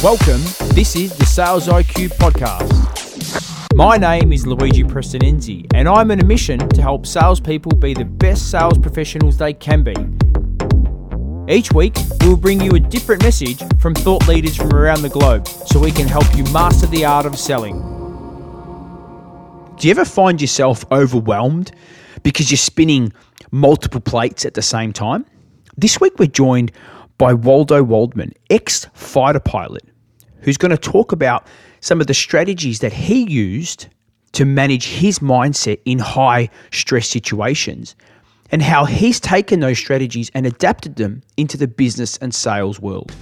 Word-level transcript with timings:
Welcome, 0.00 0.42
this 0.76 0.94
is 0.94 1.16
the 1.16 1.26
Sales 1.26 1.66
IQ 1.66 2.10
Podcast. 2.10 3.74
My 3.74 3.96
name 3.96 4.32
is 4.32 4.46
Luigi 4.46 4.84
Prestinenzi, 4.84 5.66
and 5.74 5.88
I'm 5.88 6.12
on 6.12 6.20
a 6.20 6.24
mission 6.24 6.60
to 6.68 6.80
help 6.80 7.04
salespeople 7.04 7.72
be 7.72 7.94
the 7.94 8.04
best 8.04 8.48
sales 8.48 8.78
professionals 8.78 9.38
they 9.38 9.52
can 9.52 9.82
be. 9.82 9.96
Each 11.52 11.72
week, 11.72 11.96
we'll 12.20 12.36
bring 12.36 12.60
you 12.60 12.76
a 12.76 12.78
different 12.78 13.24
message 13.24 13.60
from 13.80 13.96
thought 13.96 14.28
leaders 14.28 14.54
from 14.54 14.72
around 14.72 15.02
the 15.02 15.08
globe 15.08 15.48
so 15.48 15.80
we 15.80 15.90
can 15.90 16.06
help 16.06 16.32
you 16.36 16.44
master 16.52 16.86
the 16.86 17.04
art 17.04 17.26
of 17.26 17.36
selling. 17.36 17.80
Do 19.80 19.88
you 19.88 19.90
ever 19.90 20.04
find 20.04 20.40
yourself 20.40 20.84
overwhelmed 20.92 21.72
because 22.22 22.52
you're 22.52 22.58
spinning 22.58 23.12
multiple 23.50 24.00
plates 24.00 24.46
at 24.46 24.54
the 24.54 24.62
same 24.62 24.92
time? 24.92 25.26
This 25.76 26.00
week, 26.00 26.20
we're 26.20 26.26
joined 26.26 26.70
by 27.18 27.34
Waldo 27.34 27.82
Waldman, 27.82 28.32
ex 28.48 28.86
fighter 28.94 29.40
pilot, 29.40 29.82
who's 30.42 30.56
going 30.56 30.70
to 30.70 30.78
talk 30.78 31.12
about 31.12 31.46
some 31.80 32.00
of 32.00 32.06
the 32.06 32.14
strategies 32.14 32.80
that 32.80 32.92
he 32.92 33.30
used 33.30 33.88
to 34.32 34.44
manage 34.44 34.86
his 34.86 35.20
mindset 35.20 35.80
in 35.84 35.98
high 35.98 36.48
stress 36.72 37.08
situations 37.08 37.96
and 38.50 38.62
how 38.62 38.84
he's 38.84 39.20
taken 39.20 39.60
those 39.60 39.78
strategies 39.78 40.30
and 40.34 40.46
adapted 40.46 40.96
them 40.96 41.22
into 41.36 41.56
the 41.56 41.68
business 41.68 42.16
and 42.18 42.34
sales 42.34 42.80
world. 42.80 43.14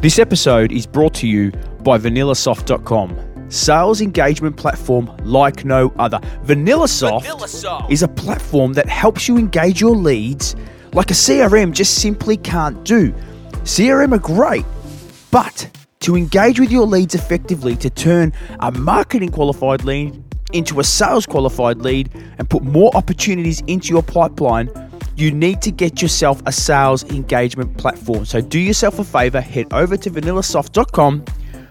This 0.00 0.18
episode 0.18 0.72
is 0.72 0.86
brought 0.86 1.14
to 1.14 1.28
you 1.28 1.50
by 1.82 1.98
vanillasoft.com, 1.98 3.50
sales 3.50 4.00
engagement 4.00 4.56
platform 4.56 5.14
like 5.24 5.64
no 5.64 5.92
other. 5.98 6.18
VanillaSoft, 6.44 7.22
VanillaSoft 7.22 7.90
is 7.90 8.02
a 8.02 8.08
platform 8.08 8.72
that 8.72 8.88
helps 8.88 9.28
you 9.28 9.36
engage 9.36 9.80
your 9.80 9.94
leads 9.94 10.56
like 10.94 11.10
a 11.10 11.14
CRM 11.14 11.72
just 11.72 12.00
simply 12.02 12.36
can't 12.36 12.82
do. 12.84 13.12
CRM 13.62 14.12
are 14.12 14.18
great, 14.18 14.64
but 15.30 15.70
to 16.02 16.16
engage 16.16 16.60
with 16.60 16.70
your 16.70 16.86
leads 16.86 17.14
effectively, 17.14 17.76
to 17.76 17.90
turn 17.90 18.32
a 18.60 18.70
marketing 18.72 19.30
qualified 19.30 19.84
lead 19.84 20.22
into 20.52 20.80
a 20.80 20.84
sales 20.84 21.26
qualified 21.26 21.78
lead 21.78 22.10
and 22.38 22.48
put 22.48 22.62
more 22.62 22.94
opportunities 22.94 23.62
into 23.66 23.88
your 23.88 24.02
pipeline, 24.02 24.70
you 25.16 25.30
need 25.30 25.62
to 25.62 25.70
get 25.70 26.02
yourself 26.02 26.42
a 26.46 26.52
sales 26.52 27.04
engagement 27.04 27.76
platform. 27.78 28.24
So 28.24 28.40
do 28.40 28.58
yourself 28.58 28.98
a 28.98 29.04
favor, 29.04 29.40
head 29.40 29.72
over 29.72 29.96
to 29.96 30.10
vanillasoft.com, 30.10 31.24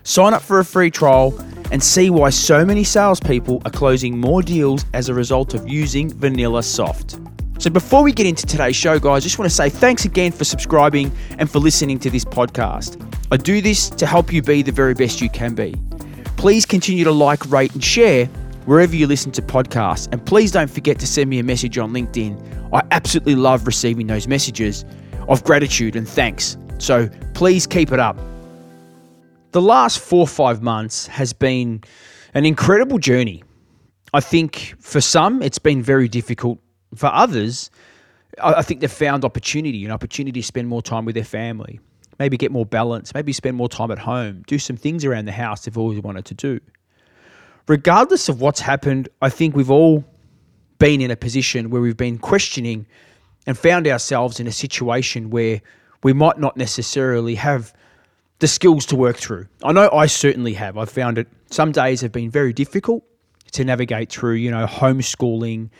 sign 0.03 0.33
up 0.33 0.41
for 0.41 0.59
a 0.59 0.65
free 0.65 0.91
trial, 0.91 1.37
and 1.71 1.81
see 1.81 2.09
why 2.09 2.29
so 2.29 2.65
many 2.65 2.83
salespeople 2.83 3.61
are 3.65 3.71
closing 3.71 4.17
more 4.17 4.41
deals 4.41 4.85
as 4.93 5.09
a 5.09 5.13
result 5.13 5.53
of 5.53 5.67
using 5.67 6.11
VanillaSoft. 6.11 7.27
So 7.61 7.69
before 7.69 8.03
we 8.03 8.11
get 8.11 8.25
into 8.25 8.45
today's 8.45 8.75
show, 8.75 8.99
guys, 8.99 9.23
just 9.23 9.37
want 9.37 9.49
to 9.49 9.55
say 9.55 9.69
thanks 9.69 10.03
again 10.03 10.31
for 10.31 10.43
subscribing 10.43 11.11
and 11.37 11.49
for 11.49 11.59
listening 11.59 11.99
to 11.99 12.09
this 12.09 12.25
podcast. 12.25 13.10
I 13.31 13.37
do 13.37 13.61
this 13.61 13.89
to 13.91 14.05
help 14.05 14.33
you 14.33 14.41
be 14.41 14.61
the 14.61 14.73
very 14.73 14.93
best 14.93 15.21
you 15.21 15.29
can 15.29 15.55
be. 15.55 15.73
Please 16.35 16.65
continue 16.65 17.05
to 17.05 17.11
like, 17.11 17.49
rate, 17.49 17.73
and 17.73 17.81
share 17.81 18.25
wherever 18.65 18.93
you 18.93 19.07
listen 19.07 19.31
to 19.31 19.41
podcasts. 19.41 20.11
And 20.11 20.25
please 20.25 20.51
don't 20.51 20.69
forget 20.69 20.99
to 20.99 21.07
send 21.07 21.29
me 21.29 21.39
a 21.39 21.43
message 21.43 21.77
on 21.77 21.93
LinkedIn. 21.93 22.69
I 22.73 22.81
absolutely 22.91 23.35
love 23.35 23.65
receiving 23.65 24.07
those 24.07 24.27
messages 24.27 24.83
of 25.29 25.45
gratitude 25.45 25.95
and 25.95 26.07
thanks. 26.07 26.57
So 26.77 27.09
please 27.33 27.65
keep 27.65 27.93
it 27.93 27.99
up. 27.99 28.17
The 29.51 29.61
last 29.61 29.99
four 29.99 30.21
or 30.21 30.27
five 30.27 30.61
months 30.61 31.07
has 31.07 31.31
been 31.31 31.83
an 32.33 32.45
incredible 32.45 32.97
journey. 32.97 33.43
I 34.13 34.19
think 34.19 34.75
for 34.79 34.99
some, 34.99 35.41
it's 35.41 35.59
been 35.59 35.81
very 35.81 36.09
difficult 36.09 36.59
for 36.95 37.07
others, 37.07 37.71
I 38.41 38.61
think 38.61 38.81
they've 38.81 38.91
found 38.91 39.23
opportunity, 39.23 39.85
an 39.85 39.91
opportunity 39.91 40.41
to 40.41 40.45
spend 40.45 40.67
more 40.67 40.81
time 40.81 41.05
with 41.05 41.15
their 41.15 41.23
family, 41.23 41.79
maybe 42.21 42.37
get 42.37 42.51
more 42.51 42.67
balance, 42.67 43.15
maybe 43.15 43.33
spend 43.33 43.57
more 43.57 43.67
time 43.67 43.89
at 43.89 43.97
home, 43.97 44.43
do 44.45 44.59
some 44.59 44.77
things 44.77 45.03
around 45.03 45.25
the 45.25 45.31
house 45.31 45.65
they've 45.65 45.75
always 45.75 45.99
wanted 46.01 46.23
to 46.23 46.35
do. 46.35 46.59
Regardless 47.67 48.29
of 48.29 48.39
what's 48.39 48.59
happened, 48.59 49.09
I 49.23 49.29
think 49.29 49.55
we've 49.55 49.71
all 49.71 50.05
been 50.77 51.01
in 51.01 51.09
a 51.09 51.15
position 51.15 51.71
where 51.71 51.81
we've 51.81 51.97
been 51.97 52.19
questioning 52.19 52.85
and 53.47 53.57
found 53.57 53.87
ourselves 53.87 54.39
in 54.39 54.45
a 54.45 54.51
situation 54.51 55.31
where 55.31 55.63
we 56.03 56.13
might 56.13 56.37
not 56.37 56.55
necessarily 56.55 57.33
have 57.33 57.73
the 58.37 58.47
skills 58.47 58.85
to 58.85 58.95
work 58.95 59.17
through. 59.17 59.47
I 59.63 59.71
know 59.71 59.89
I 59.91 60.05
certainly 60.05 60.53
have. 60.53 60.77
I've 60.77 60.91
found 60.91 61.17
it 61.17 61.27
some 61.49 61.71
days 61.71 62.01
have 62.01 62.11
been 62.11 62.29
very 62.29 62.53
difficult 62.53 63.03
to 63.53 63.65
navigate 63.65 64.11
through, 64.11 64.35
you 64.35 64.51
know, 64.51 64.67
homeschooling, 64.67 65.71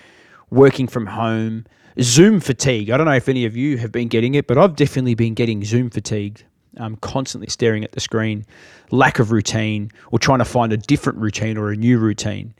working 0.49 0.87
from 0.87 1.05
home, 1.05 1.67
Zoom 1.99 2.39
fatigue. 2.39 2.89
I 2.89 2.97
don't 2.97 3.05
know 3.05 3.13
if 3.13 3.27
any 3.27 3.45
of 3.45 3.55
you 3.57 3.77
have 3.77 3.91
been 3.91 4.07
getting 4.07 4.35
it, 4.35 4.47
but 4.47 4.57
I've 4.57 4.75
definitely 4.75 5.15
been 5.15 5.33
getting 5.33 5.63
Zoom 5.63 5.89
fatigued. 5.89 6.43
I'm 6.77 6.95
constantly 6.97 7.49
staring 7.49 7.83
at 7.83 7.91
the 7.91 7.99
screen, 7.99 8.45
lack 8.91 9.19
of 9.19 9.31
routine, 9.31 9.91
or 10.11 10.19
trying 10.19 10.39
to 10.39 10.45
find 10.45 10.71
a 10.71 10.77
different 10.77 11.19
routine 11.19 11.57
or 11.57 11.71
a 11.71 11.75
new 11.75 11.97
routine. 11.97 12.53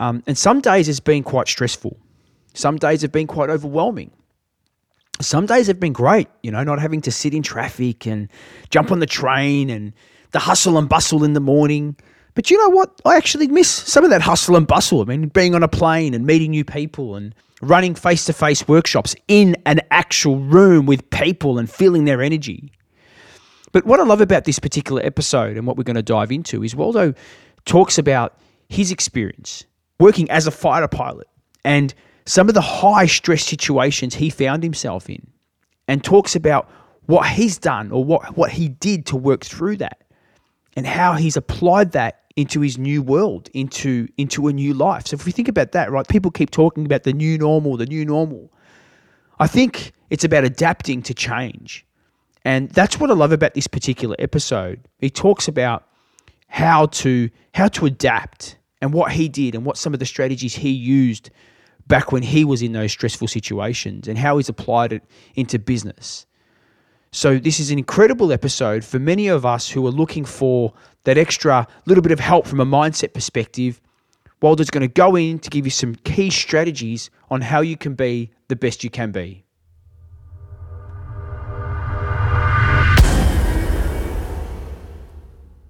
Um, 0.00 0.22
and 0.26 0.36
some 0.36 0.60
days 0.60 0.88
it's 0.88 1.00
been 1.00 1.22
quite 1.22 1.48
stressful. 1.48 1.96
Some 2.54 2.76
days 2.76 3.02
have 3.02 3.12
been 3.12 3.26
quite 3.26 3.48
overwhelming. 3.48 4.10
Some 5.20 5.46
days 5.46 5.66
have 5.66 5.78
been 5.78 5.92
great, 5.92 6.28
you 6.42 6.50
know, 6.50 6.64
not 6.64 6.80
having 6.80 7.00
to 7.02 7.12
sit 7.12 7.32
in 7.32 7.42
traffic 7.42 8.06
and 8.06 8.28
jump 8.70 8.90
on 8.90 8.98
the 8.98 9.06
train 9.06 9.70
and 9.70 9.92
the 10.32 10.38
hustle 10.38 10.76
and 10.78 10.88
bustle 10.88 11.24
in 11.24 11.32
the 11.32 11.40
morning. 11.40 11.96
But 12.34 12.50
you 12.50 12.58
know 12.58 12.70
what? 12.70 13.00
I 13.04 13.16
actually 13.16 13.46
miss 13.46 13.68
some 13.68 14.04
of 14.04 14.10
that 14.10 14.22
hustle 14.22 14.56
and 14.56 14.66
bustle. 14.66 15.00
I 15.00 15.04
mean, 15.04 15.28
being 15.28 15.54
on 15.54 15.62
a 15.62 15.68
plane 15.68 16.14
and 16.14 16.26
meeting 16.26 16.50
new 16.50 16.64
people 16.64 17.14
and 17.14 17.34
running 17.62 17.94
face 17.94 18.24
to 18.26 18.32
face 18.32 18.66
workshops 18.68 19.14
in 19.28 19.56
an 19.66 19.80
actual 19.90 20.38
room 20.38 20.84
with 20.84 21.08
people 21.10 21.58
and 21.58 21.70
feeling 21.70 22.04
their 22.04 22.20
energy. 22.20 22.72
But 23.70 23.86
what 23.86 24.00
I 24.00 24.02
love 24.02 24.20
about 24.20 24.44
this 24.44 24.58
particular 24.58 25.00
episode 25.04 25.56
and 25.56 25.66
what 25.66 25.76
we're 25.76 25.84
going 25.84 25.96
to 25.96 26.02
dive 26.02 26.30
into 26.30 26.62
is 26.62 26.76
Waldo 26.76 27.14
talks 27.64 27.96
about 27.96 28.38
his 28.68 28.90
experience 28.90 29.64
working 29.98 30.30
as 30.30 30.46
a 30.46 30.50
fighter 30.50 30.88
pilot 30.88 31.28
and 31.64 31.94
some 32.26 32.48
of 32.48 32.54
the 32.54 32.60
high 32.60 33.06
stress 33.06 33.44
situations 33.44 34.14
he 34.14 34.28
found 34.28 34.62
himself 34.62 35.08
in 35.08 35.26
and 35.88 36.04
talks 36.04 36.36
about 36.36 36.68
what 37.06 37.28
he's 37.28 37.58
done 37.58 37.90
or 37.90 38.04
what, 38.04 38.36
what 38.36 38.50
he 38.50 38.68
did 38.68 39.06
to 39.06 39.16
work 39.16 39.44
through 39.44 39.76
that 39.76 40.02
and 40.76 40.86
how 40.86 41.14
he's 41.14 41.36
applied 41.36 41.92
that 41.92 42.21
into 42.36 42.60
his 42.60 42.78
new 42.78 43.02
world, 43.02 43.48
into 43.52 44.08
into 44.16 44.48
a 44.48 44.52
new 44.52 44.74
life. 44.74 45.06
So 45.08 45.14
if 45.14 45.26
we 45.26 45.32
think 45.32 45.48
about 45.48 45.72
that, 45.72 45.90
right, 45.90 46.06
people 46.06 46.30
keep 46.30 46.50
talking 46.50 46.84
about 46.84 47.02
the 47.02 47.12
new 47.12 47.38
normal, 47.38 47.76
the 47.76 47.86
new 47.86 48.04
normal. 48.04 48.52
I 49.38 49.46
think 49.46 49.92
it's 50.10 50.24
about 50.24 50.44
adapting 50.44 51.02
to 51.02 51.14
change. 51.14 51.86
And 52.44 52.70
that's 52.70 52.98
what 52.98 53.10
I 53.10 53.14
love 53.14 53.32
about 53.32 53.54
this 53.54 53.66
particular 53.66 54.16
episode. 54.18 54.80
He 54.98 55.10
talks 55.10 55.48
about 55.48 55.86
how 56.48 56.86
to 56.86 57.30
how 57.54 57.68
to 57.68 57.86
adapt 57.86 58.58
and 58.80 58.92
what 58.92 59.12
he 59.12 59.28
did 59.28 59.54
and 59.54 59.64
what 59.64 59.76
some 59.76 59.94
of 59.94 60.00
the 60.00 60.06
strategies 60.06 60.54
he 60.54 60.70
used 60.70 61.30
back 61.86 62.12
when 62.12 62.22
he 62.22 62.44
was 62.44 62.62
in 62.62 62.72
those 62.72 62.92
stressful 62.92 63.28
situations 63.28 64.08
and 64.08 64.18
how 64.18 64.36
he's 64.36 64.48
applied 64.48 64.92
it 64.92 65.02
into 65.34 65.58
business. 65.58 66.26
So, 67.14 67.38
this 67.38 67.60
is 67.60 67.70
an 67.70 67.78
incredible 67.78 68.32
episode 68.32 68.84
for 68.84 68.98
many 68.98 69.28
of 69.28 69.44
us 69.44 69.68
who 69.68 69.86
are 69.86 69.90
looking 69.90 70.24
for 70.24 70.72
that 71.04 71.18
extra 71.18 71.66
little 71.86 72.02
bit 72.02 72.12
of 72.12 72.20
help 72.20 72.46
from 72.46 72.60
a 72.60 72.66
mindset 72.66 73.12
perspective. 73.12 73.80
Waldo's 74.40 74.70
going 74.70 74.82
to 74.82 74.92
go 74.92 75.16
in 75.16 75.38
to 75.40 75.50
give 75.50 75.64
you 75.64 75.70
some 75.70 75.94
key 75.96 76.30
strategies 76.30 77.10
on 77.30 77.40
how 77.40 77.60
you 77.60 77.76
can 77.76 77.94
be 77.94 78.30
the 78.48 78.56
best 78.56 78.82
you 78.82 78.90
can 78.90 79.12
be. 79.12 79.44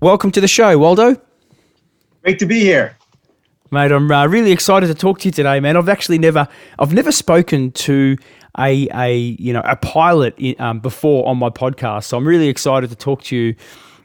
Welcome 0.00 0.32
to 0.32 0.40
the 0.40 0.48
show, 0.48 0.76
Waldo. 0.78 1.16
Great 2.22 2.38
to 2.40 2.46
be 2.46 2.60
here. 2.60 2.96
Mate, 3.70 3.92
I'm 3.92 4.10
uh, 4.10 4.26
really 4.26 4.52
excited 4.52 4.88
to 4.88 4.94
talk 4.94 5.20
to 5.20 5.28
you 5.28 5.32
today, 5.32 5.60
man. 5.60 5.76
I've 5.76 5.88
actually 5.88 6.18
never, 6.18 6.48
I've 6.78 6.92
never 6.92 7.12
spoken 7.12 7.72
to 7.72 8.16
a, 8.58 8.88
a 8.92 9.16
you 9.16 9.52
know 9.52 9.62
a 9.64 9.76
pilot 9.76 10.34
in, 10.36 10.60
um, 10.60 10.80
before 10.80 11.26
on 11.26 11.38
my 11.38 11.48
podcast. 11.48 12.04
So 12.04 12.18
I'm 12.18 12.26
really 12.26 12.48
excited 12.48 12.90
to 12.90 12.96
talk 12.96 13.22
to 13.24 13.36
you 13.36 13.54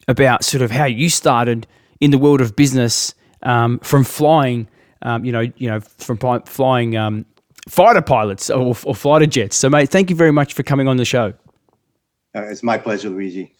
about 0.07 0.43
sort 0.43 0.61
of 0.61 0.71
how 0.71 0.85
you 0.85 1.09
started 1.09 1.67
in 1.99 2.11
the 2.11 2.17
world 2.17 2.41
of 2.41 2.55
business 2.55 3.13
um, 3.43 3.79
from 3.79 4.03
flying, 4.03 4.67
um, 5.01 5.25
you 5.25 5.31
know, 5.31 5.51
you 5.57 5.69
know, 5.69 5.79
from 5.79 6.17
flying 6.45 6.95
um, 6.95 7.25
fighter 7.67 8.01
pilots 8.01 8.49
or, 8.49 8.75
or, 8.83 8.95
fighter 8.95 9.25
jets. 9.25 9.55
So, 9.55 9.69
mate, 9.69 9.89
thank 9.89 10.09
you 10.09 10.15
very 10.15 10.31
much 10.31 10.53
for 10.53 10.63
coming 10.63 10.87
on 10.87 10.97
the 10.97 11.05
show. 11.05 11.33
Uh, 12.35 12.43
it's 12.43 12.63
my 12.63 12.77
pleasure, 12.77 13.09
Luigi. 13.09 13.53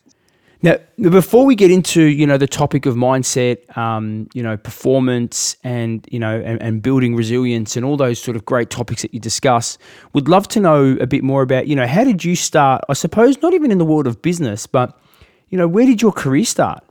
Now, 0.63 0.77
before 0.99 1.45
we 1.45 1.53
get 1.53 1.69
into 1.69 2.01
you 2.01 2.25
know 2.25 2.38
the 2.38 2.47
topic 2.47 2.88
of 2.88 2.95
mindset, 2.95 3.77
um, 3.77 4.27
you 4.33 4.41
know 4.41 4.57
performance, 4.57 5.55
and 5.63 6.07
you 6.11 6.17
know 6.17 6.41
and, 6.43 6.59
and, 6.61 6.81
building 6.81 7.15
resilience, 7.15 7.75
and 7.75 7.85
all 7.85 7.95
those 7.95 8.19
sort 8.19 8.35
of 8.35 8.43
great 8.43 8.71
topics 8.71 9.03
that 9.03 9.13
you 9.13 9.19
discuss, 9.19 9.77
would 10.13 10.27
love 10.27 10.47
to 10.50 10.59
know 10.59 10.97
a 11.00 11.05
bit 11.05 11.23
more 11.23 11.43
about 11.43 11.67
you 11.67 11.75
know 11.75 11.85
how 11.85 12.03
did 12.03 12.23
you 12.23 12.35
start? 12.35 12.83
I 12.89 12.93
suppose 12.93 13.39
not 13.43 13.53
even 13.53 13.71
in 13.71 13.77
the 13.77 13.85
world 13.85 14.07
of 14.07 14.23
business, 14.23 14.65
but 14.65 15.00
you 15.49 15.57
know 15.57 15.67
where 15.67 15.85
did 15.85 16.01
your 16.01 16.11
career 16.11 16.45
start? 16.45 16.83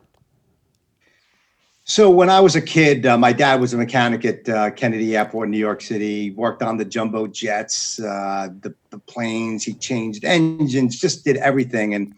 So 1.89 2.11
when 2.11 2.29
I 2.29 2.41
was 2.41 2.57
a 2.57 2.61
kid, 2.61 3.07
uh, 3.07 3.17
my 3.17 3.33
dad 3.33 3.61
was 3.61 3.73
a 3.73 3.77
mechanic 3.77 4.25
at 4.25 4.49
uh, 4.49 4.71
Kennedy 4.73 5.17
Airport, 5.17 5.47
in 5.47 5.53
New 5.53 5.59
York 5.59 5.81
City. 5.81 6.33
Worked 6.33 6.63
on 6.65 6.79
the 6.79 6.85
jumbo 6.85 7.29
jets, 7.29 8.01
uh, 8.01 8.49
the, 8.61 8.75
the 8.91 8.99
planes. 8.99 9.63
He 9.63 9.75
changed 9.75 10.25
engines, 10.25 10.99
just 10.99 11.25
did 11.25 11.37
everything, 11.37 11.95
and 11.95 12.13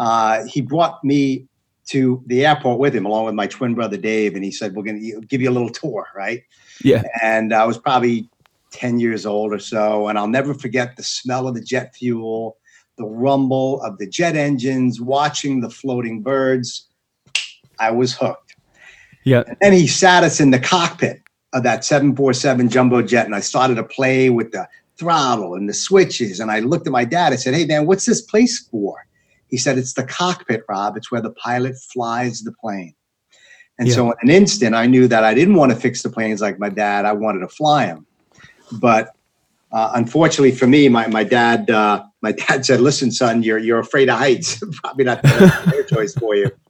uh, 0.00 0.44
he 0.46 0.60
brought 0.60 1.04
me 1.04 1.46
to 1.86 2.22
the 2.26 2.44
airport 2.44 2.80
with 2.80 2.94
him, 2.94 3.04
along 3.04 3.26
with 3.26 3.34
my 3.34 3.46
twin 3.46 3.74
brother 3.74 3.96
Dave, 3.96 4.34
and 4.34 4.42
he 4.42 4.50
said, 4.50 4.74
"We're 4.74 4.82
going 4.82 5.00
to 5.00 5.20
give 5.26 5.40
you 5.40 5.48
a 5.48 5.52
little 5.52 5.70
tour, 5.70 6.08
right?" 6.16 6.42
Yeah. 6.82 7.04
And 7.22 7.54
I 7.54 7.64
was 7.66 7.78
probably 7.78 8.28
ten 8.72 8.98
years 8.98 9.26
old 9.26 9.52
or 9.52 9.60
so, 9.60 10.08
and 10.08 10.18
I'll 10.18 10.26
never 10.26 10.54
forget 10.54 10.96
the 10.96 11.04
smell 11.04 11.46
of 11.46 11.54
the 11.54 11.60
jet 11.60 11.94
fuel, 11.94 12.56
the 12.96 13.04
rumble 13.06 13.82
of 13.82 13.98
the 13.98 14.06
jet 14.06 14.36
engines, 14.36 15.00
watching 15.00 15.60
the 15.60 15.70
floating 15.70 16.22
birds. 16.22 16.88
I 17.78 17.90
was 17.90 18.14
hooked. 18.14 18.54
Yeah. 19.24 19.42
And 19.46 19.56
then 19.60 19.72
he 19.72 19.86
sat 19.86 20.22
us 20.22 20.40
in 20.40 20.50
the 20.50 20.60
cockpit 20.60 21.22
of 21.52 21.62
that 21.62 21.84
747 21.84 22.68
jumbo 22.68 23.02
jet, 23.02 23.26
and 23.26 23.34
I 23.34 23.40
started 23.40 23.76
to 23.76 23.84
play 23.84 24.30
with 24.30 24.52
the 24.52 24.68
throttle 24.96 25.54
and 25.54 25.68
the 25.68 25.74
switches. 25.74 26.40
And 26.40 26.50
I 26.50 26.60
looked 26.60 26.86
at 26.86 26.92
my 26.92 27.04
dad. 27.04 27.32
I 27.32 27.36
said, 27.36 27.54
"Hey, 27.54 27.64
man, 27.64 27.86
what's 27.86 28.06
this 28.06 28.20
place 28.20 28.66
for?" 28.70 29.06
He 29.48 29.56
said, 29.56 29.78
"It's 29.78 29.94
the 29.94 30.04
cockpit, 30.04 30.62
Rob. 30.68 30.96
It's 30.96 31.10
where 31.10 31.20
the 31.20 31.30
pilot 31.30 31.76
flies 31.78 32.42
the 32.42 32.52
plane." 32.52 32.94
And 33.78 33.88
Yeah. 33.88 33.94
so, 33.94 34.10
in 34.10 34.16
an 34.22 34.30
instant, 34.30 34.74
I 34.74 34.86
knew 34.86 35.08
that 35.08 35.24
I 35.24 35.34
didn't 35.34 35.56
want 35.56 35.72
to 35.72 35.76
fix 35.76 36.02
the 36.02 36.10
planes 36.10 36.40
like 36.40 36.60
my 36.60 36.68
dad. 36.68 37.04
I 37.06 37.12
wanted 37.12 37.40
to 37.40 37.48
fly 37.48 37.86
them. 37.86 38.06
But 38.72 39.10
uh, 39.74 39.90
unfortunately 39.94 40.52
for 40.52 40.68
me, 40.68 40.88
my 40.88 41.08
my 41.08 41.24
dad 41.24 41.68
uh, 41.68 42.04
my 42.22 42.32
dad 42.46 42.64
said, 42.64 42.80
"Listen, 42.80 43.10
son, 43.10 43.42
you're 43.42 43.58
you're 43.58 43.80
afraid 43.80 44.08
of 44.08 44.18
heights. 44.18 44.62
Probably 44.82 45.04
not 45.04 45.22
the 45.22 45.86
choice 45.92 46.14
for 46.14 46.34
you." 46.36 46.50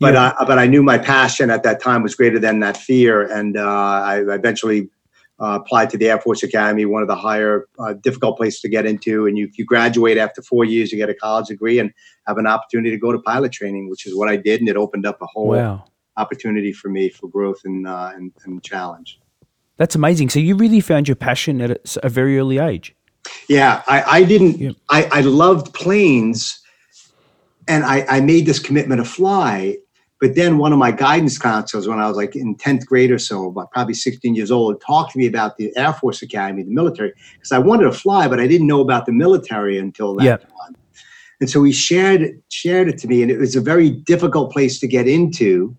But 0.00 0.14
Yeah. 0.14 0.34
uh, 0.38 0.44
but 0.46 0.58
I 0.58 0.66
knew 0.66 0.82
my 0.82 0.98
passion 0.98 1.48
at 1.50 1.62
that 1.62 1.80
time 1.80 2.02
was 2.02 2.16
greater 2.16 2.40
than 2.40 2.60
that 2.60 2.76
fear, 2.76 3.22
and 3.22 3.56
uh, 3.56 3.62
I 3.62 4.20
eventually 4.34 4.90
uh, 5.40 5.60
applied 5.62 5.90
to 5.90 5.96
the 5.98 6.08
Air 6.10 6.20
Force 6.20 6.42
Academy, 6.42 6.84
one 6.84 7.02
of 7.02 7.08
the 7.08 7.14
higher 7.16 7.68
uh, 7.78 7.94
difficult 7.94 8.36
places 8.36 8.60
to 8.62 8.68
get 8.68 8.84
into. 8.84 9.26
And 9.26 9.38
you 9.38 9.48
you 9.56 9.64
graduate 9.64 10.18
after 10.18 10.42
four 10.42 10.64
years, 10.64 10.90
you 10.92 10.98
get 10.98 11.08
a 11.08 11.14
college 11.14 11.46
degree, 11.46 11.78
and 11.78 11.92
have 12.26 12.38
an 12.38 12.48
opportunity 12.48 12.90
to 12.90 12.98
go 12.98 13.12
to 13.12 13.20
pilot 13.20 13.52
training, 13.52 13.88
which 13.88 14.04
is 14.06 14.14
what 14.16 14.28
I 14.28 14.36
did, 14.36 14.60
and 14.60 14.68
it 14.68 14.76
opened 14.76 15.06
up 15.06 15.22
a 15.22 15.26
whole 15.26 15.54
Wow. 15.54 15.84
opportunity 16.16 16.72
for 16.72 16.88
me 16.90 17.08
for 17.08 17.28
growth 17.28 17.60
and 17.64 17.86
uh, 17.86 18.10
and, 18.14 18.32
and 18.44 18.62
challenge. 18.62 19.21
That's 19.78 19.94
amazing. 19.94 20.28
So 20.28 20.38
you 20.38 20.54
really 20.54 20.80
found 20.80 21.08
your 21.08 21.16
passion 21.16 21.60
at 21.60 21.96
a 22.02 22.08
very 22.08 22.38
early 22.38 22.58
age. 22.58 22.94
Yeah, 23.48 23.82
I, 23.86 24.02
I 24.02 24.24
didn't. 24.24 24.58
Yeah. 24.58 24.70
I, 24.90 25.04
I 25.04 25.20
loved 25.22 25.72
planes, 25.74 26.60
and 27.68 27.84
I, 27.84 28.04
I 28.08 28.20
made 28.20 28.46
this 28.46 28.58
commitment 28.58 29.00
to 29.00 29.04
fly. 29.04 29.76
But 30.20 30.36
then 30.36 30.58
one 30.58 30.72
of 30.72 30.78
my 30.78 30.92
guidance 30.92 31.36
counselors, 31.36 31.88
when 31.88 31.98
I 31.98 32.06
was 32.06 32.16
like 32.16 32.36
in 32.36 32.54
tenth 32.54 32.86
grade 32.86 33.10
or 33.10 33.18
so, 33.18 33.48
about 33.48 33.72
probably 33.72 33.94
sixteen 33.94 34.34
years 34.34 34.50
old, 34.50 34.80
talked 34.80 35.12
to 35.12 35.18
me 35.18 35.26
about 35.26 35.56
the 35.56 35.76
Air 35.76 35.92
Force 35.92 36.22
Academy, 36.22 36.62
the 36.62 36.70
military, 36.70 37.12
because 37.34 37.50
I 37.50 37.58
wanted 37.58 37.84
to 37.84 37.92
fly, 37.92 38.28
but 38.28 38.38
I 38.38 38.46
didn't 38.46 38.66
know 38.66 38.80
about 38.80 39.06
the 39.06 39.12
military 39.12 39.78
until 39.78 40.14
that 40.16 40.24
Yeah. 40.24 40.36
time. 40.36 40.76
And 41.40 41.50
so 41.50 41.64
he 41.64 41.72
shared 41.72 42.22
it, 42.22 42.36
shared 42.50 42.88
it 42.88 42.98
to 42.98 43.08
me, 43.08 43.22
and 43.22 43.30
it 43.32 43.38
was 43.38 43.56
a 43.56 43.60
very 43.60 43.90
difficult 43.90 44.52
place 44.52 44.78
to 44.78 44.86
get 44.86 45.08
into. 45.08 45.76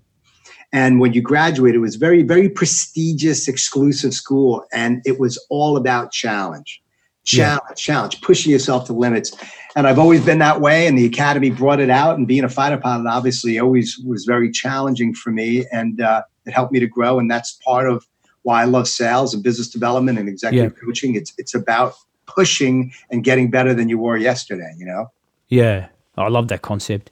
And 0.74 1.00
when 1.00 1.14
you 1.14 1.22
graduate, 1.22 1.76
it 1.76 1.80
was 1.80 1.96
very, 1.96 2.24
very 2.24 2.50
prestigious, 2.50 3.48
exclusive 3.48 4.14
school, 4.14 4.66
and 4.74 5.02
it 5.06 5.20
was 5.20 5.38
all 5.50 5.78
about 5.78 6.12
challenge 6.12 6.82
Yeah. 7.26 7.46
challenge, 7.60 7.78
challenge, 7.78 8.22
pushing 8.22 8.52
yourself 8.52 8.86
to 8.88 8.94
limits. 8.94 9.32
And 9.78 9.88
I've 9.88 9.98
always 10.00 10.26
been 10.26 10.40
that 10.40 10.60
way. 10.60 10.88
And 10.88 10.98
the 10.98 11.06
academy 11.06 11.52
brought 11.52 11.80
it 11.80 11.90
out. 11.90 12.18
And 12.18 12.28
being 12.28 12.44
a 12.44 12.50
fighter 12.50 12.78
pilot 12.78 13.08
obviously 13.10 13.60
always 13.60 13.98
was 14.06 14.26
very 14.26 14.52
challenging 14.52 15.14
for 15.14 15.32
me. 15.32 15.66
And 15.72 16.02
uh, 16.02 16.24
it 16.46 16.52
helped 16.52 16.74
me 16.74 16.80
to 16.82 16.88
grow. 16.88 17.20
And 17.20 17.32
that's 17.32 17.54
part 17.66 17.88
of 17.88 18.06
why 18.42 18.62
I 18.62 18.66
love 18.66 18.90
sales 18.90 19.34
and 19.34 19.42
business 19.42 19.70
development 19.70 20.20
and 20.20 20.28
executive 20.28 20.76
coaching. 20.84 21.16
It's 21.16 21.34
it's 21.38 21.56
about 21.56 21.94
pushing 22.26 22.92
and 23.10 23.24
getting 23.24 23.50
better 23.50 23.74
than 23.74 23.88
you 23.90 23.98
were 23.98 24.18
yesterday. 24.18 24.74
You 24.78 24.86
know. 24.86 25.12
Yeah, 25.48 25.88
I 26.18 26.28
love 26.28 26.50
that 26.50 26.62
concept. 26.62 27.10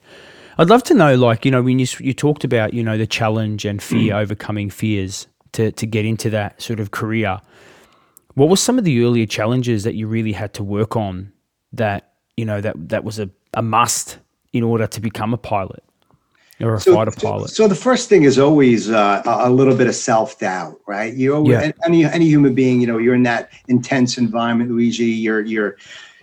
I'd 0.58 0.70
love 0.70 0.84
to 0.84 0.94
know, 0.94 1.16
like, 1.16 1.46
you 1.46 1.52
know, 1.52 1.62
when 1.62 1.80
you 1.80 1.88
you 2.00 2.14
talked 2.14 2.44
about, 2.44 2.74
you 2.74 2.84
know, 2.84 2.98
the 2.98 3.08
challenge 3.08 3.66
and 3.66 3.82
fear, 3.82 4.16
overcoming 4.16 4.70
fears 4.70 5.28
to 5.54 5.72
to 5.72 5.86
get 5.86 6.06
into 6.06 6.30
that 6.32 6.62
sort 6.62 6.80
of 6.80 6.92
career. 6.92 7.40
What 8.36 8.50
were 8.50 8.58
some 8.58 8.78
of 8.78 8.86
the 8.86 9.04
earlier 9.04 9.26
challenges 9.26 9.84
that 9.84 9.96
you 9.96 10.08
really 10.08 10.32
had 10.32 10.54
to 10.54 10.64
work 10.64 10.96
on 10.96 11.32
that 11.74 12.14
you 12.38 12.46
know 12.46 12.62
that 12.62 12.76
that 12.90 13.04
was 13.04 13.20
a, 13.20 13.30
a 13.54 13.62
must 13.62 14.20
in 14.54 14.64
order 14.64 14.88
to 14.88 15.02
become 15.02 15.34
a 15.34 15.38
pilot 15.38 15.84
or 16.60 16.76
a 16.76 16.80
fighter 16.80 17.12
pilot? 17.12 17.50
So 17.50 17.68
the 17.68 17.76
first 17.76 18.08
thing 18.10 18.24
is 18.24 18.40
always 18.40 18.90
uh, 18.90 19.22
a 19.26 19.50
a 19.50 19.52
little 19.52 19.76
bit 19.76 19.88
of 19.88 19.96
self 19.96 20.40
doubt, 20.40 20.80
right? 20.88 21.14
You 21.14 21.36
always, 21.36 21.52
Yeah. 21.52 21.72
any 21.86 22.06
any 22.06 22.28
human 22.28 22.54
being, 22.54 22.80
you 22.82 22.88
know, 22.88 22.98
you're 22.98 23.16
in 23.16 23.24
that 23.24 23.52
intense 23.68 24.18
environment, 24.18 24.72
Luigi. 24.72 25.06
You're 25.06 25.42
you're 25.42 25.76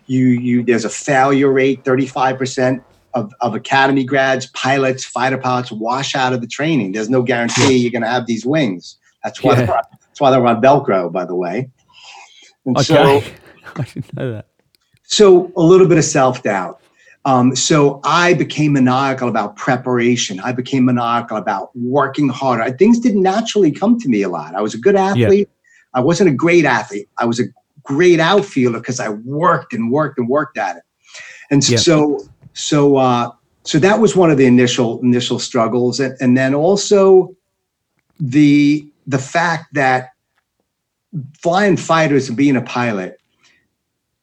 you 0.06 0.26
you. 0.28 0.62
There's 0.62 0.84
a 0.86 0.90
failure 0.90 1.52
rate, 1.52 1.84
thirty 1.84 2.06
five 2.06 2.38
percent. 2.38 2.82
Of, 3.14 3.32
of 3.40 3.54
academy 3.54 4.04
grads, 4.04 4.46
pilots, 4.48 5.04
fighter 5.04 5.38
pilots 5.38 5.72
wash 5.72 6.14
out 6.14 6.32
of 6.34 6.40
the 6.42 6.46
training. 6.46 6.92
There's 6.92 7.08
no 7.08 7.22
guarantee 7.22 7.76
you're 7.78 7.90
going 7.90 8.02
to 8.02 8.08
have 8.08 8.26
these 8.26 8.44
wings. 8.44 8.96
That's 9.24 9.42
why 9.42 9.52
Yeah. 9.52 9.64
they're, 9.66 9.82
that's 10.00 10.20
why 10.20 10.30
they're 10.30 10.46
on 10.46 10.60
Velcro, 10.60 11.10
by 11.10 11.24
the 11.24 11.34
way. 11.34 11.70
And 12.66 12.78
so, 12.80 13.16
Okay, 13.16 13.34
I 13.76 13.82
didn't 13.82 14.14
know 14.14 14.32
that. 14.32 14.46
so 15.04 15.50
a 15.56 15.62
little 15.62 15.88
bit 15.88 15.96
of 15.98 16.04
self 16.04 16.42
doubt. 16.42 16.80
Um, 17.24 17.56
so 17.56 18.00
I 18.04 18.34
became 18.34 18.74
maniacal 18.74 19.28
about 19.28 19.56
preparation. 19.56 20.38
I 20.40 20.52
became 20.52 20.84
maniacal 20.84 21.38
about 21.38 21.74
working 21.74 22.28
harder. 22.28 22.62
I- 22.62 22.72
Things 22.72 23.00
didn't 23.00 23.22
naturally 23.22 23.72
come 23.72 23.98
to 24.00 24.08
me 24.08 24.22
a 24.22 24.28
lot. 24.28 24.54
I 24.54 24.60
was 24.60 24.74
a 24.74 24.78
good 24.78 24.96
athlete. 24.96 25.48
I 25.94 26.00
wasn't 26.00 26.28
a 26.28 26.34
great 26.34 26.66
athlete. 26.66 27.08
I 27.16 27.24
was 27.24 27.40
a 27.40 27.44
great 27.82 28.20
outfielder 28.20 28.78
because 28.80 29.00
I 29.00 29.08
worked 29.08 29.72
and 29.72 29.90
worked 29.90 30.18
and 30.18 30.28
worked 30.28 30.58
at 30.58 30.76
it. 30.76 30.82
And 31.50 31.66
Yeah. 31.68 31.78
so, 31.78 32.20
so, 32.52 32.96
uh, 32.96 33.30
so 33.64 33.78
that 33.78 34.00
was 34.00 34.16
one 34.16 34.30
of 34.30 34.38
the 34.38 34.46
initial 34.46 35.00
initial 35.00 35.38
struggles, 35.38 36.00
and, 36.00 36.16
and 36.20 36.36
then 36.36 36.54
also 36.54 37.34
the 38.20 38.88
the 39.06 39.18
fact 39.18 39.72
that 39.74 40.10
flying 41.40 41.76
fighters 41.76 42.28
and 42.28 42.36
being 42.36 42.56
a 42.56 42.62
pilot 42.62 43.18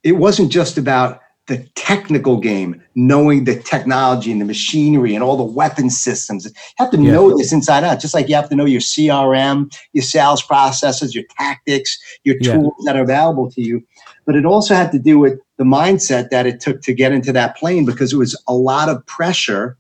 it 0.05 0.13
wasn't 0.13 0.51
just 0.51 0.77
about 0.77 1.19
the 1.47 1.57
technical 1.75 2.39
game, 2.39 2.81
knowing 2.95 3.43
the 3.43 3.55
technology 3.55 4.31
and 4.31 4.41
the 4.41 4.45
machinery 4.45 5.13
and 5.13 5.23
all 5.23 5.37
the 5.37 5.43
weapon 5.43 5.89
systems. 5.89 6.45
You 6.45 6.51
have 6.77 6.89
to 6.91 6.97
Yeah. 6.97 7.11
know 7.11 7.37
this 7.37 7.53
inside 7.53 7.83
out, 7.83 7.99
just 7.99 8.13
like 8.15 8.27
you 8.27 8.35
have 8.35 8.49
to 8.49 8.55
know 8.55 8.65
your 8.65 8.81
CRM, 8.81 9.69
your 9.93 10.03
sales 10.03 10.41
processes, 10.41 11.13
your 11.13 11.25
tactics, 11.37 11.99
your 12.23 12.35
Yeah. 12.41 12.53
tools 12.53 12.83
that 12.85 12.95
are 12.95 13.03
available 13.03 13.51
to 13.51 13.61
you. 13.61 13.83
But 14.25 14.35
it 14.35 14.45
also 14.45 14.73
had 14.73 14.91
to 14.93 14.99
do 14.99 15.19
with 15.19 15.39
the 15.57 15.63
mindset 15.63 16.29
that 16.31 16.47
it 16.47 16.59
took 16.59 16.81
to 16.81 16.93
get 16.93 17.11
into 17.11 17.31
that 17.33 17.55
plane 17.57 17.85
because 17.85 18.11
it 18.11 18.17
was 18.17 18.35
a 18.47 18.53
lot 18.55 18.89
of 18.89 19.05
pressure, 19.05 19.77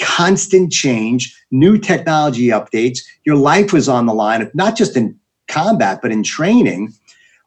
constant 0.00 0.72
change, 0.72 1.32
new 1.52 1.78
technology 1.78 2.48
updates. 2.48 2.98
Your 3.24 3.36
life 3.36 3.72
was 3.72 3.88
on 3.88 4.06
the 4.06 4.14
line, 4.14 4.50
not 4.54 4.76
just 4.76 4.96
in 4.96 5.16
combat, 5.46 6.00
but 6.02 6.10
in 6.10 6.24
training 6.24 6.92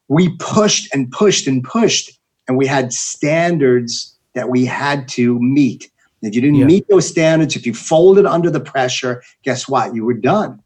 we 0.08 0.30
pushed 0.38 0.94
and 0.94 1.12
pushed 1.12 1.48
and 1.48 1.64
pushed 1.64 2.12
and 2.48 2.58
we 2.58 2.68
had 2.68 2.94
standards 2.94 4.16
that 4.34 4.50
we 4.50 4.66
had 4.66 5.08
to 5.10 5.40
meet. 5.40 5.90
If 6.22 6.34
you 6.34 6.42
didn't 6.42 6.58
Yeah. 6.58 6.66
meet 6.66 6.88
those 6.88 7.08
standards 7.08 7.56
if 7.56 7.66
you 7.66 7.74
folded 7.74 8.26
under 8.26 8.50
the 8.50 8.60
pressure 8.60 9.22
guess 9.44 9.68
what? 9.68 9.96
You 9.96 10.06
were 10.06 10.14
done. 10.14 10.60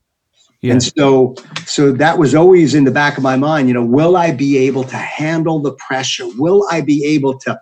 Yeah, 0.61 0.73
and 0.73 0.83
so 0.83 1.35
so 1.65 1.91
that 1.93 2.17
was 2.17 2.35
always 2.35 2.75
in 2.75 2.83
the 2.83 2.91
back 2.91 3.17
of 3.17 3.23
my 3.23 3.37
mind 3.37 3.69
you 3.69 3.73
know 3.73 3.85
will 3.85 4.17
i 4.17 4.31
be 4.31 4.57
able 4.57 4.83
to 4.83 4.97
handle 4.97 5.59
the 5.59 5.71
pressure? 5.73 6.27
Will 6.37 6.65
i 6.69 6.81
be 6.81 7.05
able 7.05 7.37
to 7.39 7.59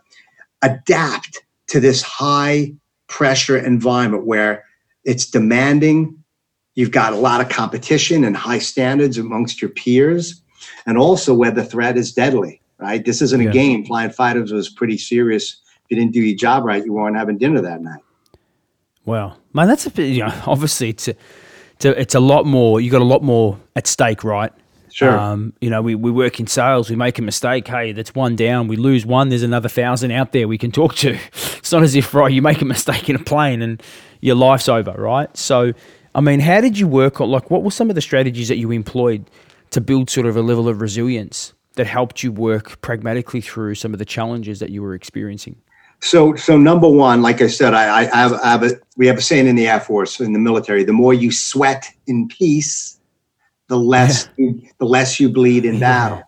adapt 0.64 1.44
to 1.68 1.80
this 1.80 2.02
high 2.02 2.74
pressure 3.08 3.58
environment 3.58 4.26
where 4.26 4.64
it's 5.04 5.26
demanding? 5.28 6.24
You've 6.76 6.92
got 6.92 7.14
a 7.14 7.18
lot 7.18 7.42
of 7.42 7.50
competition 7.50 8.24
and 8.24 8.36
high 8.36 8.60
standards 8.60 9.18
amongst 9.18 9.62
your 9.62 9.70
peers. 9.72 10.42
And 10.86 10.98
also 10.98 11.34
where 11.34 11.52
the 11.52 11.64
threat 11.64 11.98
is 11.98 12.14
deadly 12.14 12.62
right 12.80 13.06
this 13.06 13.22
isn't 13.22 13.42
Yeah. 13.42 13.50
a 13.50 13.54
game 13.54 13.86
flying 13.86 14.10
fighters 14.12 14.52
was 14.52 14.70
pretty 14.70 14.98
serious 14.98 15.58
if 15.86 15.92
you 15.92 15.98
didn't 15.98 16.14
do 16.14 16.22
your 16.22 16.38
job 16.38 16.64
right 16.66 16.84
you 16.86 16.94
weren't 16.94 17.16
having 17.18 17.38
dinner 17.38 17.62
that 17.62 17.82
night 17.82 18.02
wow, 19.06 19.38
man, 19.54 19.70
that's 19.70 19.86
a 19.86 19.90
bit. 19.90 20.10
You 20.10 20.26
know, 20.26 20.34
obviously 20.48 20.90
it's 20.90 21.08
a, 21.08 21.16
it's 21.76 21.86
a, 21.86 22.02
it's 22.02 22.16
a 22.16 22.20
lot 22.20 22.46
more. 22.46 22.82
You 22.82 22.92
got 22.92 23.02
a 23.02 23.06
lot 23.06 23.24
more 23.24 23.58
at 23.76 23.88
stake, 23.88 24.24
right? 24.24 24.52
sure 24.92 25.18
Um, 25.18 25.54
you 25.62 25.70
know, 25.70 25.82
we, 25.82 25.96
we 25.96 26.12
work 26.12 26.40
in 26.42 26.48
sales, 26.48 26.90
we 26.90 26.96
make 26.98 27.18
a 27.18 27.22
mistake. 27.22 27.68
Hey, 27.68 27.94
that's 27.94 28.14
one 28.14 28.36
down. 28.36 28.68
We 28.68 28.76
lose 28.76 29.06
one. 29.06 29.30
There's 29.30 29.44
another 29.44 29.70
thousand 29.70 30.12
out 30.12 30.34
there 30.34 30.48
we 30.48 30.58
can 30.58 30.72
talk 30.72 30.96
to. 30.96 31.18
It's 31.58 31.72
not 31.72 31.84
as 31.84 31.96
if, 31.96 32.14
right, 32.14 32.32
you 32.32 32.42
make 32.42 32.62
a 32.62 32.66
mistake 32.76 33.10
in 33.10 33.16
a 33.16 33.24
plane 33.24 33.62
and 33.62 33.82
your 34.22 34.36
life's 34.36 34.68
over, 34.70 34.92
right? 34.98 35.36
So, 35.38 35.74
I 36.16 36.22
mean, 36.22 36.40
how 36.40 36.60
did 36.62 36.78
you 36.80 36.88
work 36.88 37.20
on, 37.22 37.30
like, 37.30 37.50
what 37.52 37.64
were 37.64 37.72
some 37.72 37.90
of 37.90 37.96
the 37.96 38.02
strategies 38.02 38.48
that 38.48 38.58
you 38.58 38.72
employed 38.72 39.30
to 39.72 39.82
build 39.82 40.10
sort 40.10 40.26
of 40.28 40.36
a 40.38 40.42
level 40.42 40.68
of 40.70 40.80
resilience 40.82 41.54
that 41.78 41.88
helped 41.88 42.22
you 42.22 42.32
work 42.32 42.80
pragmatically 42.82 43.42
through 43.42 43.76
some 43.76 43.94
of 43.94 44.00
the 44.00 44.06
challenges 44.06 44.60
that 44.60 44.70
you 44.70 44.84
were 44.84 44.94
experiencing? 44.94 45.56
So, 46.00 46.36
so 46.36 46.58
number 46.58 46.88
one, 46.88 47.24
like 47.24 47.42
I 47.42 47.48
said, 47.48 47.74
I, 47.74 48.02
I 48.02 48.04
have, 48.04 48.34
I 48.34 48.52
have 48.52 48.64
a, 48.64 48.72
we 48.98 49.08
have 49.08 49.18
a 49.18 49.22
saying 49.22 49.48
in 49.48 49.56
the 49.56 49.68
Air 49.68 49.80
Force, 49.80 50.20
in 50.20 50.34
the 50.34 50.40
military: 50.40 50.84
the 50.84 50.94
more 50.94 51.14
you 51.14 51.32
sweat 51.32 51.88
in 52.06 52.28
peace, 52.28 53.00
the 53.68 53.80
less 53.80 54.30
you, 54.38 54.62
the 54.78 54.86
less 54.86 55.20
you 55.20 55.30
bleed 55.30 55.66
in 55.66 55.80
battle. 55.80 56.22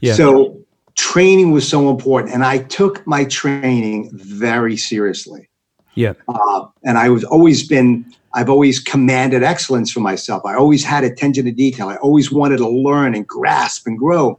Yeah. 0.00 0.14
So, 0.14 0.60
training 0.94 1.50
was 1.50 1.68
so 1.68 1.90
important, 1.90 2.34
and 2.34 2.44
I 2.44 2.58
took 2.58 3.04
my 3.06 3.24
training 3.24 4.10
very 4.12 4.76
seriously. 4.76 5.48
Yeah. 5.94 6.12
Uh, 6.28 6.66
and 6.84 6.96
I 6.96 7.08
was 7.08 7.24
always 7.24 7.66
been, 7.66 8.14
I've 8.34 8.50
always 8.50 8.78
commanded 8.78 9.42
excellence 9.42 9.90
for 9.90 10.00
myself. 10.00 10.44
I 10.44 10.54
always 10.54 10.84
had 10.84 11.04
attention 11.04 11.44
to 11.46 11.52
detail. 11.52 11.88
I 11.88 11.96
always 11.96 12.30
wanted 12.30 12.58
to 12.58 12.68
learn 12.68 13.14
and 13.14 13.26
grasp 13.26 13.86
and 13.86 13.98
grow. 13.98 14.38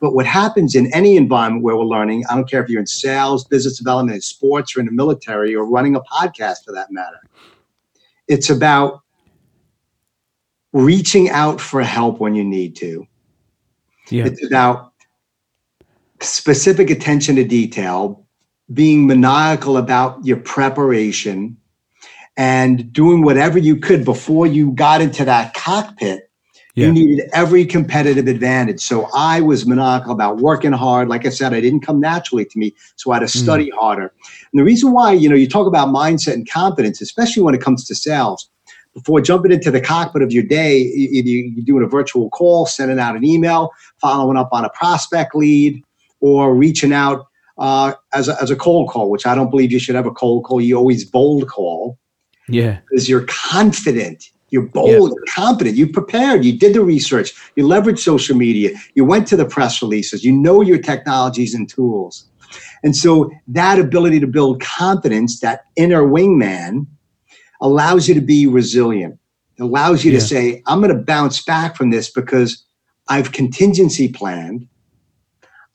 But 0.00 0.14
what 0.14 0.26
happens 0.26 0.74
in 0.74 0.92
any 0.94 1.16
environment 1.16 1.64
where 1.64 1.76
we're 1.76 1.84
learning, 1.84 2.24
I 2.30 2.34
don't 2.34 2.48
care 2.48 2.62
if 2.62 2.68
you're 2.68 2.80
in 2.80 2.86
sales, 2.86 3.44
business 3.44 3.78
development, 3.78 4.16
in 4.16 4.20
sports, 4.20 4.76
or 4.76 4.80
in 4.80 4.86
the 4.86 4.92
military, 4.92 5.54
or 5.54 5.68
running 5.68 5.96
a 5.96 6.00
podcast 6.00 6.64
for 6.64 6.72
that 6.72 6.90
matter, 6.90 7.20
it's 8.28 8.50
about 8.50 9.00
reaching 10.72 11.30
out 11.30 11.60
for 11.60 11.82
help 11.82 12.20
when 12.20 12.34
you 12.34 12.44
need 12.44 12.76
to. 12.76 13.06
Yeah. 14.10 14.26
It's 14.26 14.44
about 14.44 14.92
specific 16.20 16.90
attention 16.90 17.36
to 17.36 17.44
detail, 17.44 18.24
being 18.72 19.06
maniacal 19.06 19.76
about 19.76 20.24
your 20.24 20.38
preparation, 20.38 21.56
and 22.38 22.90
doing 22.92 23.22
whatever 23.22 23.58
you 23.58 23.76
could 23.76 24.04
before 24.04 24.46
you 24.46 24.70
got 24.70 25.02
into 25.02 25.24
that 25.24 25.52
cockpit. 25.54 26.30
Yeah. 26.76 26.86
You 26.86 26.92
needed 26.92 27.28
every 27.32 27.66
competitive 27.66 28.28
advantage. 28.28 28.80
So 28.80 29.08
I 29.12 29.40
was 29.40 29.66
maniacal 29.66 30.12
about 30.12 30.36
working 30.36 30.70
hard. 30.70 31.08
Like 31.08 31.26
I 31.26 31.30
said, 31.30 31.52
I 31.52 31.60
didn't 31.60 31.80
come 31.80 32.00
naturally 32.00 32.44
to 32.44 32.58
me, 32.58 32.72
so 32.94 33.10
I 33.10 33.16
had 33.16 33.20
to 33.20 33.28
study 33.28 33.70
harder. 33.70 34.12
And 34.52 34.60
the 34.60 34.62
reason 34.62 34.92
why, 34.92 35.12
you 35.12 35.28
know, 35.28 35.34
you 35.34 35.48
talk 35.48 35.66
about 35.66 35.88
mindset 35.88 36.34
and 36.34 36.48
confidence, 36.48 37.00
especially 37.00 37.42
when 37.42 37.56
it 37.56 37.60
comes 37.60 37.84
to 37.86 37.96
sales, 37.96 38.48
before 38.94 39.20
jumping 39.20 39.50
into 39.50 39.72
the 39.72 39.80
cockpit 39.80 40.22
of 40.22 40.30
your 40.30 40.44
day, 40.44 40.78
either 40.78 41.28
you're 41.28 41.64
doing 41.64 41.82
a 41.82 41.88
virtual 41.88 42.30
call, 42.30 42.66
sending 42.66 43.00
out 43.00 43.16
an 43.16 43.24
email, 43.24 43.70
following 44.00 44.36
up 44.36 44.50
on 44.52 44.64
a 44.64 44.70
prospect 44.70 45.34
lead, 45.34 45.82
or 46.20 46.54
reaching 46.54 46.92
out 46.92 47.26
uh, 47.58 47.94
as, 48.12 48.28
a, 48.28 48.40
as 48.40 48.52
a 48.52 48.56
cold 48.56 48.88
call, 48.88 49.10
which 49.10 49.26
I 49.26 49.34
don't 49.34 49.50
believe 49.50 49.72
you 49.72 49.80
should 49.80 49.96
have 49.96 50.06
a 50.06 50.12
cold 50.12 50.44
call. 50.44 50.60
You 50.60 50.76
always 50.76 51.04
bold 51.04 51.48
call 51.48 51.98
Yeah. 52.48 52.78
because 52.88 53.08
you're 53.08 53.26
confident. 53.26 54.30
You're 54.50 54.62
bold, 54.66 55.12
you're 55.14 55.24
confident, 55.34 55.76
you 55.76 55.86
prepared, 55.86 56.42
you 56.42 56.58
did 56.58 56.72
the 56.74 56.80
research, 56.82 57.34
you 57.54 57.66
leveraged 57.66 57.98
social 57.98 58.34
media, 58.34 58.70
you 58.94 59.04
went 59.04 59.26
to 59.26 59.36
the 59.36 59.44
press 59.44 59.82
releases, 59.82 60.24
you 60.24 60.32
know 60.32 60.62
your 60.62 60.78
technologies 60.78 61.54
and 61.54 61.68
tools. 61.68 62.24
And 62.82 62.96
so 62.96 63.30
that 63.48 63.78
ability 63.78 64.20
to 64.20 64.26
build 64.26 64.62
confidence, 64.62 65.40
that 65.40 65.64
inner 65.76 66.02
wingman, 66.02 66.86
allows 67.60 68.08
you 68.08 68.14
to 68.14 68.22
be 68.22 68.46
resilient. 68.46 69.18
It 69.58 69.64
allows 69.64 70.02
you 70.02 70.12
Yeah. 70.12 70.20
to 70.20 70.24
say, 70.24 70.62
I'm 70.66 70.80
going 70.80 70.96
to 70.96 71.02
bounce 71.02 71.42
back 71.42 71.76
from 71.76 71.90
this 71.90 72.08
because 72.10 72.64
I've 73.08 73.32
contingency 73.32 74.08
planned. 74.08 74.66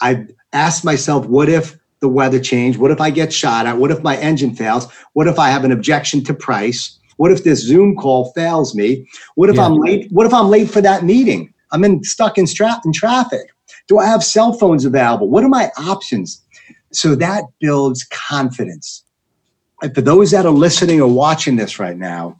I've 0.01 0.31
asked 0.51 0.83
myself, 0.83 1.27
what 1.27 1.47
if 1.47 1.77
the 2.03 2.09
weather 2.09 2.39
change? 2.39 2.77
What 2.77 2.91
if 2.91 2.99
I 3.01 3.09
get 3.09 3.33
shot 3.33 3.65
at? 3.65 3.77
What 3.77 3.89
if 3.89 4.03
my 4.03 4.17
engine 4.17 4.53
fails? 4.53 4.91
What 5.13 5.25
if 5.25 5.39
I 5.39 5.49
have 5.49 5.63
an 5.63 5.71
objection 5.71 6.21
to 6.25 6.33
price? 6.33 6.99
What 7.15 7.31
if 7.31 7.45
this 7.45 7.63
Zoom 7.63 7.95
call 7.95 8.31
fails 8.33 8.75
me? 8.75 9.07
What 9.35 9.49
if 9.49 9.55
Yeah. 9.55 9.65
I'm 9.65 9.77
late? 9.77 10.11
What 10.11 10.27
if 10.27 10.33
I'm 10.33 10.49
late 10.49 10.69
for 10.69 10.81
that 10.81 11.03
meeting? 11.03 11.53
I'm 11.71 11.83
in 11.85 12.03
stuck 12.03 12.37
in, 12.37 12.45
stra- 12.45 12.81
in 12.85 12.91
traffic. 12.91 13.47
Do 13.87 13.97
I 13.99 14.05
have 14.05 14.23
cell 14.23 14.51
phones 14.53 14.83
available? 14.85 15.29
What 15.29 15.43
are 15.45 15.49
my 15.49 15.71
options? 15.77 16.41
So 16.91 17.15
that 17.15 17.45
builds 17.61 18.03
confidence. 18.11 19.03
And 19.81 19.95
for 19.95 20.01
those 20.01 20.31
that 20.31 20.45
are 20.45 20.51
listening 20.51 21.01
or 21.01 21.07
watching 21.07 21.55
this 21.55 21.79
right 21.79 21.97
now, 21.97 22.39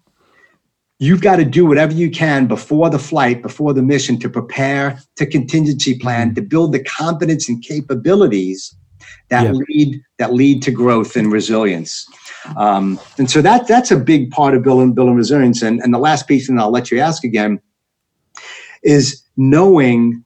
you've 1.00 1.22
got 1.22 1.38
to 1.38 1.46
do 1.46 1.65
whatever 1.65 1.93
you 1.93 2.12
can 2.12 2.48
before 2.48 2.89
the 2.89 3.00
flight, 3.00 3.41
before 3.41 3.74
the 3.74 3.82
mission 3.82 4.20
to 4.20 4.29
prepare, 4.29 5.00
to 5.15 5.25
contingency 5.25 5.98
plan, 5.98 6.36
to 6.36 6.41
build 6.41 6.74
the 6.74 6.84
confidence 6.84 7.48
and 7.50 7.63
capabilities 7.63 8.75
that 9.30 9.44
Yeah. 9.46 9.51
lead 9.68 10.01
that 10.20 10.34
lead 10.34 10.62
to 10.63 10.72
growth 10.72 11.15
and 11.15 11.32
resilience. 11.32 12.08
Um, 12.58 13.00
and 13.18 13.30
so 13.30 13.42
that 13.42 13.68
that's 13.68 13.92
a 13.92 13.98
big 13.98 14.32
part 14.32 14.56
of 14.56 14.63
building 14.63 14.94
building 14.94 15.15
resilience. 15.15 15.62
And, 15.62 15.80
and 15.82 15.94
the 15.94 16.00
last 16.00 16.27
piece, 16.27 16.50
and 16.50 16.60
I'll 16.60 16.72
let 16.72 16.92
you 16.92 17.00
ask 17.00 17.24
again, 17.24 17.60
is 18.84 19.24
knowing 19.38 20.24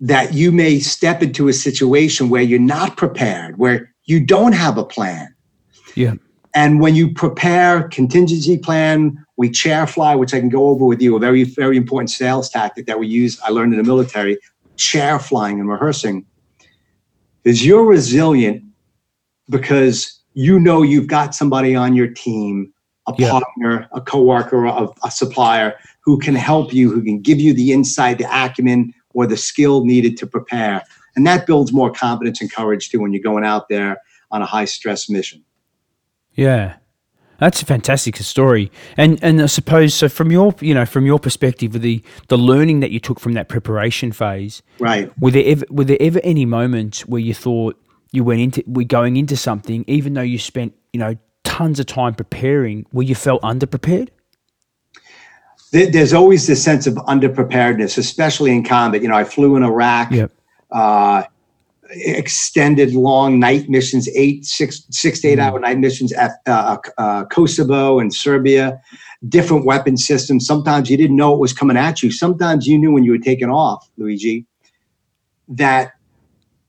that 0.00 0.32
you 0.32 0.52
may 0.52 0.78
step 0.78 1.22
into 1.22 1.48
a 1.48 1.52
situation 1.52 2.28
where 2.28 2.42
you're 2.42 2.60
not 2.60 2.96
prepared, 2.96 3.58
where 3.58 3.92
you 4.04 4.24
don't 4.24 4.52
have 4.52 4.78
a 4.78 4.84
plan. 4.84 5.34
Yeah. 5.94 6.14
And 6.54 6.80
when 6.80 6.94
you 6.94 7.12
prepare 7.12 7.88
contingency 7.88 8.58
plan, 8.58 9.24
we 9.36 9.50
chair 9.50 9.86
fly, 9.86 10.14
which 10.14 10.32
I 10.34 10.40
can 10.40 10.48
go 10.48 10.68
over 10.68 10.84
with 10.84 11.00
you, 11.00 11.14
a 11.14 11.18
very, 11.18 11.44
very 11.44 11.76
important 11.76 12.10
sales 12.10 12.48
tactic 12.48 12.86
that 12.86 12.98
we 12.98 13.06
use. 13.06 13.38
I 13.44 13.50
learned 13.50 13.74
in 13.74 13.78
the 13.78 13.84
military, 13.84 14.38
chair 14.76 15.18
flying 15.18 15.60
and 15.60 15.68
rehearsing. 15.68 16.24
Is 17.48 17.64
you're 17.64 17.84
resilient 17.86 18.62
because 19.48 20.20
you 20.34 20.60
know 20.60 20.82
you've 20.82 21.06
got 21.06 21.34
somebody 21.34 21.74
on 21.74 21.94
your 21.94 22.08
team, 22.08 22.72
a 23.06 23.14
Yeah. 23.16 23.30
partner, 23.30 23.88
a 23.92 24.00
coworker, 24.02 24.66
a, 24.66 24.88
a 25.02 25.10
supplier 25.10 25.74
who 26.00 26.18
can 26.18 26.34
help 26.34 26.74
you, 26.74 26.90
who 26.92 27.02
can 27.02 27.20
give 27.22 27.40
you 27.40 27.54
the 27.54 27.72
insight, 27.72 28.18
the 28.18 28.28
acumen, 28.30 28.92
or 29.14 29.26
the 29.26 29.36
skill 29.36 29.84
needed 29.84 30.16
to 30.18 30.26
prepare. 30.26 30.82
And 31.16 31.26
that 31.26 31.46
builds 31.46 31.72
more 31.72 31.90
confidence 31.90 32.40
and 32.42 32.52
courage 32.52 32.90
too 32.90 33.00
when 33.00 33.12
you're 33.14 33.22
going 33.22 33.44
out 33.44 33.68
there 33.70 33.96
on 34.30 34.42
a 34.42 34.46
high 34.46 34.66
stress 34.66 35.08
mission. 35.08 35.42
Yeah. 36.34 36.76
That's 37.38 37.62
a 37.62 37.66
fantastic 37.66 38.16
story. 38.16 38.70
And 38.96 39.18
and 39.22 39.40
I 39.40 39.46
suppose 39.46 39.94
so 39.94 40.08
from 40.08 40.30
your 40.32 40.54
you 40.60 40.74
know, 40.74 40.84
from 40.84 41.06
your 41.06 41.18
perspective 41.18 41.72
the 41.72 42.02
the 42.28 42.36
learning 42.38 42.80
that 42.80 42.90
you 42.90 42.98
took 43.00 43.20
from 43.20 43.34
that 43.34 43.48
preparation 43.48 44.10
phase, 44.12 44.62
Right. 44.80 45.10
were 45.20 45.30
there 45.30 45.44
ever 45.46 45.64
were 45.70 45.84
there 45.84 45.98
ever 46.00 46.20
any 46.24 46.44
moments 46.46 47.06
where 47.06 47.20
you 47.20 47.34
thought 47.34 47.80
you 48.12 48.24
went 48.24 48.40
into 48.40 48.64
we 48.66 48.84
going 48.84 49.16
into 49.16 49.36
something, 49.36 49.84
even 49.86 50.14
though 50.14 50.22
you 50.22 50.38
spent, 50.38 50.74
you 50.92 50.98
know, 50.98 51.16
tons 51.44 51.78
of 51.78 51.86
time 51.86 52.14
preparing, 52.14 52.86
where 52.90 53.06
you 53.06 53.14
felt 53.14 53.40
underprepared? 53.42 54.08
There's 55.70 56.14
always 56.14 56.46
this 56.46 56.64
sense 56.64 56.86
of 56.86 56.94
underpreparedness, 56.94 57.98
especially 57.98 58.52
in 58.52 58.64
combat. 58.64 59.02
You 59.02 59.08
know, 59.08 59.14
I 59.16 59.24
flew 59.24 59.54
in 59.56 59.62
Iraq. 59.62 60.10
Yep. 60.10 60.32
uh, 60.72 61.24
extended 61.90 62.94
long 62.94 63.38
night 63.38 63.68
missions, 63.68 64.08
eight, 64.14 64.44
six, 64.44 64.84
six 64.90 65.20
to 65.20 65.28
eight 65.28 65.38
hour 65.38 65.58
night 65.58 65.78
missions 65.78 66.12
at 66.12 66.32
uh, 66.46 66.76
uh, 66.98 67.24
Kosovo 67.26 67.98
and 67.98 68.14
Serbia, 68.14 68.80
different 69.28 69.64
weapon 69.64 69.96
systems. 69.96 70.46
Sometimes 70.46 70.90
you 70.90 70.96
didn't 70.96 71.16
know 71.16 71.34
it 71.34 71.40
was 71.40 71.52
coming 71.52 71.76
at 71.76 72.02
you. 72.02 72.10
Sometimes 72.10 72.66
you 72.66 72.78
knew 72.78 72.92
when 72.92 73.04
you 73.04 73.12
were 73.12 73.18
taking 73.18 73.48
off, 73.48 73.88
Luigi, 73.96 74.44
that 75.48 75.92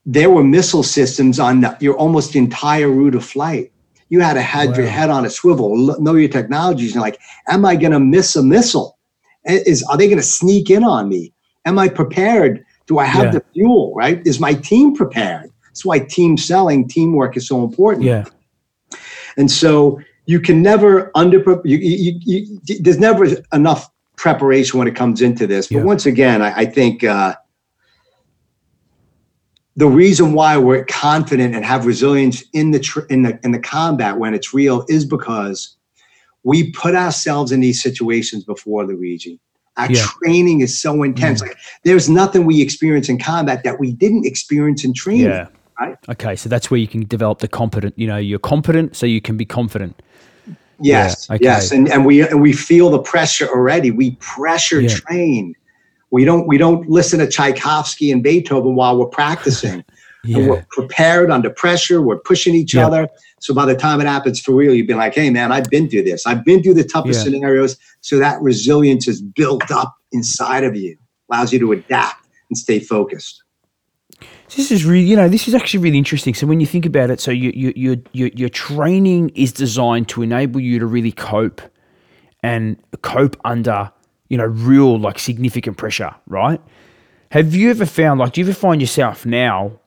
there 0.06 0.30
were 0.30 0.44
missile 0.44 0.84
systems 0.84 1.40
on 1.40 1.62
the- 1.62 1.78
your 1.80 1.96
almost 1.96 2.36
entire 2.36 2.90
route 2.90 3.16
of 3.16 3.24
flight. 3.24 3.72
You 4.10 4.22
had 4.22 4.34
to 4.34 4.42
have 4.42 4.76
your 4.76 4.88
head 4.88 5.10
on 5.12 5.26
a 5.26 5.30
swivel, 5.30 5.96
know 6.00 6.16
your 6.16 6.30
technologies. 6.30 6.94
And 6.94 7.02
like, 7.02 7.20
am 7.48 7.64
I 7.64 7.76
going 7.76 7.92
to 7.92 8.00
miss 8.00 8.36
a 8.36 8.42
missile? 8.42 8.98
Is 9.46 9.84
are 9.84 9.98
they 9.98 10.08
going 10.08 10.18
to 10.18 10.24
sneak 10.24 10.70
in 10.72 10.84
on 10.84 11.10
me? 11.10 11.32
Am 11.66 11.78
I 11.78 11.90
prepared? 11.90 12.66
Do 12.90 12.98
I 12.98 13.06
have 13.06 13.26
Yeah. 13.26 13.32
the 13.32 13.44
fuel? 13.54 13.94
Right? 13.96 14.22
Is 14.26 14.40
my 14.40 14.56
team 14.56 14.96
prepared? 14.96 15.50
That's 15.68 15.86
why 15.86 16.00
team 16.00 16.36
selling, 16.38 16.88
teamwork 16.90 17.38
is 17.38 17.48
so 17.48 17.64
important. 17.64 18.04
Yeah. 18.04 18.26
And 19.38 19.50
so 19.50 20.02
you 20.26 20.40
can 20.42 20.62
never 20.62 21.12
under 21.16 21.38
you, 21.64 21.78
you, 21.78 22.20
you, 22.26 22.60
there's 22.82 22.98
never 23.00 23.28
enough 23.54 23.88
preparation 24.18 24.80
when 24.80 24.88
it 24.88 24.96
comes 24.96 25.22
into 25.22 25.46
this. 25.48 25.68
But 25.68 25.78
Yeah. 25.78 25.84
once 25.84 26.06
again, 26.08 26.42
I, 26.42 26.52
I 26.62 26.66
think 26.66 27.04
uh, 27.04 27.36
the 29.76 29.88
reason 29.88 30.34
why 30.34 30.58
we're 30.58 30.84
confident 30.86 31.56
and 31.56 31.64
have 31.64 31.86
resilience 31.86 32.44
in 32.54 32.72
the 32.72 32.80
tr- 32.80 33.06
in 33.10 33.22
the 33.22 33.40
in 33.44 33.52
the 33.52 33.60
combat 33.60 34.18
when 34.18 34.34
it's 34.34 34.52
real 34.54 34.84
is 34.90 35.06
because 35.06 35.78
we 36.44 36.72
put 36.72 36.96
ourselves 36.96 37.52
in 37.52 37.60
these 37.60 37.82
situations 37.82 38.44
before 38.44 38.86
Luigi. 38.86 39.40
Our 39.80 39.92
Yeah. 39.92 40.06
training 40.22 40.60
is 40.62 40.78
so 40.80 41.04
intense. 41.04 41.42
Mm. 41.42 41.48
Like 41.48 41.58
there's 41.84 42.10
nothing 42.10 42.46
we 42.46 42.62
experience 42.62 43.08
in 43.10 43.18
combat 43.18 43.64
that 43.64 43.80
we 43.80 43.94
didn't 43.94 44.26
experience 44.26 44.84
in 44.84 44.94
training. 44.94 45.26
Yeah. 45.26 45.48
Right. 45.80 45.96
Okay, 46.10 46.36
so 46.36 46.50
that's 46.50 46.70
where 46.70 46.78
you 46.80 46.88
can 46.88 47.06
develop 47.08 47.40
the 47.40 47.48
competent. 47.48 47.98
You 47.98 48.06
know, 48.08 48.18
you're 48.18 48.38
competent, 48.38 48.98
so 48.98 49.06
you 49.06 49.22
can 49.22 49.38
be 49.38 49.46
confident. 49.46 49.96
Yes, 50.82 51.28
Yeah, 51.30 51.36
okay. 51.36 51.44
yes, 51.46 51.72
and 51.72 51.88
and 51.90 52.06
we 52.06 52.22
and 52.28 52.42
we 52.42 52.52
feel 52.52 52.90
the 52.90 53.00
pressure 53.00 53.48
already. 53.48 53.90
We 53.92 54.12
pressure 54.20 54.82
Yeah. 54.82 54.90
train. 54.90 55.56
We 56.12 56.26
don't 56.26 56.48
we 56.48 56.58
don't 56.58 56.90
listen 56.90 57.20
to 57.20 57.28
Tchaikovsky 57.28 58.12
and 58.12 58.22
Beethoven 58.22 58.76
while 58.76 58.98
we're 59.00 59.06
practicing. 59.06 59.84
And 60.26 60.48
we're 60.48 60.64
prepared 60.70 61.32
under 61.32 61.50
pressure. 61.50 62.02
We're 62.02 62.20
pushing 62.20 62.54
each 62.54 62.76
Yeah. 62.76 62.88
other. 62.88 63.08
So 63.40 63.54
by 63.54 63.66
the 63.66 63.76
time 63.76 64.02
it 64.02 64.08
happens 64.08 64.40
for 64.40 64.54
real, 64.54 64.74
you've 64.74 64.88
been 64.88 64.98
like, 64.98 65.16
"Hey, 65.16 65.30
man, 65.30 65.52
I've 65.52 65.70
been 65.70 65.90
through 65.90 66.04
this. 66.04 66.28
I've 66.28 66.44
been 66.44 66.62
through 66.62 66.74
the 66.74 66.84
toughest 66.84 67.26
Yeah. 67.26 67.32
scenarios." 67.32 67.78
So 68.02 68.20
that 68.20 68.42
resilience 68.42 69.08
is 69.08 69.22
built 69.22 69.72
up 69.72 69.96
inside 70.12 70.64
of 70.66 70.76
you, 70.76 70.98
allows 71.32 71.54
you 71.54 71.60
to 71.60 71.72
adapt 71.72 72.28
and 72.50 72.58
stay 72.58 72.80
focused. 72.80 73.44
This 74.56 74.72
is 74.72 74.84
really, 74.84 75.06
you 75.06 75.16
know, 75.16 75.30
this 75.30 75.48
is 75.48 75.56
actually 75.56 75.82
really 75.84 75.98
interesting. 75.98 76.34
So 76.34 76.48
when 76.48 76.60
you 76.60 76.66
think 76.66 76.86
about 76.86 77.10
it, 77.12 77.22
so 77.22 77.32
you, 77.32 77.52
you, 77.56 77.72
your 77.76 77.96
your 78.12 78.30
your 78.36 78.50
training 78.50 79.30
is 79.36 79.54
designed 79.54 80.10
to 80.10 80.22
enable 80.22 80.60
you 80.60 80.80
to 80.80 80.86
really 80.86 81.12
cope 81.14 81.62
and 82.44 82.76
cope 83.02 83.38
under, 83.46 83.92
you 84.28 84.38
know, 84.38 84.46
real 84.46 85.00
like 85.00 85.18
significant 85.20 85.78
pressure, 85.78 86.14
right? 86.28 86.60
Have 87.32 87.54
you 87.54 87.70
ever 87.70 87.86
found, 87.86 88.20
like, 88.20 88.34
do 88.34 88.42
you 88.42 88.48
ever 88.48 88.56
find 88.56 88.82
yourself 88.82 89.24
now 89.24 89.79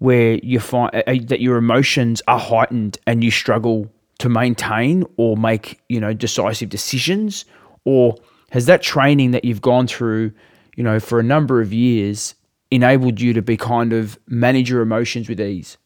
where 0.00 0.38
you 0.42 0.58
find 0.58 0.94
uh, 0.94 1.14
that 1.24 1.40
your 1.40 1.56
emotions 1.56 2.20
are 2.26 2.38
heightened 2.38 2.98
and 3.06 3.22
you 3.22 3.30
struggle 3.30 3.90
to 4.18 4.28
maintain 4.28 5.04
or 5.16 5.36
make 5.36 5.80
you 5.88 6.00
know 6.00 6.12
decisive 6.12 6.68
decisions, 6.68 7.44
or 7.84 8.16
has 8.50 8.66
that 8.66 8.82
training 8.82 9.30
that 9.30 9.44
you've 9.44 9.62
gone 9.62 9.86
through, 9.86 10.32
you 10.76 10.82
know, 10.82 10.98
for 10.98 11.20
a 11.20 11.22
number 11.22 11.60
of 11.60 11.72
years, 11.72 12.34
enabled 12.70 13.20
you 13.20 13.32
to 13.32 13.42
be 13.42 13.56
kind 13.56 13.92
of 13.92 14.18
manage 14.26 14.70
your 14.70 14.80
emotions 14.80 15.28
with 15.28 15.40
ease? 15.40 15.76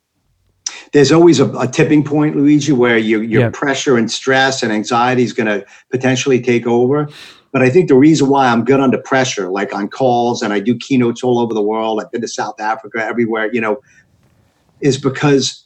There's 0.92 1.12
always 1.12 1.40
a, 1.40 1.50
a 1.58 1.66
tipping 1.66 2.04
point, 2.04 2.36
Luigi, 2.36 2.72
where 2.72 2.96
you, 2.96 3.20
your 3.20 3.42
yeah. 3.42 3.50
pressure 3.50 3.96
and 3.96 4.10
stress 4.10 4.62
and 4.62 4.72
anxiety 4.72 5.22
is 5.22 5.32
going 5.32 5.46
to 5.46 5.66
potentially 5.90 6.40
take 6.40 6.66
over. 6.66 7.08
But 7.52 7.62
I 7.62 7.70
think 7.70 7.88
the 7.88 7.94
reason 7.94 8.28
why 8.28 8.48
I'm 8.48 8.64
good 8.64 8.80
under 8.80 8.98
pressure, 8.98 9.48
like 9.48 9.72
on 9.72 9.88
calls 9.88 10.42
and 10.42 10.52
I 10.52 10.60
do 10.60 10.76
keynotes 10.76 11.22
all 11.22 11.38
over 11.38 11.54
the 11.54 11.62
world, 11.62 12.00
I've 12.00 12.10
been 12.10 12.20
to 12.22 12.28
South 12.28 12.60
Africa, 12.60 13.04
everywhere, 13.04 13.52
you 13.52 13.60
know, 13.60 13.80
is 14.84 14.98
because 14.98 15.64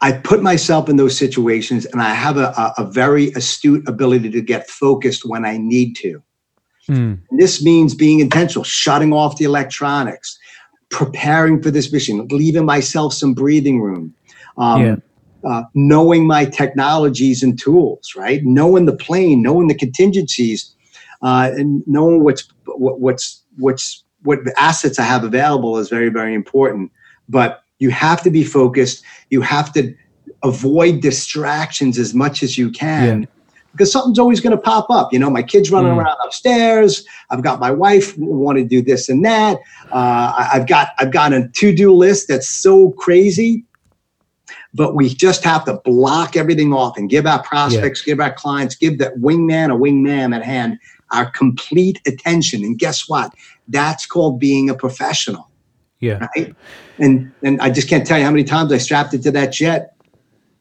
I 0.00 0.12
put 0.12 0.42
myself 0.42 0.88
in 0.88 0.96
those 0.96 1.16
situations 1.16 1.84
and 1.84 2.00
I 2.00 2.14
have 2.14 2.38
a, 2.38 2.72
a, 2.78 2.84
very 2.90 3.28
astute 3.32 3.86
ability 3.88 4.30
to 4.30 4.40
get 4.40 4.70
focused 4.70 5.24
when 5.24 5.44
I 5.44 5.58
need 5.58 5.94
to. 5.96 6.22
Mm. 6.88 7.20
This 7.32 7.62
means 7.62 7.94
being 7.94 8.20
intentional, 8.20 8.64
shutting 8.64 9.12
off 9.12 9.36
the 9.36 9.44
electronics, 9.44 10.38
preparing 10.88 11.62
for 11.62 11.70
this 11.70 11.92
mission, 11.92 12.26
leaving 12.28 12.64
myself 12.64 13.12
some 13.12 13.34
breathing 13.34 13.80
room. 13.80 14.14
Um, 14.56 14.82
yeah. 14.82 14.96
Uh, 15.44 15.62
knowing 15.74 16.26
my 16.26 16.44
technologies 16.44 17.44
and 17.44 17.58
tools, 17.58 18.12
right? 18.16 18.40
Knowing 18.44 18.86
the 18.86 18.96
plane, 18.96 19.40
knowing 19.40 19.68
the 19.68 19.74
contingencies, 19.74 20.74
uh, 21.22 21.50
and 21.54 21.84
knowing 21.86 22.24
what's 22.24 22.48
what, 22.64 22.98
what's 22.98 23.44
what's 23.56 24.02
what 24.24 24.40
assets 24.58 24.98
I 24.98 25.04
have 25.04 25.22
available 25.22 25.78
is 25.78 25.88
very 25.88 26.08
very 26.08 26.34
important. 26.34 26.90
But 27.28 27.62
you 27.78 27.90
have 27.90 28.22
to 28.22 28.30
be 28.30 28.44
focused. 28.44 29.04
You 29.30 29.40
have 29.42 29.72
to 29.74 29.94
avoid 30.42 31.00
distractions 31.00 31.98
as 31.98 32.14
much 32.14 32.42
as 32.42 32.58
you 32.58 32.70
can. 32.70 33.22
Yeah 33.22 33.28
because 33.72 33.92
something's 33.92 34.18
always 34.18 34.40
going 34.40 34.56
to 34.56 34.60
pop 34.60 34.90
up. 34.90 35.12
You 35.12 35.20
know, 35.20 35.30
my 35.30 35.42
kids 35.42 35.70
running 35.70 35.92
mm. 35.92 35.98
around 35.98 36.16
upstairs. 36.24 37.06
I've 37.30 37.42
got 37.42 37.60
my 37.60 37.70
wife 37.70 38.16
want 38.18 38.58
to 38.58 38.64
do 38.64 38.82
this 38.82 39.08
and 39.08 39.24
that. 39.24 39.58
Uh, 39.92 40.48
I've 40.52 40.66
got 40.66 40.88
I've 40.98 41.12
got 41.12 41.32
a 41.32 41.48
to 41.48 41.74
do 41.74 41.94
list 41.94 42.26
that's 42.28 42.48
so 42.48 42.90
crazy. 42.92 43.64
But 44.74 44.94
we 44.94 45.08
just 45.08 45.44
have 45.44 45.64
to 45.64 45.80
block 45.84 46.36
everything 46.36 46.72
off 46.72 46.98
and 46.98 47.08
give 47.08 47.26
our 47.26 47.42
prospects, 47.42 48.02
yeah. 48.04 48.12
give 48.12 48.20
our 48.20 48.32
clients, 48.32 48.74
give 48.74 48.98
that 48.98 49.14
wingman 49.16 49.72
a 49.72 49.78
wingman 49.78 50.34
at 50.34 50.42
hand 50.42 50.78
our 51.10 51.30
complete 51.30 52.00
attention. 52.06 52.62
And 52.62 52.78
guess 52.78 53.08
what? 53.08 53.32
That's 53.68 54.04
called 54.04 54.38
being 54.38 54.68
a 54.68 54.74
professional. 54.74 55.47
Yeah. 56.00 56.26
Right. 56.36 56.54
And 56.98 57.32
and 57.42 57.60
I 57.60 57.70
just 57.70 57.88
can't 57.88 58.06
tell 58.06 58.18
you 58.18 58.24
how 58.24 58.30
many 58.30 58.44
times 58.44 58.72
I 58.72 58.78
strapped 58.78 59.14
it 59.14 59.22
to 59.22 59.30
that 59.32 59.52
jet. 59.52 59.94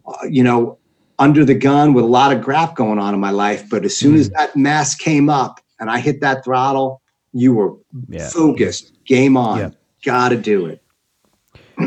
Uh, 0.06 0.26
you 0.30 0.44
know, 0.44 0.78
under 1.20 1.44
the 1.44 1.54
gun 1.54 1.94
with 1.94 2.04
a 2.04 2.08
lot 2.08 2.32
of 2.32 2.42
graph 2.42 2.76
going 2.76 3.00
on 3.00 3.14
in 3.14 3.20
my 3.20 3.32
life. 3.32 3.70
But 3.70 3.86
as 3.86 3.98
soon 3.98 4.16
mm. 4.16 4.20
as 4.20 4.30
that 4.32 4.56
mass 4.56 4.96
came 4.96 5.30
up 5.30 5.60
and 5.80 5.90
I 5.90 6.00
hit 6.00 6.22
that 6.22 6.44
throttle, 6.44 7.02
you 7.34 7.54
were 7.54 7.76
yeah. 8.08 8.30
focused, 8.30 8.94
game 9.06 9.36
on, 9.36 9.60
yeah. 9.60 9.70
got 10.04 10.30
to 10.30 10.38
do 10.38 10.66
it. 10.66 10.82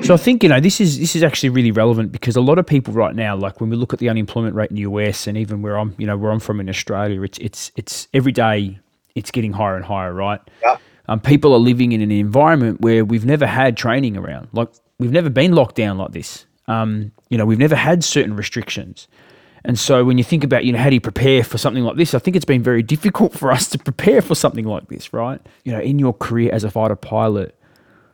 So 0.05 0.15
I 0.15 0.19
think 0.19 0.45
you 0.45 0.49
know 0.49 0.61
this 0.61 0.81
is 0.81 1.01
this 1.01 1.17
is 1.17 1.25
actually 1.25 1.49
really 1.49 1.73
relevant 1.73 2.13
because 2.13 2.37
a 2.37 2.41
lot 2.41 2.61
of 2.61 2.67
people 2.67 2.95
right 2.95 3.15
now, 3.15 3.35
like 3.35 3.61
when 3.61 3.71
we 3.71 3.77
look 3.77 3.93
at 3.93 3.99
the 3.99 4.09
unemployment 4.09 4.55
rate 4.55 4.71
in 4.71 4.77
the 4.77 4.83
US 4.83 5.27
and 5.27 5.37
even 5.37 5.63
where 5.63 5.77
I'm, 5.77 5.97
you 5.99 6.07
know, 6.07 6.17
where 6.17 6.31
I'm 6.31 6.39
from 6.39 6.61
in 6.61 6.69
Australia, 6.69 7.23
it's 7.23 7.39
it's 7.39 7.73
it's 7.75 8.07
every 8.15 8.31
day 8.31 8.79
it's 9.17 9.33
getting 9.33 9.53
higher 9.53 9.75
and 9.75 9.85
higher, 9.85 10.15
right? 10.15 10.41
Yeah. 10.63 10.77
Um, 11.11 11.19
people 11.19 11.53
are 11.53 11.59
living 11.59 11.91
in 11.91 12.01
an 12.03 12.13
environment 12.13 12.81
where 12.81 13.05
we've 13.05 13.27
never 13.27 13.45
had 13.45 13.77
training 13.77 14.17
around, 14.17 14.47
like 14.53 14.69
we've 15.01 15.11
never 15.11 15.29
been 15.29 15.53
locked 15.53 15.75
down 15.75 15.99
like 15.99 16.13
this. 16.13 16.47
Um, 16.69 17.11
you 17.29 17.37
know, 17.37 17.45
we've 17.45 17.59
never 17.59 17.75
had 17.75 18.05
certain 18.05 18.37
restrictions. 18.37 19.09
And 19.65 19.77
so 19.77 20.05
when 20.05 20.19
you 20.19 20.25
think 20.25 20.45
about, 20.45 20.65
you 20.65 20.73
know, 20.73 20.79
how 20.79 20.89
do 20.89 20.95
you 20.95 21.01
prepare 21.01 21.43
for 21.43 21.59
something 21.59 21.83
like 21.83 21.97
this? 21.97 22.15
I 22.15 22.21
think 22.21 22.37
it's 22.37 22.45
been 22.45 22.63
very 22.63 22.85
difficult 22.85 23.33
for 23.33 23.51
us 23.51 23.69
to 23.71 23.79
prepare 23.79 24.23
for 24.23 24.37
something 24.37 24.65
like 24.65 24.87
this, 24.89 25.13
right? 25.13 25.45
You 25.65 25.73
know, 25.73 25.81
in 25.81 25.99
your 25.99 26.15
career 26.15 26.51
as 26.53 26.63
a 26.63 26.71
fighter 26.71 26.95
pilot, 26.95 27.59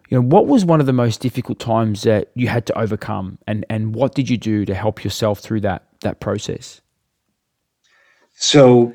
you 0.08 0.16
know, 0.16 0.26
what 0.26 0.46
was 0.46 0.64
one 0.64 0.80
of 0.80 0.86
the 0.86 0.94
most 0.94 1.20
difficult 1.20 1.58
times 1.58 2.02
that 2.04 2.30
you 2.34 2.48
had 2.48 2.64
to 2.66 2.78
overcome 2.78 3.38
and 3.46 3.66
and 3.68 3.94
what 3.94 4.14
did 4.14 4.30
you 4.30 4.38
do 4.38 4.64
to 4.64 4.74
help 4.74 5.04
yourself 5.04 5.40
through 5.40 5.60
that 5.60 5.84
that 6.00 6.20
process? 6.20 6.80
So 8.32 8.94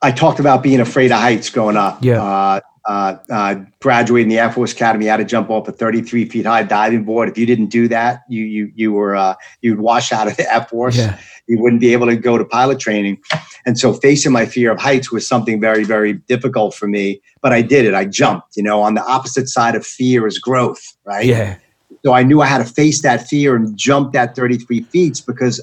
I 0.00 0.12
talked 0.12 0.38
about 0.38 0.62
being 0.62 0.80
afraid 0.80 1.10
of 1.10 1.18
heights 1.18 1.50
growing 1.50 1.76
up. 1.76 2.02
Yeah. 2.02 2.22
Uh, 2.22 2.60
uh, 2.88 3.18
uh, 3.30 3.54
graduating 3.80 4.30
the 4.30 4.38
Air 4.38 4.50
Force 4.50 4.72
Academy, 4.72 5.04
had 5.04 5.18
to 5.18 5.24
jump 5.24 5.50
off 5.50 5.68
a 5.68 5.72
33 5.72 6.24
feet 6.24 6.46
high 6.46 6.62
diving 6.62 7.04
board. 7.04 7.28
If 7.28 7.36
you 7.36 7.44
didn't 7.44 7.66
do 7.66 7.86
that, 7.88 8.22
you 8.30 8.44
you 8.44 8.72
you 8.74 8.92
were 8.92 9.14
uh, 9.14 9.34
you'd 9.60 9.78
wash 9.78 10.10
out 10.10 10.26
of 10.26 10.38
the 10.38 10.50
Air 10.50 10.64
Force. 10.64 10.96
Yeah. 10.96 11.18
You 11.48 11.60
wouldn't 11.60 11.82
be 11.82 11.92
able 11.92 12.06
to 12.06 12.16
go 12.16 12.38
to 12.38 12.44
pilot 12.46 12.78
training. 12.78 13.20
And 13.66 13.78
so, 13.78 13.92
facing 13.92 14.32
my 14.32 14.46
fear 14.46 14.70
of 14.70 14.78
heights 14.78 15.12
was 15.12 15.28
something 15.28 15.60
very 15.60 15.84
very 15.84 16.14
difficult 16.14 16.74
for 16.74 16.88
me. 16.88 17.20
But 17.42 17.52
I 17.52 17.60
did 17.60 17.84
it. 17.84 17.92
I 17.92 18.06
jumped. 18.06 18.56
You 18.56 18.62
know, 18.62 18.80
on 18.80 18.94
the 18.94 19.04
opposite 19.04 19.48
side 19.48 19.74
of 19.74 19.86
fear 19.86 20.26
is 20.26 20.38
growth, 20.38 20.96
right? 21.04 21.26
Yeah. 21.26 21.58
So 22.04 22.12
I 22.12 22.22
knew 22.22 22.40
I 22.40 22.46
had 22.46 22.58
to 22.58 22.72
face 22.72 23.02
that 23.02 23.28
fear 23.28 23.56
and 23.56 23.76
jump 23.76 24.12
that 24.12 24.36
33 24.36 24.82
feet 24.84 25.22
because 25.26 25.60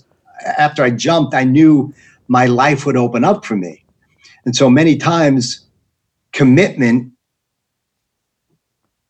after 0.58 0.84
I 0.84 0.90
jumped, 0.90 1.34
I 1.34 1.44
knew 1.44 1.94
my 2.28 2.46
life 2.46 2.86
would 2.86 2.98
open 2.98 3.24
up 3.24 3.46
for 3.46 3.56
me. 3.56 3.85
And 4.46 4.56
so 4.56 4.70
many 4.70 4.96
times 4.98 5.66
commitment 6.32 7.12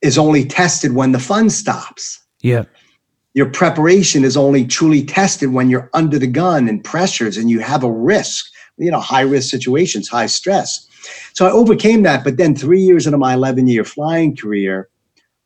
is 0.01 0.17
only 0.17 0.45
tested 0.45 0.93
when 0.93 1.11
the 1.11 1.19
fun 1.19 1.49
stops. 1.49 2.23
Yeah. 2.41 2.65
Your 3.33 3.49
preparation 3.49 4.23
is 4.23 4.37
only 4.37 4.65
truly 4.65 5.03
tested 5.03 5.51
when 5.51 5.69
you're 5.69 5.89
under 5.93 6.17
the 6.17 6.27
gun 6.27 6.69
and 6.69 6.83
pressures 6.83 7.37
and 7.37 7.49
you 7.49 7.59
have 7.59 7.83
a 7.83 7.91
risk, 7.91 8.45
you 8.77 8.91
know, 8.91 8.99
high 8.99 9.21
risk 9.21 9.49
situations, 9.49 10.07
high 10.07 10.27
stress. 10.27 10.87
So 11.33 11.45
I 11.45 11.51
overcame 11.51 12.03
that. 12.03 12.23
But 12.23 12.37
then 12.37 12.55
three 12.55 12.81
years 12.81 13.05
into 13.05 13.17
my 13.17 13.33
11 13.33 13.67
year 13.67 13.83
flying 13.83 14.37
career, 14.37 14.89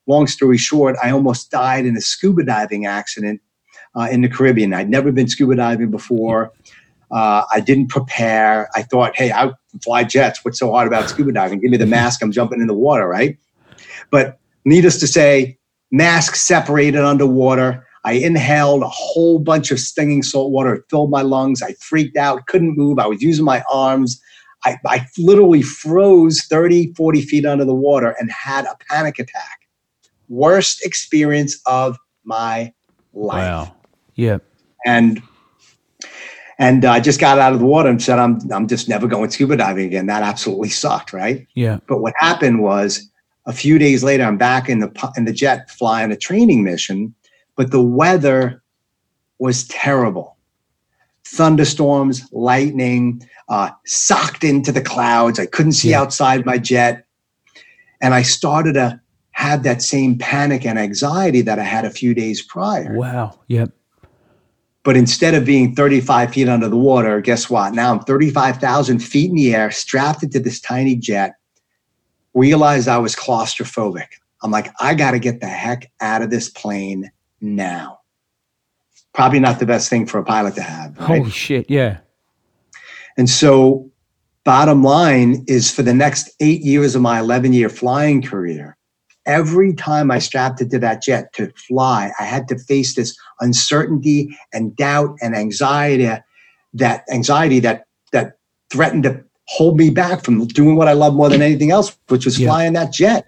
long 0.07 0.27
story 0.27 0.57
short, 0.57 0.97
I 1.01 1.11
almost 1.11 1.49
died 1.49 1.85
in 1.85 1.97
a 1.97 2.01
scuba 2.01 2.43
diving 2.43 2.85
accident 2.85 3.41
uh, 3.95 4.07
in 4.11 4.21
the 4.21 4.29
Caribbean. 4.29 4.73
I'd 4.73 4.89
never 4.89 5.11
been 5.11 5.27
scuba 5.27 5.55
diving 5.55 5.89
before. 5.89 6.51
Uh, 7.11 7.43
I 7.51 7.59
didn't 7.59 7.87
prepare. 7.87 8.69
I 8.75 8.83
thought, 8.83 9.15
hey, 9.15 9.31
I 9.31 9.51
fly 9.83 10.03
jets. 10.03 10.43
What's 10.43 10.59
so 10.59 10.71
hard 10.71 10.87
about 10.87 11.09
scuba 11.09 11.31
diving? 11.31 11.59
Give 11.59 11.71
me 11.71 11.77
the 11.77 11.85
mask. 11.97 12.21
I'm 12.21 12.31
jumping 12.31 12.61
in 12.61 12.67
the 12.67 12.73
water, 12.73 13.07
right? 13.07 13.37
But 14.11 14.39
needless 14.65 14.99
to 14.99 15.07
say, 15.07 15.57
mask 15.91 16.35
separated 16.35 17.01
underwater. 17.01 17.85
I 18.05 18.13
inhaled 18.13 18.81
a 18.81 18.89
whole 18.89 19.39
bunch 19.39 19.71
of 19.71 19.79
stinging 19.79 20.23
salt 20.23 20.51
water. 20.51 20.75
It 20.75 20.83
filled 20.89 21.09
my 21.09 21.21
lungs. 21.21 21.61
I 21.61 21.73
freaked 21.73 22.17
out, 22.17 22.47
couldn't 22.47 22.77
move. 22.77 22.97
I 22.99 23.07
was 23.07 23.21
using 23.21 23.45
my 23.45 23.63
arms. 23.71 24.21
I, 24.65 24.77
I 24.85 25.05
literally 25.17 25.61
froze 25.61 26.45
30, 26.45 26.93
40 26.93 27.21
feet 27.21 27.45
under 27.45 27.65
the 27.65 27.75
water 27.75 28.15
and 28.19 28.31
had 28.31 28.65
a 28.65 28.77
panic 28.89 29.19
attack. 29.19 29.59
Worst 30.27 30.85
experience 30.85 31.59
of 31.65 31.97
my 32.23 32.73
life. 33.13 33.37
Wow. 33.37 33.75
Yeah. 34.15 34.37
And 34.85 35.21
and 36.59 36.83
I 36.83 36.97
uh, 36.97 36.99
just 36.99 37.21
got 37.21 37.39
out 37.39 37.53
of 37.53 37.59
the 37.59 37.65
water 37.65 37.87
and 37.89 38.03
said, 38.03 38.19
I'm, 38.19 38.39
I'm 38.51 38.67
just 38.67 38.89
never 38.89 39.07
going 39.07 39.31
scuba 39.31 39.55
diving 39.55 39.85
again. 39.85 40.07
That 40.07 40.23
absolutely 40.23 40.67
sucked, 40.67 41.13
right? 41.13 41.47
Yeah. 41.55 41.79
But 41.87 42.01
what 42.01 42.13
happened 42.17 42.61
was 42.61 43.09
a 43.45 43.53
few 43.53 43.79
days 43.79 44.03
later, 44.03 44.25
I'm 44.25 44.37
back 44.37 44.67
in 44.67 44.79
the, 44.79 45.11
in 45.15 45.23
the 45.23 45.31
jet 45.31 45.71
flying 45.71 46.11
a 46.11 46.17
training 46.17 46.65
mission, 46.65 47.15
but 47.55 47.71
the 47.71 47.81
weather 47.81 48.61
was 49.39 49.65
terrible. 49.69 50.35
Thunderstorms, 51.23 52.27
lightning, 52.33 53.25
uh, 53.47 53.69
socked 53.85 54.43
into 54.43 54.73
the 54.73 54.81
clouds. 54.81 55.39
I 55.39 55.45
couldn't 55.45 55.73
see 55.73 55.91
yeah. 55.91 56.01
outside 56.01 56.45
my 56.45 56.57
jet. 56.57 57.05
And 58.01 58.13
I 58.13 58.21
started 58.21 58.73
to 58.73 58.99
have 59.31 59.63
that 59.63 59.81
same 59.81 60.17
panic 60.17 60.65
and 60.65 60.77
anxiety 60.77 61.39
that 61.41 61.57
I 61.57 61.63
had 61.63 61.85
a 61.85 61.89
few 61.89 62.13
days 62.13 62.41
prior. 62.41 62.97
Wow. 62.97 63.39
Yep. 63.47 63.71
But 64.89 64.97
instead 64.97 65.35
of 65.35 65.45
being 65.45 65.75
35 65.75 66.33
feet 66.33 66.49
under 66.49 66.67
the 66.67 66.75
water, 66.75 67.21
guess 67.21 67.47
what? 67.47 67.75
Now 67.75 67.93
I'm 67.93 67.99
35,000 67.99 68.97
feet 68.97 69.29
in 69.29 69.35
the 69.35 69.53
air, 69.53 69.69
strapped 69.69 70.23
into 70.23 70.39
this 70.39 70.59
tiny 70.59 70.95
jet, 70.95 71.35
realized 72.33 72.87
I 72.87 72.97
was 72.97 73.15
claustrophobic. 73.15 74.07
I'm 74.41 74.49
like, 74.49 74.71
I 74.79 74.95
got 74.95 75.11
to 75.11 75.19
get 75.19 75.41
the 75.41 75.45
heck 75.45 75.91
out 76.01 76.23
of 76.23 76.31
this 76.31 76.49
plane 76.49 77.11
now. 77.39 77.99
Probably 79.13 79.39
not 79.39 79.59
the 79.59 79.67
best 79.67 79.91
thing 79.91 80.07
for 80.07 80.17
a 80.17 80.23
pilot 80.23 80.55
to 80.55 80.63
have. 80.63 80.97
Right? 80.97 81.19
Holy 81.19 81.29
shit. 81.29 81.69
Yeah. 81.69 81.99
And 83.15 83.29
so, 83.29 83.91
bottom 84.43 84.83
line 84.83 85.45
is 85.47 85.69
for 85.69 85.83
the 85.83 85.93
next 85.93 86.31
eight 86.39 86.61
years 86.61 86.95
of 86.95 87.03
my 87.03 87.19
11 87.19 87.53
year 87.53 87.69
flying 87.69 88.23
career, 88.23 88.75
every 89.29 89.73
time 89.75 90.09
I 90.09 90.19
strapped 90.19 90.59
into 90.59 90.79
that 90.79 91.03
jet 91.03 91.31
to 91.33 91.53
fly, 91.67 92.11
I 92.19 92.23
had 92.23 92.47
to 92.47 92.57
face 92.57 92.95
this 92.95 93.15
uncertainty 93.39 94.35
and 94.51 94.75
doubt 94.75 95.15
and 95.21 95.35
anxiety 95.35 96.09
that 96.73 97.03
anxiety 97.11 97.59
that 97.59 97.85
that 98.11 98.33
threatened 98.71 99.03
to 99.03 99.23
hold 99.47 99.77
me 99.77 99.89
back 99.89 100.23
from 100.23 100.45
doing 100.47 100.75
what 100.75 100.87
I 100.87 100.93
love 100.93 101.13
more 101.13 101.29
than 101.29 101.41
anything 101.41 101.71
else, 101.71 101.95
which 102.07 102.25
was 102.25 102.39
yeah. 102.39 102.49
flying 102.49 102.73
that 102.73 102.91
jet. 102.91 103.25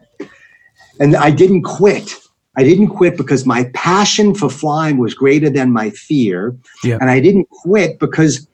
And 0.99 1.15
I 1.15 1.31
didn't 1.31 1.63
quit. 1.63 2.13
I 2.57 2.63
didn't 2.63 2.89
quit 2.89 3.17
because 3.17 3.45
my 3.45 3.71
passion 3.73 4.35
for 4.35 4.49
flying 4.49 4.97
was 4.97 5.13
greater 5.13 5.49
than 5.49 5.71
my 5.71 5.89
fear. 5.91 6.55
Yeah. 6.83 6.97
And 6.99 7.09
I 7.09 7.19
didn't 7.19 7.49
quit 7.49 7.97
because 7.97 8.47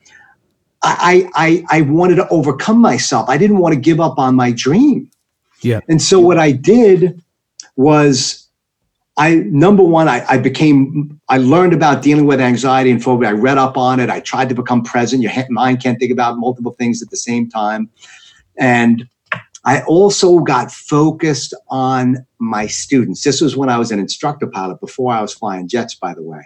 I, 0.82 1.28
I, 1.34 1.64
I 1.70 1.82
wanted 1.82 2.14
to 2.16 2.28
overcome 2.28 2.80
myself. 2.80 3.28
I 3.28 3.36
didn't 3.36 3.58
want 3.58 3.74
to 3.74 3.80
give 3.80 4.00
up 4.00 4.18
on 4.18 4.34
my 4.34 4.52
dream. 4.52 5.10
Yeah. 5.60 5.80
And 5.88 6.00
so 6.00 6.20
what 6.20 6.38
I 6.38 6.52
did 6.52 7.20
was 7.78 8.44
I 9.16 9.36
number 9.36 9.82
one, 9.82 10.08
I, 10.08 10.24
I, 10.28 10.38
became 10.38 11.20
I 11.28 11.38
learned 11.38 11.72
about 11.72 12.02
dealing 12.02 12.26
with 12.26 12.40
anxiety 12.40 12.90
and 12.90 13.02
phobia. 13.02 13.30
I 13.30 13.32
read 13.32 13.58
up 13.58 13.76
on 13.76 13.98
it. 13.98 14.10
I 14.10 14.20
tried 14.20 14.48
to 14.50 14.54
become 14.54 14.82
present. 14.82 15.22
Your 15.22 15.32
mind 15.48 15.82
can't 15.82 15.98
think 15.98 16.12
about 16.12 16.38
multiple 16.38 16.72
things 16.78 17.02
at 17.02 17.10
the 17.10 17.16
same 17.16 17.48
time. 17.48 17.90
And 18.58 19.08
I 19.64 19.82
also 19.82 20.40
got 20.40 20.70
focused 20.70 21.54
on 21.68 22.26
my 22.38 22.66
students. 22.66 23.24
This 23.24 23.40
was 23.40 23.56
when 23.56 23.68
I 23.68 23.78
was 23.78 23.90
an 23.90 23.98
instructor 23.98 24.46
pilot 24.46 24.80
before 24.80 25.12
I 25.12 25.20
was 25.20 25.34
flying 25.34 25.68
jets, 25.68 25.94
by 25.94 26.14
the 26.14 26.22
way. 26.22 26.42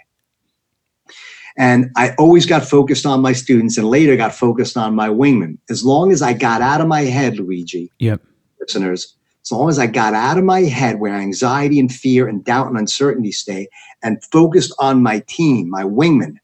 And 1.58 1.90
I 1.96 2.14
always 2.18 2.46
got 2.46 2.64
focused 2.64 3.04
on 3.04 3.20
my 3.20 3.34
students 3.34 3.76
and 3.76 3.86
later 3.86 4.16
got 4.16 4.34
focused 4.34 4.78
on 4.78 4.94
my 4.94 5.08
wingman. 5.08 5.58
As 5.68 5.84
long 5.84 6.10
as 6.10 6.22
I 6.22 6.32
got 6.32 6.62
out 6.62 6.80
of 6.80 6.88
my 6.88 7.02
head, 7.02 7.38
Luigi, 7.38 7.90
yep. 7.98 8.22
listeners, 8.60 9.16
as 9.44 9.50
long 9.50 9.68
as 9.68 9.78
I 9.78 9.86
got 9.86 10.14
out 10.14 10.38
of 10.38 10.44
my 10.44 10.60
head 10.60 11.00
where 11.00 11.14
anxiety 11.14 11.80
and 11.80 11.92
fear 11.92 12.28
and 12.28 12.44
doubt 12.44 12.68
and 12.68 12.78
uncertainty 12.78 13.32
stay 13.32 13.68
and 14.02 14.22
focused 14.26 14.72
on 14.78 15.02
my 15.02 15.20
team, 15.26 15.68
my 15.68 15.82
wingman, 15.82 16.36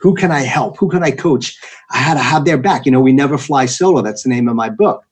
who 0.00 0.14
can 0.14 0.30
I 0.30 0.40
help? 0.40 0.76
Who 0.78 0.88
can 0.88 1.02
I 1.02 1.10
coach? 1.10 1.58
I 1.90 1.98
had 1.98 2.14
to 2.14 2.20
have 2.20 2.44
their 2.44 2.58
back. 2.58 2.86
You 2.86 2.92
know, 2.92 3.00
we 3.00 3.12
never 3.12 3.38
fly 3.38 3.66
solo. 3.66 4.02
That's 4.02 4.22
the 4.22 4.28
name 4.28 4.48
of 4.48 4.54
my 4.54 4.68
book. 4.68 5.04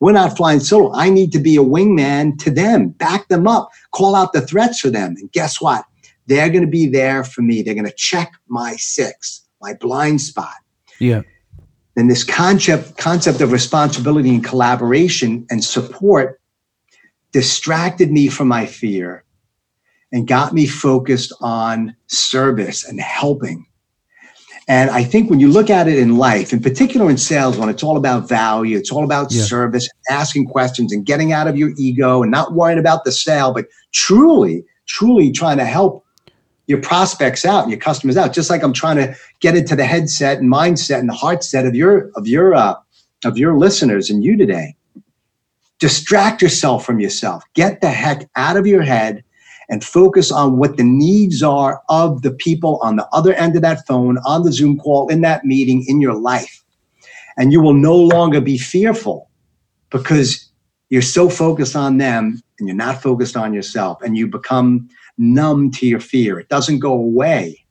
We're 0.00 0.12
not 0.12 0.36
flying 0.36 0.60
solo. 0.60 0.92
I 0.94 1.10
need 1.10 1.32
to 1.32 1.38
be 1.38 1.56
a 1.56 1.62
wingman 1.62 2.38
to 2.40 2.50
them, 2.50 2.88
back 2.88 3.28
them 3.28 3.46
up, 3.46 3.70
call 3.92 4.14
out 4.14 4.32
the 4.32 4.40
threats 4.40 4.80
for 4.80 4.90
them. 4.90 5.16
And 5.18 5.30
guess 5.32 5.60
what? 5.60 5.84
They're 6.26 6.50
going 6.50 6.62
to 6.62 6.70
be 6.70 6.86
there 6.86 7.24
for 7.24 7.42
me. 7.42 7.62
They're 7.62 7.74
going 7.74 7.86
to 7.86 7.92
check 7.92 8.32
my 8.48 8.76
six, 8.76 9.44
my 9.60 9.74
blind 9.74 10.20
spot. 10.20 10.54
Yeah. 10.98 11.22
Then 11.94 12.06
this 12.06 12.22
concept 12.22 12.96
concept 12.96 13.40
of 13.40 13.50
responsibility 13.50 14.30
and 14.30 14.44
collaboration 14.44 15.46
and 15.50 15.64
support 15.64 16.37
distracted 17.32 18.10
me 18.10 18.28
from 18.28 18.48
my 18.48 18.66
fear 18.66 19.24
and 20.12 20.26
got 20.26 20.52
me 20.52 20.66
focused 20.66 21.32
on 21.40 21.94
service 22.06 22.84
and 22.88 23.00
helping. 23.00 23.66
And 24.66 24.90
I 24.90 25.02
think 25.02 25.30
when 25.30 25.40
you 25.40 25.48
look 25.48 25.70
at 25.70 25.88
it 25.88 25.98
in 25.98 26.18
life, 26.18 26.52
in 26.52 26.60
particular 26.60 27.08
in 27.08 27.16
sales, 27.16 27.56
when 27.56 27.70
it's 27.70 27.82
all 27.82 27.96
about 27.96 28.28
value, 28.28 28.76
it's 28.76 28.92
all 28.92 29.02
about 29.02 29.32
yeah. 29.32 29.42
service, 29.42 29.88
asking 30.10 30.46
questions 30.46 30.92
and 30.92 31.06
getting 31.06 31.32
out 31.32 31.48
of 31.48 31.56
your 31.56 31.70
ego 31.78 32.22
and 32.22 32.30
not 32.30 32.52
worrying 32.52 32.78
about 32.78 33.04
the 33.04 33.12
sale, 33.12 33.52
but 33.52 33.66
truly, 33.92 34.64
truly 34.86 35.32
trying 35.32 35.56
to 35.56 35.64
help 35.64 36.04
your 36.66 36.82
prospects 36.82 37.46
out 37.46 37.62
and 37.62 37.72
your 37.72 37.80
customers 37.80 38.18
out. 38.18 38.34
Just 38.34 38.50
like 38.50 38.62
I'm 38.62 38.74
trying 38.74 38.96
to 38.96 39.16
get 39.40 39.56
into 39.56 39.74
the 39.74 39.86
headset 39.86 40.38
and 40.38 40.52
mindset 40.52 40.98
and 40.98 41.08
the 41.08 41.14
heart 41.14 41.42
set 41.42 41.64
of 41.64 41.74
your 41.74 42.10
of 42.14 42.26
your 42.26 42.54
uh, 42.54 42.74
of 43.24 43.38
your 43.38 43.56
listeners 43.56 44.10
and 44.10 44.22
you 44.22 44.36
today 44.36 44.76
distract 45.78 46.42
yourself 46.42 46.84
from 46.84 47.00
yourself. 47.00 47.42
Get 47.54 47.80
the 47.80 47.90
heck 47.90 48.28
out 48.36 48.56
of 48.56 48.66
your 48.66 48.82
head 48.82 49.24
and 49.68 49.84
focus 49.84 50.32
on 50.32 50.56
what 50.56 50.76
the 50.76 50.84
needs 50.84 51.42
are 51.42 51.82
of 51.88 52.22
the 52.22 52.30
people 52.30 52.80
on 52.82 52.96
the 52.96 53.06
other 53.12 53.34
end 53.34 53.54
of 53.54 53.62
that 53.62 53.86
phone, 53.86 54.18
on 54.18 54.42
the 54.42 54.52
Zoom 54.52 54.78
call, 54.78 55.08
in 55.08 55.20
that 55.22 55.44
meeting, 55.44 55.84
in 55.86 56.00
your 56.00 56.14
life. 56.14 56.62
And 57.36 57.52
you 57.52 57.60
will 57.60 57.74
no 57.74 57.94
longer 57.94 58.40
be 58.40 58.58
fearful 58.58 59.30
because 59.90 60.50
you're 60.88 61.02
so 61.02 61.28
focused 61.28 61.76
on 61.76 61.98
them 61.98 62.42
and 62.58 62.66
you're 62.66 62.76
not 62.76 63.02
focused 63.02 63.36
on 63.36 63.52
yourself 63.52 64.02
and 64.02 64.16
you 64.16 64.26
become 64.26 64.88
numb 65.18 65.70
to 65.72 65.86
your 65.86 66.00
fear. 66.00 66.38
It 66.38 66.48
doesn't 66.48 66.78
go 66.78 66.92
away, 66.92 67.64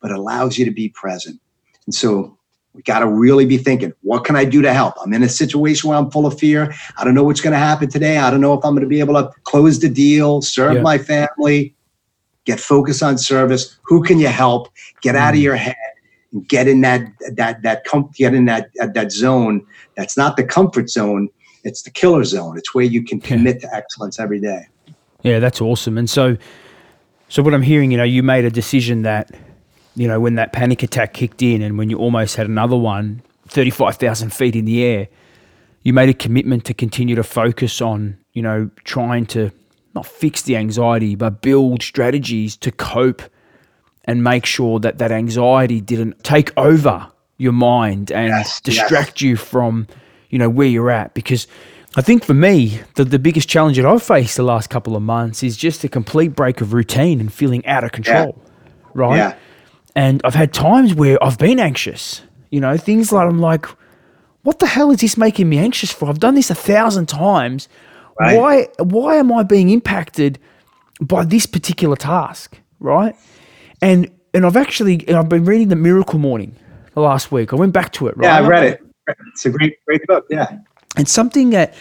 but 0.00 0.10
allows 0.10 0.58
you 0.58 0.64
to 0.64 0.70
be 0.70 0.88
present. 0.90 1.40
And 1.86 1.94
so 1.94 2.37
we 2.78 2.82
got 2.84 3.00
to 3.00 3.08
really 3.08 3.44
be 3.44 3.58
thinking, 3.58 3.92
what 4.02 4.24
can 4.24 4.36
I 4.36 4.44
do 4.44 4.62
to 4.62 4.72
help? 4.72 4.94
I'm 5.02 5.12
in 5.12 5.24
a 5.24 5.28
situation 5.28 5.90
where 5.90 5.98
I'm 5.98 6.12
full 6.12 6.26
of 6.26 6.38
fear. 6.38 6.72
I 6.96 7.02
don't 7.02 7.12
know 7.12 7.24
what's 7.24 7.40
going 7.40 7.54
to 7.54 7.58
happen 7.58 7.90
today. 7.90 8.18
I 8.18 8.30
don't 8.30 8.40
know 8.40 8.54
if 8.54 8.64
I'm 8.64 8.72
going 8.72 8.84
to 8.84 8.88
be 8.88 9.00
able 9.00 9.14
to 9.14 9.32
close 9.42 9.80
the 9.80 9.88
deal, 9.88 10.42
serve 10.42 10.76
yeah. 10.76 10.82
my 10.82 10.96
family, 10.96 11.74
get 12.44 12.60
focused 12.60 13.02
on 13.02 13.18
service. 13.18 13.76
Who 13.82 14.04
can 14.04 14.20
you 14.20 14.28
help? 14.28 14.68
Get 15.02 15.16
out 15.16 15.34
of 15.34 15.40
mm. 15.40 15.42
your 15.42 15.56
head 15.56 15.74
and 16.30 16.48
get 16.48 16.68
in 16.68 16.82
that 16.82 17.02
that 17.32 17.62
that 17.62 17.82
com- 17.82 18.10
get 18.14 18.32
in 18.32 18.44
that 18.44 18.70
that 18.94 19.10
zone. 19.10 19.66
That's 19.96 20.16
not 20.16 20.36
the 20.36 20.44
comfort 20.44 20.88
zone. 20.88 21.28
It's 21.64 21.82
the 21.82 21.90
killer 21.90 22.22
zone. 22.22 22.56
It's 22.56 22.72
where 22.76 22.84
you 22.84 23.02
can 23.02 23.20
commit 23.20 23.56
yeah. 23.60 23.70
to 23.70 23.74
excellence 23.74 24.20
every 24.20 24.40
day. 24.40 24.68
Yeah, 25.24 25.40
that's 25.40 25.60
awesome. 25.60 25.98
And 25.98 26.08
so, 26.08 26.36
so 27.28 27.42
what 27.42 27.54
I'm 27.54 27.62
hearing, 27.62 27.90
you 27.90 27.96
know, 27.96 28.04
you 28.04 28.22
made 28.22 28.44
a 28.44 28.50
decision 28.50 29.02
that 29.02 29.34
you 29.98 30.06
know, 30.06 30.20
when 30.20 30.36
that 30.36 30.52
panic 30.52 30.84
attack 30.84 31.12
kicked 31.12 31.42
in 31.42 31.60
and 31.60 31.76
when 31.76 31.90
you 31.90 31.98
almost 31.98 32.36
had 32.36 32.46
another 32.46 32.76
one 32.76 33.20
35,000 33.48 34.32
feet 34.32 34.54
in 34.54 34.64
the 34.64 34.84
air, 34.84 35.08
you 35.82 35.92
made 35.92 36.08
a 36.08 36.14
commitment 36.14 36.64
to 36.66 36.74
continue 36.74 37.16
to 37.16 37.24
focus 37.24 37.80
on, 37.80 38.16
you 38.32 38.42
know, 38.42 38.70
trying 38.84 39.26
to 39.26 39.50
not 39.94 40.06
fix 40.06 40.42
the 40.42 40.56
anxiety, 40.56 41.16
but 41.16 41.42
build 41.42 41.82
strategies 41.82 42.56
to 42.58 42.70
cope 42.70 43.22
and 44.04 44.22
make 44.22 44.46
sure 44.46 44.78
that 44.78 44.98
that 44.98 45.10
anxiety 45.10 45.80
didn't 45.80 46.22
take 46.22 46.56
over 46.56 47.10
your 47.36 47.52
mind 47.52 48.12
and 48.12 48.28
yes, 48.28 48.60
distract 48.60 49.20
yes. 49.20 49.22
you 49.22 49.36
from, 49.36 49.88
you 50.30 50.38
know, 50.38 50.48
where 50.48 50.68
you're 50.68 50.90
at. 50.90 51.12
Because 51.14 51.48
I 51.96 52.02
think 52.02 52.24
for 52.24 52.34
me, 52.34 52.80
the, 52.94 53.04
the 53.04 53.18
biggest 53.18 53.48
challenge 53.48 53.76
that 53.78 53.86
I've 53.86 54.02
faced 54.02 54.36
the 54.36 54.44
last 54.44 54.70
couple 54.70 54.94
of 54.94 55.02
months 55.02 55.42
is 55.42 55.56
just 55.56 55.82
a 55.82 55.88
complete 55.88 56.36
break 56.36 56.60
of 56.60 56.72
routine 56.72 57.18
and 57.18 57.32
feeling 57.32 57.66
out 57.66 57.82
of 57.82 57.90
control. 57.90 58.36
Yeah. 58.36 58.52
Right. 58.94 59.16
Yeah. 59.16 59.34
And 59.98 60.20
I've 60.22 60.36
had 60.36 60.52
times 60.52 60.94
where 60.94 61.20
I've 61.20 61.38
been 61.38 61.58
anxious, 61.58 62.22
you 62.50 62.60
know, 62.60 62.76
things 62.76 63.10
like 63.10 63.28
I'm 63.28 63.40
like, 63.40 63.66
what 64.42 64.60
the 64.60 64.66
hell 64.68 64.92
is 64.92 65.00
this 65.00 65.16
making 65.16 65.48
me 65.48 65.58
anxious 65.58 65.90
for? 65.90 66.08
I've 66.08 66.20
done 66.20 66.36
this 66.36 66.50
a 66.50 66.54
thousand 66.54 67.06
times. 67.06 67.68
Right. 68.20 68.38
Why 68.38 68.68
why 68.78 69.16
am 69.16 69.32
I 69.32 69.42
being 69.42 69.70
impacted 69.70 70.38
by 71.00 71.24
this 71.24 71.46
particular 71.46 71.96
task? 71.96 72.60
Right. 72.78 73.16
And 73.82 74.08
and 74.32 74.46
I've 74.46 74.56
actually 74.56 75.04
and 75.08 75.16
I've 75.16 75.28
been 75.28 75.44
reading 75.44 75.66
the 75.66 75.74
Miracle 75.74 76.20
Morning 76.20 76.54
the 76.94 77.00
last 77.00 77.32
week. 77.32 77.52
I 77.52 77.56
went 77.56 77.72
back 77.72 77.90
to 77.94 78.06
it, 78.06 78.16
right? 78.16 78.26
Yeah, 78.26 78.36
I 78.36 78.46
read 78.46 78.62
it. 78.62 78.80
It's 79.32 79.46
a 79.46 79.50
great, 79.50 79.84
great 79.84 80.06
book. 80.06 80.26
Yeah. 80.30 80.58
And 80.96 81.08
something 81.08 81.50
that 81.50 81.74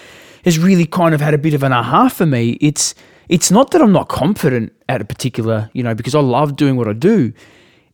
has 0.43 0.57
really 0.57 0.87
kind 0.87 1.13
of 1.13 1.21
had 1.21 1.35
a 1.35 1.37
bit 1.37 1.53
of 1.53 1.61
an 1.61 1.71
aha 1.71 2.09
for 2.09 2.25
me, 2.25 2.57
it's 2.61 2.95
it's 3.29 3.51
not 3.51 3.69
that 3.71 3.81
I'm 3.83 3.91
not 3.91 4.09
confident 4.09 4.73
at 4.89 5.01
a 5.01 5.05
particular, 5.05 5.69
you 5.73 5.83
know, 5.83 5.93
because 5.93 6.15
I 6.15 6.19
love 6.21 6.55
doing 6.55 6.77
what 6.77 6.87
I 6.87 6.93
do 6.93 7.31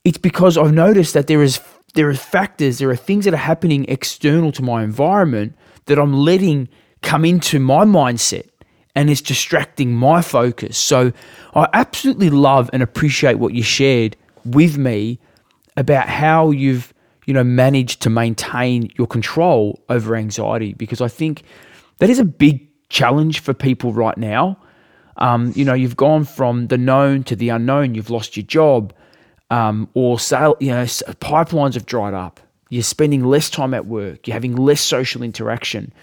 it's 0.04 0.18
because 0.18 0.58
I've 0.58 0.74
noticed 0.74 1.14
that 1.14 1.28
there 1.28 1.42
is 1.42 1.60
there 1.96 2.10
are 2.10 2.16
factors, 2.16 2.80
there 2.80 2.90
are 2.90 2.96
things 2.96 3.26
that 3.26 3.34
are 3.34 3.38
happening 3.38 3.86
external 3.88 4.52
to 4.54 4.64
my 4.64 4.84
environment 4.84 5.56
that 5.86 6.00
I'm 6.00 6.14
letting 6.14 6.68
come 7.02 7.24
into 7.24 7.60
my 7.60 7.86
mindset 7.86 8.48
and 8.96 9.10
it's 9.10 9.22
distracting 9.22 9.94
my 9.94 10.22
focus. 10.22 10.78
So 10.78 11.12
I 11.54 11.68
absolutely 11.74 12.30
love 12.30 12.70
and 12.74 12.82
appreciate 12.82 13.36
what 13.36 13.54
you 13.54 13.62
shared 13.62 14.16
with 14.44 14.78
me 14.78 15.20
about 15.78 16.10
how 16.10 16.52
you've 16.52 16.94
you 17.26 17.34
know 17.34 17.44
managed 17.44 18.02
to 18.02 18.10
maintain 18.10 18.92
your 18.98 19.08
control 19.08 19.82
over 19.90 20.16
anxiety 20.16 20.74
because 20.74 21.00
I 21.00 21.08
think 21.08 21.44
that 22.00 22.10
is 22.10 22.20
a 22.20 22.26
big 22.26 22.68
challenge 22.90 23.40
for 23.40 23.54
people 23.54 23.94
right 23.94 24.18
now. 24.18 24.58
Um, 25.18 25.54
you 25.56 25.64
know, 25.64 25.76
you've 25.76 25.96
gone 25.96 26.26
from 26.26 26.68
the 26.68 26.78
known 26.78 27.24
to 27.26 27.36
the 27.36 27.50
unknown. 27.50 27.94
You've 27.96 28.10
lost 28.10 28.36
your 28.36 28.46
job 28.46 28.94
um, 29.50 29.90
or 29.94 30.20
sale, 30.20 30.56
you 30.60 30.70
know, 30.70 30.84
pipelines 30.84 31.76
have 31.76 31.86
dried 31.86 32.14
up. 32.14 32.40
You're 32.70 32.84
spending 32.84 33.24
less 33.24 33.50
time 33.50 33.74
at 33.74 33.86
work. 33.86 34.28
You're 34.28 34.34
having 34.34 34.56
less 34.56 34.82
social 34.82 35.22
interaction. 35.22 35.94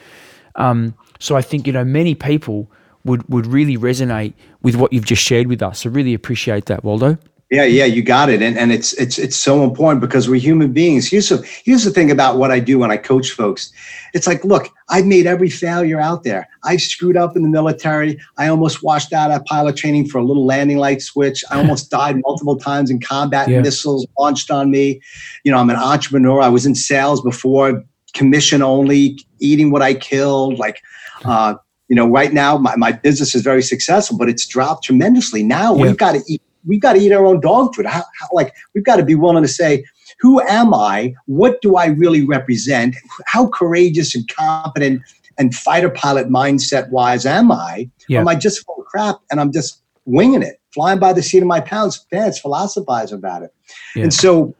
Um, 0.55 0.94
so 1.18 1.37
I 1.37 1.42
think 1.42 1.66
you 1.66 1.72
know 1.72 1.85
many 1.85 2.14
people 2.14 2.70
would 3.05 3.29
would 3.29 3.46
really 3.46 3.76
resonate 3.76 4.35
with 4.62 4.76
what 4.76 4.92
you've 4.92 5.05
just 5.05 5.22
shared 5.22 5.46
with 5.46 5.62
us. 5.62 5.81
So 5.81 5.90
really 5.90 6.14
appreciate 6.14 6.66
that, 6.66 6.85
Waldo. 6.85 7.18
Yeah, 7.51 7.65
yeah, 7.65 7.85
you 7.85 8.03
got 8.03 8.31
it. 8.31 8.43
And 8.43 8.57
and 8.57 8.71
it's 8.71 8.93
it's 8.93 9.19
it's 9.19 9.37
so 9.37 9.65
important 9.65 10.01
because 10.01 10.29
we're 10.29 10.41
human 10.41 10.73
beings. 10.73 11.11
Here's 11.11 11.31
the 11.31 11.45
here's 11.65 11.83
the 11.83 11.91
thing 11.91 12.09
about 12.13 12.37
what 12.37 12.53
I 12.53 12.61
do 12.61 12.79
when 12.79 12.93
I 12.93 12.97
coach 12.97 13.33
folks. 13.33 13.73
It's 14.15 14.29
like, 14.29 14.45
look, 14.45 14.69
I've 14.89 15.05
made 15.05 15.27
every 15.27 15.51
failure 15.51 16.01
out 16.01 16.23
there. 16.23 16.49
I 16.63 16.77
screwed 16.77 17.17
up 17.17 17.35
in 17.35 17.43
the 17.43 17.49
military. 17.49 18.21
I 18.39 18.47
almost 18.47 18.85
washed 18.85 19.13
out 19.13 19.33
at 19.33 19.47
pilot 19.47 19.77
training 19.77 20.07
for 20.09 20.19
a 20.19 20.25
little 20.25 20.47
landing 20.47 20.79
light 20.79 21.03
switch. 21.03 21.43
I 21.51 21.59
almost 21.59 21.91
died 22.01 22.21
multiple 22.25 22.57
times 22.57 22.89
in 22.89 23.01
combat 23.01 23.49
yeah. 23.49 23.61
missiles 23.61 24.07
launched 24.17 24.53
on 24.53 24.71
me. 24.71 25.01
You 25.43 25.51
know, 25.51 25.59
I'm 25.59 25.71
an 25.71 25.77
entrepreneur. 25.77 26.41
I 26.41 26.49
was 26.49 26.67
in 26.67 26.77
sales 26.77 27.21
before, 27.21 27.83
commission 28.15 28.63
only, 28.63 29.19
eating 29.41 29.73
what 29.73 29.83
I 29.83 29.95
killed. 29.95 30.57
Like, 30.59 30.81
uh, 31.25 31.55
you 31.89 31.97
know, 31.97 32.07
right 32.07 32.33
now 32.33 32.59
my, 32.59 32.77
my 32.77 32.93
business 32.93 33.35
is 33.35 33.43
very 33.43 33.63
successful, 33.63 34.17
but 34.17 34.29
it's 34.29 34.47
dropped 34.47 34.85
tremendously. 34.85 35.43
Now 35.43 35.75
yeah. 35.75 35.83
we've 35.83 35.97
got 35.97 36.13
to 36.13 36.23
eat 36.29 36.43
we've 36.66 36.81
got 36.81 36.94
to 36.94 37.01
eat 37.01 37.12
our 37.12 37.25
own 37.25 37.40
dog 37.40 37.75
food. 37.75 37.87
How, 37.87 38.03
how, 38.18 38.29
like 38.33 38.55
we've 38.75 38.85
got 38.85 38.96
to 38.96 39.05
be 39.05 39.14
willing 39.14 39.42
to 39.42 39.49
say, 39.49 39.85
who 40.20 40.40
am 40.42 40.75
I? 40.75 41.14
What 41.27 41.61
do 41.62 41.77
I 41.77 41.87
really 41.87 42.25
represent? 42.25 42.96
How 43.27 43.49
courageous 43.49 44.14
and 44.14 44.29
competent 44.29 45.03
and 45.38 45.55
fighter 45.55 45.90
pilot 45.90 46.29
mindset 46.29 46.90
wise 46.90 47.25
am 47.25 47.51
I? 47.51 47.88
Yeah. 48.09 48.20
Am 48.20 48.29
I 48.29 48.35
just 48.35 48.64
full 48.64 48.81
of 48.81 48.87
crap 48.87 49.16
and 49.31 49.40
I'm 49.40 49.53
just 49.53 49.83
winging 50.05 50.42
it? 50.42 50.61
flying 50.73 50.99
by 50.99 51.12
the 51.12 51.23
seat 51.23 51.42
of 51.42 51.49
my 51.49 51.61
pants, 51.61 51.99
pants 52.12 52.38
philosophize 52.38 53.12
about 53.12 53.42
it. 53.42 53.55
Yeah. 53.94 54.05
And 54.05 54.14
so, 54.14 54.55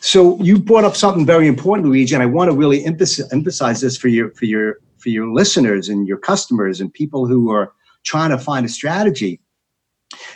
so 0.00 0.40
you 0.42 0.58
brought 0.58 0.84
up 0.84 0.96
something 0.96 1.26
very 1.26 1.48
important, 1.48 1.88
Luigi, 1.88 2.14
and 2.14 2.22
I 2.22 2.26
want 2.26 2.50
to 2.50 2.56
really 2.56 2.84
emphasize, 2.84 3.30
emphasize 3.32 3.80
this 3.80 3.96
for 3.96 4.08
your 4.08 4.30
for 4.32 4.44
your 4.44 4.78
for 4.98 5.08
your 5.08 5.28
listeners 5.28 5.88
and 5.88 6.06
your 6.06 6.18
customers 6.18 6.80
and 6.80 6.92
people 6.92 7.26
who 7.26 7.50
are 7.50 7.72
trying 8.04 8.30
to 8.30 8.38
find 8.38 8.64
a 8.64 8.68
strategy. 8.68 9.40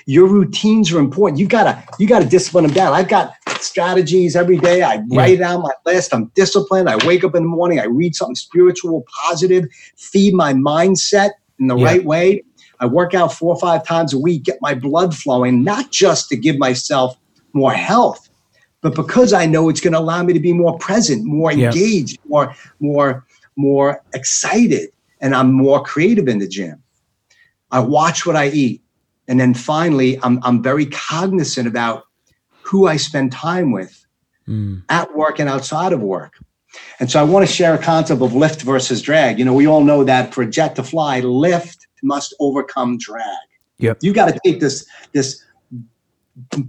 Your 0.06 0.26
routines 0.26 0.92
are 0.92 0.98
important. 0.98 1.38
You 1.38 1.46
gotta 1.46 1.82
you 1.98 2.06
gotta 2.06 2.26
discipline 2.26 2.64
them 2.64 2.74
down. 2.74 2.92
I've 2.92 3.08
got 3.08 3.34
strategies 3.60 4.36
every 4.36 4.58
day. 4.58 4.82
I 4.82 4.94
yeah. 4.94 5.20
write 5.20 5.38
down 5.38 5.62
my 5.62 5.72
list. 5.86 6.14
I'm 6.14 6.26
disciplined. 6.34 6.88
I 6.88 7.04
wake 7.06 7.24
up 7.24 7.34
in 7.34 7.42
the 7.42 7.48
morning. 7.48 7.78
I 7.78 7.84
read 7.84 8.14
something 8.14 8.34
spiritual, 8.34 9.04
positive, 9.24 9.64
feed 9.96 10.34
my 10.34 10.52
mindset 10.52 11.30
in 11.58 11.68
the 11.68 11.76
yeah. 11.76 11.86
right 11.86 12.04
way. 12.04 12.42
I 12.80 12.86
work 12.86 13.14
out 13.14 13.32
four 13.32 13.54
or 13.54 13.60
five 13.60 13.86
times 13.86 14.12
a 14.12 14.18
week, 14.18 14.42
get 14.42 14.58
my 14.60 14.74
blood 14.74 15.14
flowing, 15.14 15.62
not 15.62 15.92
just 15.92 16.28
to 16.30 16.36
give 16.36 16.58
myself 16.58 17.16
more 17.52 17.72
health, 17.72 18.28
but 18.80 18.96
because 18.96 19.32
I 19.32 19.46
know 19.46 19.68
it's 19.68 19.80
going 19.80 19.92
to 19.92 20.00
allow 20.00 20.22
me 20.24 20.32
to 20.32 20.40
be 20.40 20.52
more 20.52 20.76
present, 20.78 21.24
more 21.24 21.52
engaged, 21.52 22.18
yeah. 22.24 22.28
more 22.28 22.54
more 22.80 23.24
more 23.56 24.02
excited, 24.14 24.90
and 25.20 25.34
I'm 25.34 25.52
more 25.52 25.82
creative 25.82 26.26
in 26.26 26.38
the 26.38 26.48
gym. 26.48 26.82
I 27.70 27.80
watch 27.80 28.26
what 28.26 28.36
I 28.36 28.48
eat. 28.48 28.81
And 29.32 29.40
then 29.40 29.54
finally, 29.54 30.18
I'm, 30.22 30.38
I'm 30.42 30.62
very 30.62 30.84
cognizant 30.84 31.66
about 31.66 32.04
who 32.60 32.86
I 32.86 32.98
spend 32.98 33.32
time 33.32 33.72
with 33.72 34.04
mm. 34.46 34.82
at 34.90 35.16
work 35.16 35.38
and 35.38 35.48
outside 35.48 35.94
of 35.94 36.02
work. 36.02 36.34
And 37.00 37.10
so 37.10 37.18
I 37.18 37.22
want 37.22 37.46
to 37.46 37.50
share 37.50 37.72
a 37.72 37.78
concept 37.78 38.20
of 38.20 38.34
lift 38.34 38.60
versus 38.60 39.00
drag. 39.00 39.38
You 39.38 39.46
know, 39.46 39.54
we 39.54 39.66
all 39.66 39.84
know 39.84 40.04
that 40.04 40.34
for 40.34 40.42
a 40.42 40.46
jet 40.46 40.76
to 40.76 40.82
fly, 40.82 41.20
lift 41.20 41.86
must 42.02 42.34
overcome 42.40 42.98
drag. 42.98 43.24
Yep. 43.78 44.00
You 44.02 44.12
got 44.12 44.34
to 44.34 44.38
take 44.44 44.60
this 44.60 44.86
this 45.12 45.42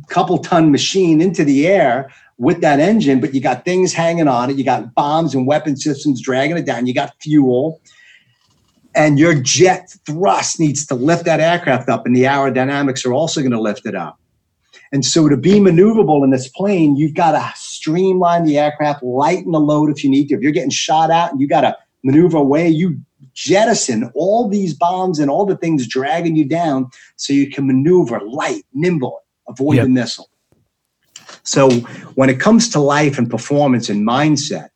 couple 0.07 0.37
ton 0.37 0.71
machine 0.71 1.19
into 1.19 1.43
the 1.43 1.67
air 1.67 2.09
with 2.37 2.61
that 2.61 2.79
engine, 2.79 3.19
but 3.19 3.33
you 3.33 3.41
got 3.41 3.65
things 3.65 3.91
hanging 3.91 4.29
on 4.29 4.49
it. 4.49 4.55
You 4.55 4.63
got 4.63 4.95
bombs 4.95 5.35
and 5.35 5.45
weapon 5.45 5.75
systems 5.75 6.21
dragging 6.21 6.55
it 6.55 6.65
down. 6.65 6.87
You 6.87 6.93
got 6.93 7.13
fuel. 7.21 7.81
And 8.95 9.17
your 9.17 9.33
jet 9.33 9.95
thrust 10.05 10.59
needs 10.59 10.85
to 10.87 10.95
lift 10.95 11.25
that 11.25 11.39
aircraft 11.39 11.89
up, 11.89 12.05
and 12.05 12.15
the 12.15 12.23
aerodynamics 12.23 13.05
are 13.05 13.13
also 13.13 13.41
going 13.41 13.51
to 13.51 13.61
lift 13.61 13.85
it 13.85 13.95
up. 13.95 14.19
And 14.91 15.03
so 15.03 15.27
to 15.27 15.35
be 15.35 15.53
maneuverable 15.53 16.23
in 16.23 16.29
this 16.29 16.47
plane, 16.47 16.95
you've 16.95 17.15
got 17.15 17.31
to 17.31 17.51
streamline 17.55 18.43
the 18.43 18.59
aircraft, 18.59 19.01
lighten 19.01 19.51
the 19.51 19.59
load 19.59 19.89
if 19.89 20.03
you 20.03 20.09
need 20.09 20.27
to. 20.27 20.35
If 20.35 20.41
you're 20.41 20.51
getting 20.51 20.69
shot 20.69 21.09
at 21.09 21.31
and 21.31 21.41
you 21.41 21.47
got 21.47 21.61
to 21.61 21.75
maneuver 22.03 22.37
away, 22.37 22.69
you 22.69 22.99
jettison 23.33 24.11
all 24.13 24.47
these 24.47 24.75
bombs 24.75 25.17
and 25.17 25.31
all 25.31 25.47
the 25.47 25.57
things 25.57 25.87
dragging 25.87 26.35
you 26.35 26.45
down 26.45 26.91
so 27.15 27.33
you 27.33 27.49
can 27.49 27.65
maneuver 27.65 28.19
light, 28.19 28.63
nimble, 28.73 29.23
avoid 29.47 29.77
yep. 29.77 29.85
the 29.85 29.89
missile. 29.89 30.29
So 31.41 31.71
when 32.13 32.29
it 32.29 32.39
comes 32.39 32.69
to 32.69 32.79
life 32.79 33.17
and 33.17 33.29
performance 33.29 33.89
and 33.89 34.07
mindset, 34.07 34.69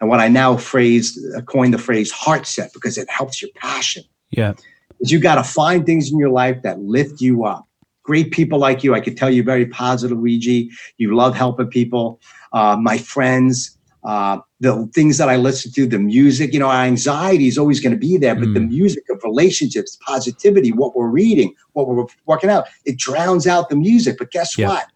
and 0.00 0.10
what 0.10 0.20
I 0.20 0.28
now 0.28 0.56
phrase, 0.56 1.18
uh, 1.36 1.40
coined 1.42 1.74
the 1.74 1.78
phrase 1.78 2.10
heart 2.10 2.46
set 2.46 2.72
because 2.72 2.98
it 2.98 3.08
helps 3.08 3.40
your 3.40 3.50
passion. 3.56 4.04
Yeah. 4.30 4.54
Is 5.00 5.10
you 5.12 5.20
got 5.20 5.36
to 5.36 5.44
find 5.44 5.86
things 5.86 6.10
in 6.10 6.18
your 6.18 6.30
life 6.30 6.62
that 6.62 6.80
lift 6.80 7.20
you 7.20 7.44
up 7.44 7.66
great 8.04 8.30
people 8.30 8.58
like 8.58 8.84
you. 8.84 8.94
I 8.94 9.00
could 9.00 9.16
tell 9.16 9.30
you 9.30 9.42
very 9.42 9.66
positive, 9.66 10.16
Luigi. 10.16 10.70
You 10.98 11.16
love 11.16 11.34
helping 11.34 11.66
people. 11.66 12.20
Uh, 12.52 12.76
my 12.76 12.98
friends, 12.98 13.76
uh, 14.04 14.38
the 14.60 14.88
things 14.94 15.18
that 15.18 15.28
I 15.28 15.36
listen 15.36 15.72
to, 15.72 15.86
the 15.86 15.98
music, 15.98 16.52
you 16.52 16.60
know, 16.60 16.68
our 16.68 16.84
anxiety 16.84 17.48
is 17.48 17.58
always 17.58 17.80
going 17.80 17.92
to 17.92 17.98
be 17.98 18.18
there, 18.18 18.34
but 18.34 18.44
mm. 18.44 18.54
the 18.54 18.60
music 18.60 19.04
of 19.10 19.20
relationships, 19.24 19.98
positivity, 20.06 20.70
what 20.70 20.94
we're 20.94 21.08
reading, 21.08 21.54
what 21.72 21.88
we're 21.88 22.04
working 22.26 22.50
out, 22.50 22.68
it 22.84 22.98
drowns 22.98 23.46
out 23.46 23.70
the 23.70 23.76
music. 23.76 24.16
But 24.18 24.30
guess 24.30 24.56
yeah. 24.56 24.68
what? 24.68 24.86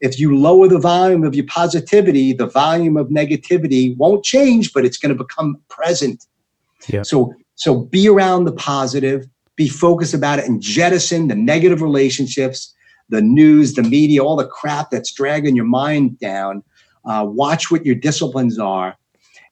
If 0.00 0.18
you 0.18 0.36
lower 0.36 0.68
the 0.68 0.78
volume 0.78 1.24
of 1.24 1.34
your 1.34 1.46
positivity, 1.46 2.32
the 2.32 2.46
volume 2.46 2.96
of 2.96 3.08
negativity 3.08 3.96
won't 3.96 4.24
change, 4.24 4.72
but 4.72 4.84
it's 4.84 4.98
going 4.98 5.16
to 5.16 5.24
become 5.24 5.56
present. 5.68 6.26
Yeah. 6.88 7.02
So, 7.02 7.34
so 7.54 7.80
be 7.80 8.08
around 8.08 8.44
the 8.44 8.52
positive, 8.52 9.26
be 9.56 9.68
focused 9.68 10.14
about 10.14 10.38
it 10.40 10.46
and 10.46 10.60
jettison 10.60 11.28
the 11.28 11.34
negative 11.34 11.80
relationships, 11.80 12.74
the 13.08 13.22
news, 13.22 13.74
the 13.74 13.82
media, 13.82 14.22
all 14.22 14.36
the 14.36 14.46
crap 14.46 14.90
that's 14.90 15.12
dragging 15.12 15.56
your 15.56 15.64
mind 15.64 16.18
down. 16.18 16.62
Uh, 17.04 17.24
watch 17.28 17.70
what 17.70 17.84
your 17.84 17.94
disciplines 17.94 18.58
are, 18.58 18.96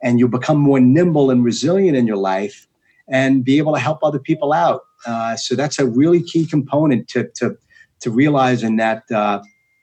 and 0.03 0.19
you'll 0.19 0.29
become 0.29 0.59
more 0.59 0.81
nimble 0.81 1.31
and 1.31 1.45
resilient 1.45 1.97
in 1.97 2.07
your 2.07 2.17
life 2.17 2.67
and 3.09 3.45
be 3.45 3.59
able 3.59 3.75
to 3.75 3.81
help 3.81 4.03
other 4.03 4.19
people 4.19 4.53
out. 4.53 4.83
Uh, 5.07 5.37
so 5.37 5.55
that's 5.55 5.79
a 5.79 5.87
really 5.87 6.23
key 6.23 6.47
component 6.47 7.09
to, 7.09 7.29
to, 7.35 7.57
to 8.01 8.11
realizing 8.11 8.77
that 8.77 9.03
uh, 9.11 9.41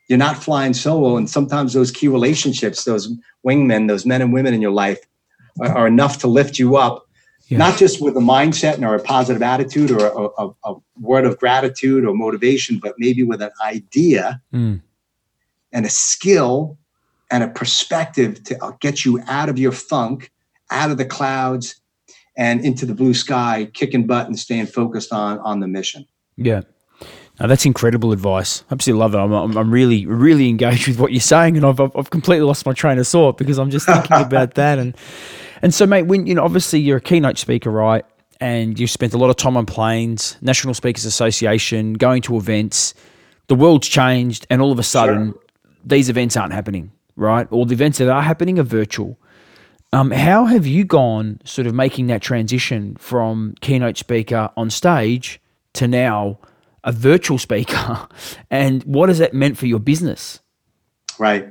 you're 0.09 0.17
not 0.17 0.43
flying 0.43 0.73
solo. 0.73 1.15
And 1.15 1.29
sometimes 1.29 1.73
those 1.73 1.91
key 1.91 2.09
relationships, 2.09 2.83
those 2.83 3.15
wingmen, 3.45 3.87
those 3.87 4.05
men 4.05 4.21
and 4.21 4.33
women 4.33 4.53
in 4.53 4.61
your 4.61 4.71
life 4.71 4.99
are, 5.61 5.69
are 5.69 5.87
enough 5.87 6.17
to 6.19 6.27
lift 6.27 6.59
you 6.59 6.75
up 6.75 7.05
yeah. 7.49 7.57
not 7.57 7.77
just 7.77 8.01
with 8.01 8.15
a 8.15 8.21
mindset 8.21 8.81
or 8.81 8.95
a 8.95 9.01
positive 9.01 9.41
attitude 9.41 9.91
or 9.91 10.05
a, 10.05 10.43
a, 10.43 10.55
a, 10.65 10.75
word 10.99 11.25
of 11.25 11.39
gratitude 11.39 12.05
or 12.05 12.13
motivation, 12.13 12.77
but 12.77 12.93
maybe 12.97 13.23
with 13.23 13.41
an 13.41 13.51
idea 13.63 14.41
mm. 14.53 14.81
and 15.71 15.85
a 15.85 15.89
skill 15.89 16.77
and 17.31 17.43
a 17.43 17.47
perspective 17.47 18.43
to 18.43 18.63
uh, 18.63 18.71
get 18.79 19.05
you 19.05 19.21
out 19.27 19.49
of 19.49 19.57
your 19.57 19.71
funk, 19.71 20.31
out 20.71 20.91
of 20.91 20.97
the 20.97 21.05
clouds, 21.05 21.79
and 22.37 22.63
into 22.63 22.85
the 22.85 22.93
blue 22.93 23.13
sky, 23.13 23.69
kicking 23.73 24.05
butt 24.05 24.27
and 24.27 24.37
staying 24.37 24.65
focused 24.65 25.11
on 25.11 25.39
on 25.39 25.59
the 25.59 25.67
mission. 25.67 26.05
Yeah. 26.37 26.61
Now, 27.39 27.47
that's 27.47 27.65
incredible 27.65 28.11
advice. 28.11 28.63
I 28.69 28.73
absolutely 28.73 28.99
love 28.99 29.15
it. 29.15 29.17
I'm, 29.17 29.31
I'm, 29.31 29.57
I'm, 29.57 29.71
really, 29.71 30.05
really 30.05 30.49
engaged 30.49 30.87
with 30.87 30.99
what 30.99 31.13
you're 31.13 31.21
saying, 31.21 31.55
and 31.55 31.65
I've, 31.65 31.79
I've 31.79 32.09
completely 32.09 32.45
lost 32.45 32.65
my 32.65 32.73
train 32.73 32.97
of 32.97 33.07
thought 33.07 33.37
because 33.37 33.57
I'm 33.57 33.69
just 33.69 33.85
thinking 33.85 34.11
about 34.17 34.55
that. 34.55 34.77
And 34.77 34.95
and 35.61 35.73
so, 35.73 35.85
mate, 35.85 36.03
when 36.03 36.25
you 36.25 36.35
know, 36.35 36.43
obviously 36.43 36.79
you're 36.79 36.97
a 36.97 37.01
keynote 37.01 37.37
speaker, 37.37 37.71
right? 37.71 38.05
And 38.41 38.79
you've 38.79 38.89
spent 38.89 39.13
a 39.13 39.17
lot 39.17 39.29
of 39.29 39.35
time 39.35 39.57
on 39.57 39.65
planes, 39.65 40.37
National 40.41 40.73
Speakers 40.73 41.05
Association, 41.05 41.93
going 41.93 42.21
to 42.23 42.37
events. 42.37 42.93
The 43.47 43.55
world's 43.55 43.87
changed, 43.87 44.45
and 44.49 44.61
all 44.61 44.71
of 44.71 44.79
a 44.79 44.83
sudden, 44.83 45.31
sure. 45.31 45.41
these 45.85 46.09
events 46.09 46.37
aren't 46.37 46.53
happening, 46.53 46.91
right? 47.15 47.47
Or 47.51 47.65
the 47.65 47.73
events 47.73 47.97
that 47.97 48.09
are 48.09 48.21
happening 48.21 48.59
are 48.59 48.63
virtual. 48.63 49.17
Um, 49.91 50.11
how 50.11 50.45
have 50.45 50.67
you 50.67 50.83
gone, 50.83 51.41
sort 51.45 51.67
of 51.67 51.73
making 51.73 52.07
that 52.07 52.21
transition 52.21 52.95
from 52.97 53.55
keynote 53.61 53.97
speaker 53.97 54.51
on 54.55 54.69
stage 54.69 55.41
to 55.73 55.87
now 55.87 56.37
a 56.89 56.91
virtual 56.91 57.37
speaker, 57.37 58.07
and 58.49 58.83
what 58.83 59.09
has 59.09 59.19
that 59.19 59.33
meant 59.33 59.57
for 59.57 59.67
your 59.67 59.79
business? 59.79 60.39
Right. 61.19 61.47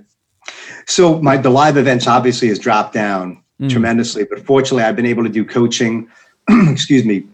So 0.87 1.21
my 1.23 1.37
the 1.37 1.51
live 1.51 1.77
events 1.77 2.07
obviously 2.07 2.49
has 2.49 2.59
dropped 2.59 2.93
down 2.93 3.43
mm. 3.61 3.71
tremendously. 3.71 4.25
But 4.25 4.45
fortunately, 4.45 4.83
I've 4.83 4.97
been 4.97 5.07
able 5.07 5.23
to 5.23 5.29
do 5.29 5.45
coaching, 5.45 6.09
excuse 6.49 7.05
me, 7.05 7.25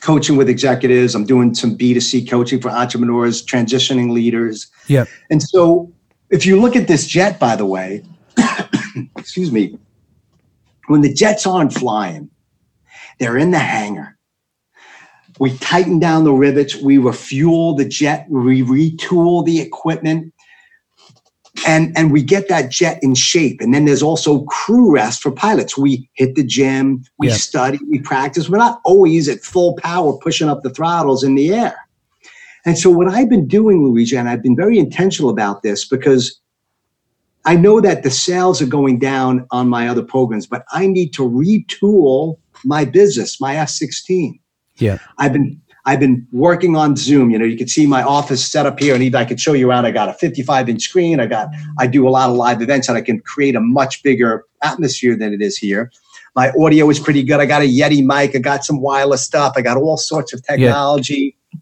coaching 0.00 0.36
with 0.36 0.48
executives. 0.48 1.14
I'm 1.14 1.24
doing 1.24 1.54
some 1.54 1.76
B2C 1.76 2.28
coaching 2.28 2.60
for 2.60 2.70
entrepreneurs, 2.70 3.44
transitioning 3.44 4.10
leaders. 4.12 4.66
Yeah. 4.88 5.06
And 5.30 5.42
so 5.42 5.90
if 6.30 6.44
you 6.44 6.60
look 6.60 6.76
at 6.76 6.86
this 6.86 7.06
jet, 7.06 7.38
by 7.38 7.56
the 7.56 7.66
way, 7.66 8.04
excuse 9.16 9.50
me, 9.50 9.78
when 10.88 11.00
the 11.00 11.12
jets 11.12 11.46
aren't 11.46 11.72
flying, 11.72 12.30
they're 13.18 13.38
in 13.38 13.52
the 13.52 13.58
hangar. 13.58 14.17
We 15.38 15.56
tighten 15.58 15.98
down 15.98 16.24
the 16.24 16.32
rivets, 16.32 16.76
we 16.76 16.98
refuel 16.98 17.74
the 17.74 17.84
jet, 17.84 18.26
we 18.28 18.62
retool 18.62 19.44
the 19.44 19.60
equipment, 19.60 20.32
and 21.66 21.96
and 21.96 22.12
we 22.12 22.22
get 22.22 22.48
that 22.48 22.70
jet 22.70 22.98
in 23.02 23.14
shape. 23.14 23.60
And 23.60 23.74
then 23.74 23.84
there's 23.84 24.02
also 24.02 24.42
crew 24.44 24.92
rest 24.92 25.22
for 25.22 25.30
pilots. 25.30 25.76
We 25.76 26.08
hit 26.14 26.34
the 26.34 26.44
gym. 26.44 27.04
We 27.18 27.28
yeah. 27.28 27.34
study. 27.34 27.78
We 27.88 27.98
practice. 28.00 28.48
We're 28.48 28.58
not 28.58 28.80
always 28.84 29.28
at 29.28 29.40
full 29.40 29.74
power 29.76 30.12
pushing 30.18 30.48
up 30.48 30.62
the 30.62 30.70
throttles 30.70 31.24
in 31.24 31.34
the 31.34 31.52
air. 31.52 31.76
And 32.64 32.78
so 32.78 32.90
what 32.90 33.08
i've 33.08 33.30
been 33.30 33.48
doing 33.48 33.82
luigi 33.82 34.16
and 34.16 34.28
i've 34.28 34.42
been 34.42 34.56
very 34.56 34.78
intentional 34.78 35.30
about 35.30 35.62
this 35.62 35.88
because 35.88 36.38
i 37.46 37.56
know 37.56 37.80
that 37.80 38.02
the 38.02 38.10
sales 38.10 38.60
are 38.60 38.66
going 38.66 38.98
down 38.98 39.46
on 39.50 39.68
my 39.68 39.88
other 39.88 40.02
programs 40.02 40.46
but 40.46 40.64
i 40.72 40.86
need 40.86 41.14
to 41.14 41.22
retool 41.22 42.36
my 42.64 42.84
business 42.84 43.40
my 43.40 43.56
f-16 43.56 44.38
yeah 44.78 44.98
i've 45.18 45.32
been 45.32 45.60
I've 45.88 46.00
been 46.00 46.26
working 46.32 46.76
on 46.76 46.96
Zoom. 46.96 47.30
You 47.30 47.38
know, 47.38 47.46
you 47.46 47.56
can 47.56 47.66
see 47.66 47.86
my 47.86 48.02
office 48.02 48.44
set 48.44 48.66
up 48.66 48.78
here, 48.78 48.92
and 48.92 49.02
even 49.02 49.18
I 49.18 49.24
could 49.24 49.40
show 49.40 49.54
you 49.54 49.70
around. 49.70 49.86
I 49.86 49.90
got 49.90 50.10
a 50.10 50.12
55 50.12 50.68
inch 50.68 50.82
screen. 50.82 51.18
I 51.18 51.24
got, 51.24 51.48
I 51.78 51.86
do 51.86 52.06
a 52.06 52.10
lot 52.10 52.28
of 52.28 52.36
live 52.36 52.60
events, 52.60 52.90
and 52.90 52.98
I 52.98 53.00
can 53.00 53.20
create 53.20 53.56
a 53.56 53.60
much 53.60 54.02
bigger 54.02 54.44
atmosphere 54.62 55.16
than 55.16 55.32
it 55.32 55.40
is 55.40 55.56
here. 55.56 55.90
My 56.36 56.52
audio 56.60 56.90
is 56.90 57.00
pretty 57.00 57.22
good. 57.22 57.40
I 57.40 57.46
got 57.46 57.62
a 57.62 57.64
Yeti 57.64 58.04
mic. 58.04 58.36
I 58.36 58.38
got 58.38 58.66
some 58.66 58.82
wireless 58.82 59.22
stuff. 59.22 59.54
I 59.56 59.62
got 59.62 59.78
all 59.78 59.96
sorts 59.96 60.34
of 60.34 60.46
technology. 60.46 61.34
Yeah. 61.52 61.60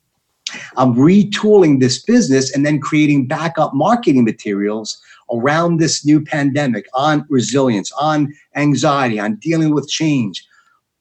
I'm 0.76 0.94
retooling 0.94 1.79
this 1.79 2.02
business 2.02 2.52
and 2.52 2.66
then 2.66 2.81
creating 2.81 3.29
backup 3.29 3.74
marketing 3.74 4.24
materials 4.24 5.00
around 5.33 5.79
this 5.79 6.05
new 6.05 6.20
pandemic 6.20 6.87
on 6.94 7.24
resilience, 7.29 7.92
on 7.92 8.35
anxiety, 8.57 9.20
on 9.20 9.37
dealing 9.37 9.72
with 9.72 9.88
change, 9.88 10.44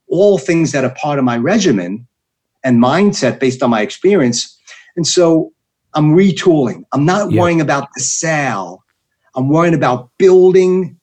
all 0.07 0.37
things 0.37 0.71
that 0.71 0.83
are 0.83 0.93
part 1.01 1.19
of 1.19 1.25
my 1.25 1.37
regimen 1.37 2.07
and 2.63 2.81
mindset 2.81 3.39
based 3.39 3.61
on 3.63 3.69
my 3.69 3.81
experience. 3.81 4.57
And 4.95 5.05
so 5.07 5.51
I'm 5.93 6.15
retooling. 6.15 6.83
I'm 6.93 7.05
not 7.05 7.31
Yeah. 7.31 7.41
worrying 7.41 7.61
about 7.61 7.89
the 7.95 8.01
sale. 8.01 8.83
I'm 9.35 9.49
worrying 9.49 9.73
about 9.73 10.09
building, 10.17 10.97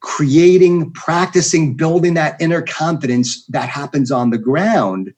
creating, 0.00 0.90
practicing, 0.92 1.74
building 1.74 2.14
that 2.14 2.36
inner 2.40 2.62
confidence 2.62 3.44
that 3.46 3.68
happens 3.68 4.10
on 4.10 4.30
the 4.30 4.38
ground 4.38 5.12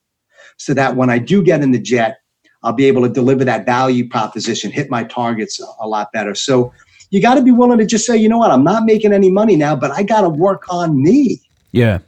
so 0.57 0.75
that 0.75 0.97
when 0.97 1.11
I 1.11 1.19
do 1.19 1.43
get 1.43 1.63
in 1.63 1.73
the 1.73 1.79
jet, 1.79 2.19
I'll 2.63 2.73
be 2.73 2.87
able 2.87 3.03
to 3.03 3.09
deliver 3.09 3.45
that 3.45 3.67
value 3.67 4.09
proposition, 4.09 4.71
hit 4.71 4.91
my 4.91 5.05
targets 5.05 5.61
a- 5.61 5.67
a 5.81 5.87
lot 5.89 6.13
better. 6.13 6.35
So 6.35 6.73
you 7.11 7.21
got 7.21 7.35
to 7.35 7.43
be 7.43 7.51
willing 7.53 7.79
to 7.79 7.87
just 7.87 8.07
say, 8.07 8.17
you 8.17 8.29
know 8.29 8.39
what, 8.39 8.51
I'm 8.51 8.65
not 8.65 8.85
making 8.85 9.13
any 9.13 9.31
money 9.31 9.57
now, 9.57 9.77
but 9.77 9.91
I 9.93 10.03
got 10.03 10.23
to 10.23 10.29
work 10.29 10.65
on 10.71 11.03
me 11.03 11.41
Yeah. 11.73 11.99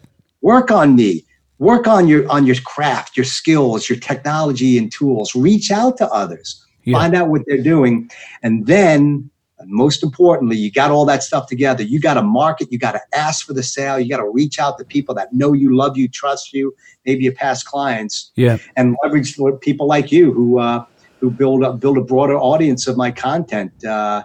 Work 0.48 0.70
on 0.70 0.96
me. 0.96 1.24
Work 1.58 1.86
on 1.86 2.08
your 2.08 2.22
on 2.30 2.46
your 2.46 2.56
craft 2.72 3.16
your 3.16 3.28
skills 3.38 3.88
your 3.90 3.98
technology 3.98 4.78
and 4.78 4.90
tools. 4.90 5.34
Reach 5.34 5.70
out 5.70 5.96
to 5.98 6.06
others. 6.22 6.48
Yeah. 6.84 6.98
find 6.98 7.14
out 7.14 7.28
what 7.28 7.42
they're 7.46 7.68
doing. 7.74 8.10
And 8.44 8.66
then 8.66 9.30
most 9.66 10.02
importantly 10.02 10.56
you 10.56 10.70
got 10.70 10.90
all 10.90 11.04
that 11.12 11.22
stuff 11.22 11.44
together. 11.48 11.82
You 11.82 12.00
got 12.00 12.14
to 12.14 12.22
market. 12.22 12.72
You 12.72 12.78
got 12.78 12.92
to 12.92 13.02
ask 13.12 13.44
for 13.46 13.52
the 13.52 13.62
sale. 13.62 13.98
You 14.00 14.08
got 14.08 14.22
to 14.26 14.30
reach 14.40 14.58
out 14.58 14.78
to 14.78 14.84
people 14.84 15.14
that 15.16 15.28
know 15.32 15.52
you 15.52 15.76
love 15.76 15.98
you 15.98 16.08
trust 16.08 16.52
you 16.54 16.74
maybe 17.04 17.24
your 17.24 17.34
past 17.34 17.66
clients. 17.66 18.30
Yeah. 18.36 18.56
and 18.76 18.96
leverage 19.02 19.36
people 19.60 19.86
like 19.86 20.10
you 20.16 20.32
who 20.32 20.60
uh, 20.60 20.84
who 21.20 21.30
build 21.30 21.60
up 21.66 21.80
build 21.84 21.98
a 21.98 22.06
broader 22.12 22.38
audience 22.52 22.86
of 22.90 22.96
my 22.96 23.10
content 23.10 23.72
uh, 23.84 24.22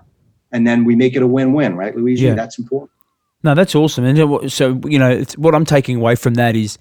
and 0.54 0.62
then 0.68 0.86
we 0.86 0.94
make 0.96 1.14
it 1.18 1.24
a 1.28 1.28
win-win 1.36 1.76
right 1.76 1.94
luigi? 1.98 2.26
Yeah. 2.28 2.36
that's 2.36 2.58
important 2.64 2.93
No, 3.44 3.54
that's 3.56 3.76
awesome. 3.76 4.06
And 4.06 4.18
so- 4.18 4.48
so, 4.48 4.80
you 4.88 4.98
know, 5.00 5.10
it's, 5.10 5.38
what 5.38 5.54
I'm 5.54 5.66
taking 5.66 5.98
away 5.98 6.16
from 6.16 6.36
that 6.36 6.56
is, 6.56 6.78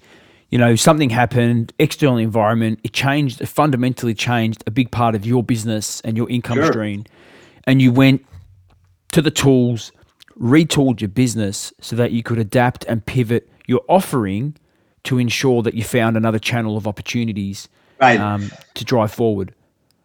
you 0.49 0.57
know, 0.57 0.75
something 0.75 1.09
happened, 1.09 1.73
external 1.79 2.17
environment, 2.17 2.79
it 2.83 2.93
changed, 2.93 3.41
it 3.41 3.47
fundamentally 3.47 4.13
changed 4.13 4.63
a 4.67 4.71
big 4.71 4.91
part 4.91 5.15
of 5.15 5.25
your 5.25 5.43
business 5.43 5.99
and 6.01 6.15
your 6.15 6.29
income 6.29 6.57
Sure. 6.57 6.67
stream. 6.71 7.05
And 7.65 7.81
you 7.81 7.91
went 7.91 8.25
to 9.11 9.21
the 9.21 9.31
tools, 9.31 9.91
retooled 10.39 11.01
your 11.01 11.07
business 11.09 11.73
so 11.81 11.95
that 11.95 12.11
you 12.11 12.23
could 12.23 12.37
adapt 12.39 12.85
and 12.85 13.05
pivot 13.05 13.49
your 13.67 13.81
offering 13.89 14.55
to 15.03 15.17
ensure 15.17 15.61
that 15.63 15.73
you 15.73 15.83
found 15.83 16.15
another 16.17 16.39
channel 16.39 16.77
of 16.77 16.87
opportunities 16.87 17.67
right 17.99 18.19
um, 18.19 18.51
to 18.75 18.85
drive 18.85 19.11
forward. 19.11 19.53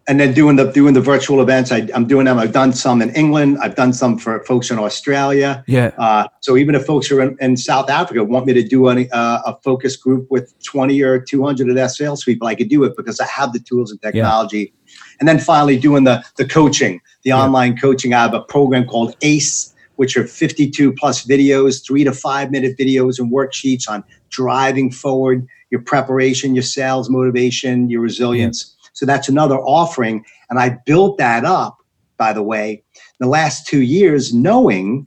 And 0.09 0.19
then 0.19 0.33
doing 0.33 0.57
the 0.57 0.73
doing 0.73 0.95
the 0.95 1.03
virtual 1.03 1.43
events. 1.43 1.71
I, 1.71 1.87
I'm 1.95 2.07
doing 2.07 2.25
them. 2.25 2.39
I've 2.39 2.53
done 2.53 2.73
some 2.73 3.03
in 3.03 3.11
England. 3.11 3.59
I've 3.61 3.77
done 3.77 3.93
some 3.93 4.19
for 4.19 4.43
folks 4.45 4.71
in 4.71 4.79
Australia. 4.79 5.63
Yeah. 5.69 5.93
Uh, 5.99 6.27
so 6.41 6.57
even 6.57 6.75
if 6.75 6.87
folks 6.87 7.11
are 7.13 7.21
in, 7.21 7.37
in 7.41 7.59
South 7.59 7.91
Africa 7.91 8.25
want 8.25 8.47
me 8.47 8.55
to 8.55 8.63
do 8.63 8.89
any, 8.89 9.11
uh, 9.11 9.43
a 9.45 9.59
focus 9.63 9.97
group 9.97 10.27
with 10.31 10.55
20 10.65 11.01
or 11.03 11.21
200 11.21 11.69
of 11.69 11.75
their 11.75 11.91
salespeople, 11.91 12.49
I 12.49 12.55
could 12.55 12.71
do 12.71 12.85
it 12.85 12.97
because 12.97 13.21
I 13.21 13.27
have 13.27 13.53
the 13.53 13.61
tools 13.61 13.91
and 13.91 14.01
technology. 14.01 14.73
Yeah. 14.73 14.95
And 15.21 15.29
then 15.29 15.39
finally 15.39 15.79
doing 15.79 16.05
the 16.05 16.25
the 16.37 16.47
coaching, 16.47 17.01
the 17.23 17.33
online 17.35 17.77
coaching. 17.77 18.15
I 18.15 18.23
have 18.23 18.35
a 18.35 18.41
program 18.41 18.87
called 18.87 19.15
ACE, 19.21 19.75
which 19.97 20.17
are 20.17 20.27
52 20.27 20.95
plus 20.95 21.27
videos, 21.27 21.85
three 21.87 22.05
to 22.05 22.13
five 22.13 22.51
minute 22.51 22.79
videos 22.79 23.19
and 23.19 23.31
worksheets 23.31 23.89
on 23.89 24.03
driving 24.31 24.91
forward 24.91 25.47
your 25.71 25.83
preparation, 25.83 26.55
your 26.55 26.63
sales 26.63 27.11
motivation, 27.11 27.91
your 27.91 28.01
resilience. 28.01 28.75
So 28.99 29.07
that's 29.07 29.29
another 29.29 29.59
offering. 29.59 30.25
And 30.51 30.59
I 30.59 30.77
built 30.85 31.19
that 31.19 31.45
up, 31.45 31.79
by 32.17 32.33
the 32.33 32.43
way, 32.43 32.83
the 33.21 33.29
last 33.29 33.67
two 33.69 33.83
years, 33.83 34.35
knowing 34.35 35.07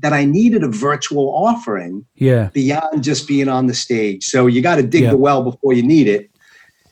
that 0.00 0.12
I 0.12 0.24
needed 0.24 0.62
a 0.62 0.68
virtual 0.68 1.28
offering 1.34 2.06
Yeah. 2.14 2.50
beyond 2.52 3.02
just 3.02 3.26
being 3.26 3.48
on 3.48 3.66
the 3.66 3.74
stage. 3.74 4.24
So 4.24 4.46
you 4.46 4.62
got 4.62 4.76
to 4.76 4.84
dig 4.84 5.02
Yeah. 5.02 5.10
the 5.10 5.16
well 5.16 5.42
before 5.42 5.72
you 5.72 5.82
need 5.82 6.06
it. 6.06 6.30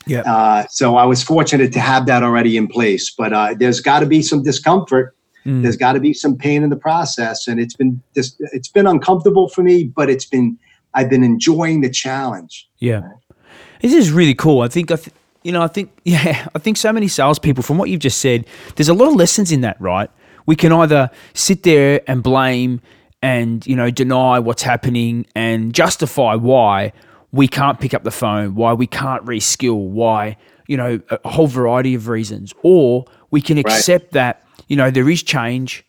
Yeah. 0.05 0.21
Uh, 0.21 0.65
so 0.69 0.97
I 0.97 1.05
was 1.05 1.23
fortunate 1.23 1.71
to 1.71 1.79
have 1.79 2.05
that 2.07 2.21
already 2.21 2.57
in 2.57 2.67
place. 2.67 3.09
But 3.17 3.31
uh, 3.31 3.55
there's 3.57 3.79
got 3.79 4.01
to 4.01 4.05
be 4.05 4.21
some 4.21 4.43
discomfort. 4.43 5.15
Mm. 5.45 5.61
There's 5.61 5.77
got 5.77 5.93
to 5.93 6.01
be 6.01 6.13
some 6.13 6.35
pain 6.35 6.63
in 6.63 6.69
the 6.69 6.75
process, 6.75 7.47
and 7.47 7.61
it's 7.61 7.73
been 7.75 8.01
this. 8.13 8.35
It's 8.51 8.67
been 8.67 8.85
uncomfortable 8.85 9.47
for 9.47 9.63
me, 9.63 9.85
but 9.85 10.09
it's 10.09 10.25
been. 10.25 10.57
I've 10.95 11.09
been 11.09 11.23
enjoying 11.23 11.79
the 11.79 11.89
challenge. 11.89 12.67
Yeah, 12.79 13.03
this 13.79 13.93
is 13.93 14.11
really 14.11 14.33
cool. 14.33 14.59
I 14.61 14.67
think 14.67 14.91
I, 14.91 14.95
th- 14.97 15.15
you 15.43 15.51
know, 15.51 15.61
I 15.61 15.67
think 15.67 15.91
yeah, 16.03 16.47
I 16.53 16.59
think 16.59 16.77
so 16.77 16.91
many 16.91 17.07
salespeople, 17.07 17.63
from 17.63 17.77
what 17.77 17.89
you've 17.89 17.99
just 17.99 18.19
said, 18.19 18.45
there's 18.75 18.89
a 18.89 18.93
lot 18.93 19.09
of 19.09 19.15
lessons 19.15 19.51
in 19.51 19.61
that, 19.61 19.79
right? 19.79 20.09
We 20.45 20.55
can 20.55 20.71
either 20.71 21.11
sit 21.33 21.63
there 21.63 22.01
and 22.07 22.23
blame 22.23 22.81
and 23.21 23.65
you 23.67 23.75
know 23.75 23.91
deny 23.91 24.39
what's 24.39 24.63
happening 24.63 25.25
and 25.35 25.73
justify 25.73 26.35
why 26.35 26.93
we 27.31 27.47
can't 27.47 27.79
pick 27.79 27.93
up 27.93 28.03
the 28.03 28.11
phone, 28.11 28.55
why 28.55 28.73
we 28.73 28.87
can't 28.87 29.23
reskill, 29.25 29.89
why 29.89 30.37
you 30.67 30.77
know 30.77 30.99
a 31.09 31.19
a 31.23 31.29
whole 31.29 31.47
variety 31.47 31.95
of 31.95 32.07
reasons, 32.07 32.53
or 32.63 33.05
we 33.31 33.41
can 33.41 33.57
accept 33.57 34.13
that 34.13 34.43
you 34.67 34.75
know 34.75 34.89
there 34.89 35.09
is 35.09 35.21
change, 35.23 35.85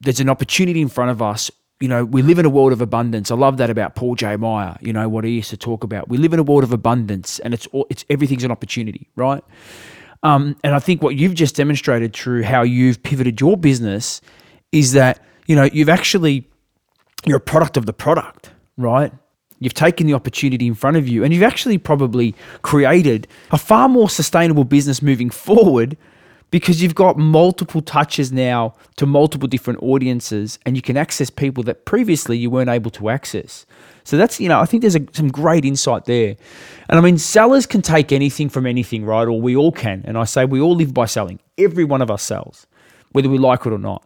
there's 0.00 0.20
an 0.20 0.28
opportunity 0.28 0.80
in 0.80 0.88
front 0.88 1.10
of 1.10 1.20
us. 1.20 1.50
You 1.80 1.88
know, 1.88 2.04
we 2.04 2.20
live 2.20 2.38
in 2.38 2.44
a 2.44 2.50
world 2.50 2.72
of 2.72 2.82
abundance. 2.82 3.30
I 3.30 3.34
love 3.36 3.56
that 3.56 3.70
about 3.70 3.94
Paul 3.94 4.14
J. 4.14 4.36
Meyer. 4.36 4.76
You 4.82 4.92
know 4.92 5.08
what 5.08 5.24
he 5.24 5.30
used 5.30 5.48
to 5.48 5.56
talk 5.56 5.82
about. 5.82 6.10
We 6.10 6.18
live 6.18 6.34
in 6.34 6.38
a 6.38 6.42
world 6.42 6.62
of 6.62 6.74
abundance, 6.74 7.38
and 7.38 7.54
it's 7.54 7.66
all, 7.68 7.86
it's 7.88 8.04
everything's 8.10 8.44
an 8.44 8.50
opportunity, 8.50 9.08
right? 9.16 9.42
Um, 10.22 10.56
and 10.62 10.74
I 10.74 10.78
think 10.78 11.02
what 11.02 11.16
you've 11.16 11.34
just 11.34 11.56
demonstrated 11.56 12.12
through 12.12 12.42
how 12.42 12.62
you've 12.62 13.02
pivoted 13.02 13.40
your 13.40 13.56
business 13.56 14.20
is 14.72 14.92
that 14.92 15.24
you 15.46 15.56
know 15.56 15.64
you've 15.72 15.88
actually 15.88 16.46
you're 17.24 17.38
a 17.38 17.40
product 17.40 17.78
of 17.78 17.86
the 17.86 17.94
product, 17.94 18.50
right? 18.76 19.10
You've 19.58 19.74
taken 19.74 20.06
the 20.06 20.12
opportunity 20.14 20.66
in 20.66 20.74
front 20.74 20.98
of 20.98 21.08
you, 21.08 21.24
and 21.24 21.32
you've 21.32 21.42
actually 21.42 21.78
probably 21.78 22.34
created 22.60 23.26
a 23.52 23.58
far 23.58 23.88
more 23.88 24.10
sustainable 24.10 24.64
business 24.64 25.00
moving 25.00 25.30
forward 25.30 25.96
because 26.50 26.82
you've 26.82 26.94
got 26.94 27.16
multiple 27.16 27.80
touches 27.80 28.32
now 28.32 28.74
to 28.96 29.06
multiple 29.06 29.48
different 29.48 29.82
audiences 29.82 30.58
and 30.66 30.76
you 30.76 30.82
can 30.82 30.96
access 30.96 31.30
people 31.30 31.62
that 31.64 31.84
previously 31.84 32.36
you 32.36 32.50
weren't 32.50 32.70
able 32.70 32.90
to 32.90 33.08
access. 33.08 33.66
So 34.04 34.16
that's, 34.16 34.40
you 34.40 34.48
know, 34.48 34.60
I 34.60 34.64
think 34.64 34.80
there's 34.80 34.96
a, 34.96 35.06
some 35.12 35.28
great 35.28 35.64
insight 35.64 36.06
there. 36.06 36.36
And 36.88 36.98
I 36.98 37.00
mean, 37.00 37.18
sellers 37.18 37.66
can 37.66 37.82
take 37.82 38.10
anything 38.10 38.48
from 38.48 38.66
anything, 38.66 39.04
right? 39.04 39.28
Or 39.28 39.40
we 39.40 39.54
all 39.54 39.70
can. 39.70 40.02
And 40.04 40.18
I 40.18 40.24
say 40.24 40.44
we 40.44 40.60
all 40.60 40.74
live 40.74 40.92
by 40.92 41.06
selling. 41.06 41.38
Every 41.56 41.84
one 41.84 42.02
of 42.02 42.10
us 42.10 42.22
sells, 42.22 42.66
whether 43.12 43.28
we 43.28 43.38
like 43.38 43.66
it 43.66 43.72
or 43.72 43.78
not. 43.78 44.04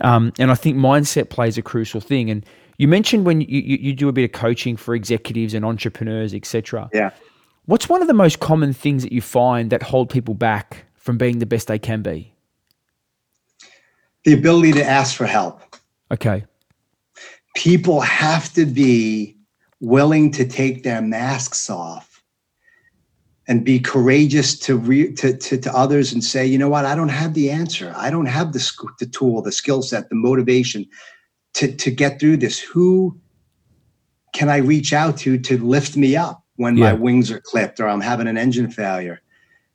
Um, 0.00 0.32
and 0.38 0.50
I 0.50 0.54
think 0.54 0.76
mindset 0.76 1.28
plays 1.28 1.58
a 1.58 1.62
crucial 1.62 2.00
thing. 2.00 2.30
And 2.30 2.46
you 2.78 2.88
mentioned 2.88 3.26
when 3.26 3.42
you, 3.42 3.46
you, 3.60 3.78
you 3.80 3.92
do 3.92 4.08
a 4.08 4.12
bit 4.12 4.24
of 4.24 4.32
coaching 4.32 4.76
for 4.76 4.94
executives 4.94 5.52
and 5.52 5.64
entrepreneurs, 5.64 6.32
etc. 6.32 6.88
Yeah. 6.92 7.10
What's 7.66 7.88
one 7.88 8.00
of 8.02 8.08
the 8.08 8.14
most 8.14 8.40
common 8.40 8.72
things 8.72 9.02
that 9.02 9.12
you 9.12 9.20
find 9.20 9.70
that 9.70 9.82
hold 9.82 10.10
people 10.10 10.34
back 10.34 10.86
from 11.04 11.18
being 11.18 11.38
the 11.38 11.46
best 11.46 11.68
they 11.68 11.78
can 11.78 12.00
be? 12.00 12.32
The 14.24 14.32
ability 14.32 14.72
to 14.72 14.84
ask 14.84 15.14
for 15.14 15.26
help. 15.26 15.60
Okay. 16.10 16.44
people 17.56 18.00
have 18.00 18.52
to 18.54 18.64
be 18.66 19.36
willing 19.80 20.30
to 20.32 20.44
take 20.46 20.82
their 20.82 21.00
masks 21.02 21.68
off 21.70 22.22
and 23.46 23.64
be 23.64 23.78
courageous 23.78 24.58
to, 24.60 24.76
re, 24.76 25.12
to, 25.12 25.36
to, 25.36 25.58
to 25.58 25.76
others 25.76 26.12
and 26.12 26.24
say, 26.24 26.46
you 26.46 26.56
know 26.58 26.68
what, 26.70 26.84
I 26.86 26.94
don't 26.94 27.10
have 27.10 27.34
the 27.34 27.50
answer. 27.50 27.92
I 27.96 28.10
don't 28.10 28.26
have 28.26 28.52
the, 28.54 28.58
sc- 28.60 28.96
the 28.98 29.06
tool, 29.06 29.42
the 29.42 29.52
skill 29.52 29.82
set, 29.82 30.08
the 30.08 30.14
motivation 30.16 30.86
to, 31.54 31.70
to 31.76 31.90
get 31.90 32.18
through 32.18 32.38
this. 32.38 32.58
Who 32.58 33.20
can 34.32 34.48
I 34.48 34.56
reach 34.56 34.92
out 34.92 35.16
to 35.18 35.38
to 35.38 35.58
lift 35.58 35.96
me 35.96 36.16
up 36.16 36.42
when 36.56 36.76
Yeah. 36.76 36.92
my 36.92 36.92
wings 36.94 37.30
are 37.30 37.40
clipped 37.40 37.78
or 37.80 37.86
I'm 37.88 38.00
having 38.00 38.26
an 38.26 38.38
engine 38.38 38.70
failure? 38.70 39.20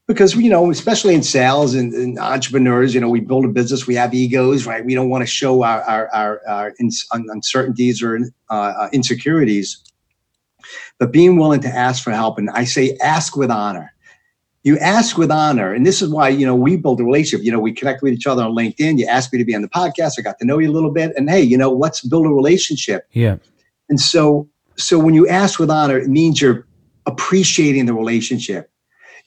Because, 0.09 0.33
you 0.35 0.49
know, 0.49 0.71
especially 0.71 1.13
in 1.13 1.21
sales 1.21 1.75
and, 1.75 1.93
and 1.93 2.17
entrepreneurs, 2.17 2.95
you 2.95 2.99
know, 2.99 3.09
we 3.09 3.19
build 3.19 3.45
a 3.45 3.47
business, 3.47 3.85
we 3.85 3.93
have 3.93 4.11
egos, 4.11 4.65
right? 4.65 4.83
We 4.83 4.95
don't 4.95 5.07
want 5.07 5.21
to 5.21 5.27
show 5.27 5.61
our, 5.61 5.83
our, 5.83 6.09
our, 6.11 6.41
our 6.47 6.73
uncertainties 7.11 8.01
or 8.01 8.17
uh, 8.49 8.53
uh, 8.53 8.89
insecurities. 8.91 9.79
But 10.97 11.11
being 11.11 11.37
willing 11.37 11.61
to 11.61 11.67
ask 11.67 12.03
for 12.03 12.09
help, 12.09 12.39
and 12.39 12.49
I 12.49 12.63
say 12.63 12.97
ask 13.03 13.37
with 13.37 13.51
honor. 13.51 13.93
You 14.63 14.79
ask 14.79 15.15
with 15.15 15.29
honor, 15.29 15.75
and 15.75 15.85
this 15.85 16.01
is 16.01 16.09
why 16.09 16.29
you 16.29 16.45
know 16.45 16.55
we 16.55 16.75
build 16.75 16.99
a 16.99 17.03
relationship. 17.03 17.45
You 17.45 17.51
know, 17.51 17.59
we 17.59 17.71
connect 17.71 18.01
with 18.01 18.11
each 18.11 18.25
other 18.25 18.43
on 18.43 18.55
LinkedIn. 18.55 18.97
You 18.97 19.05
asked 19.05 19.31
me 19.31 19.37
to 19.37 19.45
be 19.45 19.53
on 19.53 19.61
the 19.61 19.69
podcast. 19.69 20.13
I 20.17 20.23
got 20.23 20.39
to 20.39 20.45
know 20.45 20.57
you 20.57 20.71
a 20.71 20.73
little 20.73 20.91
bit, 20.91 21.13
and 21.15 21.29
hey, 21.29 21.41
you 21.41 21.55
know, 21.55 21.71
let's 21.71 22.01
build 22.01 22.25
a 22.25 22.29
relationship. 22.29 23.07
Yeah. 23.11 23.37
And 23.89 23.99
so, 23.99 24.49
so 24.75 24.97
when 24.97 25.13
you 25.13 25.27
ask 25.27 25.59
with 25.59 25.69
honor, 25.69 25.99
it 25.99 26.07
means 26.07 26.41
you're 26.41 26.67
appreciating 27.05 27.85
the 27.85 27.93
relationship. 27.93 28.69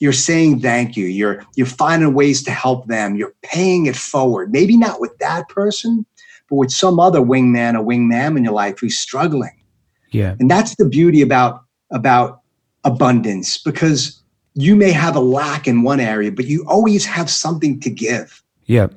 You're 0.02 0.12
saying 0.12 0.58
thank 0.58 0.96
you. 0.96 1.06
You're 1.06 1.46
you're 1.54 1.64
finding 1.64 2.12
ways 2.12 2.42
to 2.42 2.50
help 2.50 2.88
them. 2.88 3.14
You're 3.14 3.34
paying 3.42 3.86
it 3.86 3.94
forward. 3.94 4.50
Maybe 4.50 4.76
not 4.76 5.00
with 5.00 5.16
that 5.18 5.48
person, 5.48 6.04
but 6.50 6.56
with 6.56 6.72
some 6.72 6.98
other 6.98 7.20
wingman 7.20 7.78
or 7.78 7.84
wingman 7.84 8.36
in 8.36 8.42
your 8.42 8.52
life 8.52 8.80
who's 8.80 8.98
struggling. 8.98 9.56
Yeah. 10.10 10.34
And 10.40 10.50
that's 10.50 10.74
the 10.74 10.88
beauty 10.88 11.22
about 11.22 11.62
about 11.92 12.40
abundance 12.82 13.58
because 13.58 14.20
you 14.54 14.74
may 14.74 14.90
have 14.90 15.14
a 15.14 15.20
lack 15.20 15.68
in 15.68 15.84
one 15.84 16.00
area, 16.00 16.32
but 16.32 16.46
you 16.46 16.64
always 16.66 17.06
have 17.06 17.30
something 17.30 17.78
to 17.78 17.88
give. 17.88 18.42
Yeah. 18.66 18.88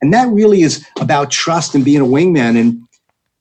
And 0.00 0.14
that 0.14 0.28
really 0.28 0.62
is 0.62 0.86
about 1.00 1.32
trust 1.32 1.74
and 1.74 1.84
being 1.84 2.02
a 2.02 2.06
wingman. 2.06 2.56
And 2.56 2.86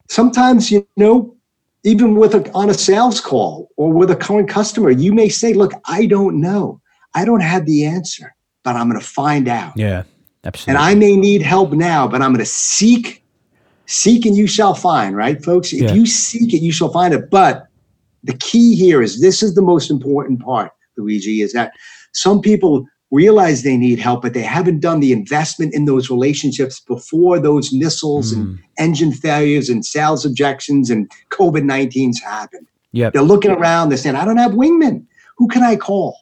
sometimes, 0.09 0.71
you 0.71 0.87
know, 0.97 1.35
even 1.83 2.15
with 2.15 2.33
a, 2.33 2.51
on 2.53 2.71
a 2.71 2.73
sales 2.73 3.21
call 3.21 3.69
or 3.77 3.93
with 3.93 4.09
a 4.09 4.15
current 4.15 4.49
customer, 4.49 4.89
you 4.89 5.13
may 5.13 5.29
say, 5.29 5.53
look, 5.53 5.73
I 5.85 6.07
don't 6.07 6.41
know. 6.41 6.80
I 7.13 7.25
don't 7.25 7.41
have 7.41 7.65
the 7.65 7.85
answer. 7.85 8.35
but 8.63 8.75
I'm 8.75 8.87
going 8.87 9.01
to 9.01 9.05
find 9.05 9.47
out. 9.47 9.73
Yeah, 9.75 10.03
absolutely. 10.43 10.77
And 10.79 10.89
I 10.89 10.93
may 10.93 11.15
need 11.15 11.41
help 11.41 11.71
now, 11.71 12.07
but 12.07 12.21
I'm 12.21 12.31
going 12.31 12.45
to 12.45 12.51
seek, 12.51 13.23
seek 13.87 14.23
and 14.27 14.35
you 14.37 14.45
shall 14.45 14.75
find, 14.75 15.15
right, 15.15 15.43
folks? 15.43 15.73
If 15.73 15.81
Yeah. 15.81 15.93
you 15.95 16.05
seek 16.05 16.53
it, 16.53 16.61
you 16.61 16.71
shall 16.71 16.93
find 16.93 17.11
it. 17.11 17.31
But 17.31 17.65
the 18.23 18.33
key 18.35 18.75
here 18.75 19.01
is 19.01 19.19
this 19.19 19.41
is 19.41 19.55
the 19.55 19.63
most 19.63 19.89
important 19.89 20.41
part, 20.43 20.69
Luigi, 20.95 21.41
is 21.41 21.53
that 21.53 21.71
some 22.13 22.39
people 22.39 22.85
realize 23.09 23.63
they 23.63 23.77
need 23.77 23.97
help, 23.97 24.21
but 24.21 24.35
they 24.35 24.43
haven't 24.43 24.79
done 24.79 24.99
the 24.99 25.11
investment 25.11 25.73
in 25.73 25.85
those 25.85 26.11
relationships 26.11 26.79
before 26.79 27.39
those 27.39 27.73
missiles 27.73 28.31
and 28.31 28.45
Mm. 28.45 28.59
engine 28.77 29.11
failures 29.11 29.69
and 29.69 29.83
sales 29.83 30.23
objections 30.23 30.91
and 30.91 31.09
COVID 31.31 31.63
19s 31.63 32.21
happened. 32.21 32.67
Yep. 32.93 33.13
They're 33.13 33.23
looking 33.23 33.49
around, 33.51 33.89
they're 33.89 33.97
saying, 33.97 34.15
I 34.17 34.23
don't 34.23 34.37
have 34.37 34.51
wingmen. 34.51 35.05
Who 35.37 35.47
can 35.47 35.63
I 35.63 35.75
call? 35.77 36.15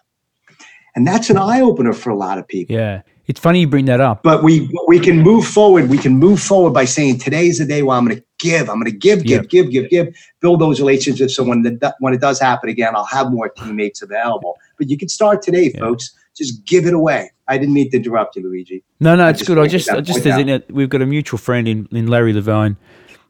And 0.96 1.06
that's 1.06 1.30
an 1.30 1.38
eye 1.38 1.62
opener 1.62 1.94
for 1.94 2.10
a 2.10 2.16
lot 2.16 2.38
of 2.38 2.48
people. 2.48 2.76
Yeah. 2.76 3.02
It's 3.28 3.40
funny 3.40 3.60
you 3.60 3.68
bring 3.68 3.86
that 3.86 4.02
up. 4.02 4.24
But 4.24 4.44
we 4.44 4.68
we 4.88 5.00
can 5.00 5.20
move 5.20 5.46
forward. 5.46 5.88
We 5.88 6.00
can 6.00 6.14
move 6.14 6.42
forward 6.42 6.72
by 6.72 6.86
saying 6.86 7.20
today's 7.20 7.60
the 7.60 7.66
day 7.66 7.84
where 7.84 7.96
I'm 7.96 8.06
going 8.06 8.18
to 8.18 8.24
give. 8.40 8.70
I'm 8.70 8.80
going 8.80 8.92
to 8.92 8.98
give, 8.98 9.24
give, 9.24 9.44
Yeah. 9.44 9.48
give, 9.48 9.70
give, 9.70 9.90
give. 9.90 10.16
Build 10.40 10.62
those 10.62 10.80
relationships. 10.80 11.36
So 11.36 11.44
when 11.44 11.62
the, 11.62 11.96
when 12.00 12.14
it 12.14 12.22
does 12.22 12.40
happen 12.40 12.70
again, 12.70 12.96
I'll 12.96 13.06
have 13.06 13.32
more 13.32 13.50
teammates 13.50 14.02
available. 14.02 14.58
But 14.80 14.90
you 14.90 14.98
can 14.98 15.10
start 15.10 15.44
today, 15.44 15.72
Yeah. 15.74 15.82
folks. 15.82 16.12
Just 16.36 16.66
give 16.66 16.88
it 16.88 16.94
away. 16.94 17.32
I 17.48 17.58
didn't 17.58 17.74
mean 17.74 17.92
to 17.92 17.98
interrupt 17.98 18.36
you, 18.36 18.44
Luigi. 18.44 18.84
No, 19.00 19.16
no, 19.16 19.26
I 19.26 19.30
it's 19.32 19.44
good. 19.44 19.60
I 19.60 19.68
just, 19.68 19.90
I 19.90 20.02
just, 20.02 20.24
point 20.24 20.34
as 20.34 20.40
in 20.40 20.50
it, 20.50 20.72
we've 20.72 20.90
got 20.90 21.02
a 21.02 21.06
mutual 21.06 21.38
friend 21.38 21.68
in, 21.68 21.88
in 21.92 22.08
Larry 22.08 22.32
Levine, 22.34 22.78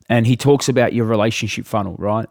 and 0.09 0.27
he 0.27 0.35
talks 0.37 0.69
about 0.69 0.93
your 0.93 1.05
relationship 1.05 1.65
funnel, 1.65 1.95
right? 1.97 2.27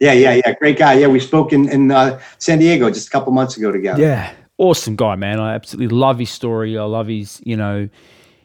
Yeah, 0.00 0.12
yeah, 0.14 0.40
yeah. 0.44 0.54
Great 0.54 0.78
guy. 0.78 0.94
Yeah, 0.94 1.06
we 1.06 1.20
spoke 1.20 1.52
in, 1.52 1.68
in 1.68 1.90
uh, 1.92 2.18
San 2.38 2.58
Diego 2.58 2.90
just 2.90 3.06
a 3.06 3.10
couple 3.10 3.32
months 3.32 3.56
ago 3.56 3.70
together. 3.70 4.02
Yeah, 4.02 4.32
awesome 4.58 4.96
guy, 4.96 5.16
man. 5.16 5.40
I 5.40 5.54
absolutely 5.54 5.96
love 5.96 6.18
his 6.18 6.30
story. 6.30 6.78
I 6.78 6.84
love 6.84 7.08
his, 7.08 7.40
you 7.44 7.56
know, 7.56 7.88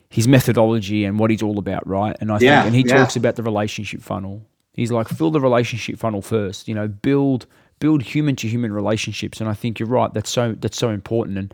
his 0.09 0.27
methodology 0.27 1.05
and 1.05 1.19
what 1.19 1.31
he's 1.31 1.43
all 1.43 1.59
about, 1.59 1.85
right? 1.87 2.15
And 2.19 2.31
I 2.31 2.39
Yeah, 2.39 2.63
think, 2.63 2.67
and 2.67 2.75
he 2.75 2.81
yeah. 2.87 2.97
talks 2.97 3.15
about 3.15 3.35
the 3.35 3.43
relationship 3.43 4.01
funnel. 4.01 4.41
He's 4.73 4.91
like, 4.91 5.07
fill 5.07 5.31
the 5.31 5.41
relationship 5.41 5.97
funnel 5.97 6.21
first. 6.21 6.67
You 6.67 6.75
know, 6.75 6.87
build 6.87 7.45
build 7.79 8.01
human 8.01 8.35
to 8.37 8.47
human 8.47 8.73
relationships. 8.73 9.39
And 9.39 9.49
I 9.49 9.53
think 9.53 9.79
you're 9.79 9.89
right. 9.89 10.13
That's 10.13 10.29
so 10.29 10.53
that's 10.59 10.77
so 10.77 10.89
important. 10.89 11.37
And 11.37 11.53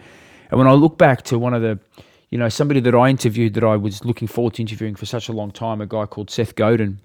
and 0.52 0.58
when 0.58 0.68
I 0.68 0.74
look 0.74 0.98
back 0.98 1.24
to 1.24 1.40
one 1.40 1.54
of 1.54 1.62
the, 1.62 1.80
you 2.30 2.38
know, 2.38 2.50
somebody 2.50 2.80
that 2.82 2.94
I 2.94 3.10
interviewed 3.10 3.54
that 3.56 3.64
I 3.64 3.76
was 3.76 4.06
looking 4.06 4.28
forward 4.28 4.54
to 4.56 4.62
interviewing 4.62 4.96
for 4.96 5.06
such 5.06 5.30
a 5.30 5.34
long 5.34 5.52
time, 5.52 5.82
a 5.82 5.86
guy 5.86 6.06
called 6.06 6.30
Seth 6.30 6.56
Godin, 6.56 7.00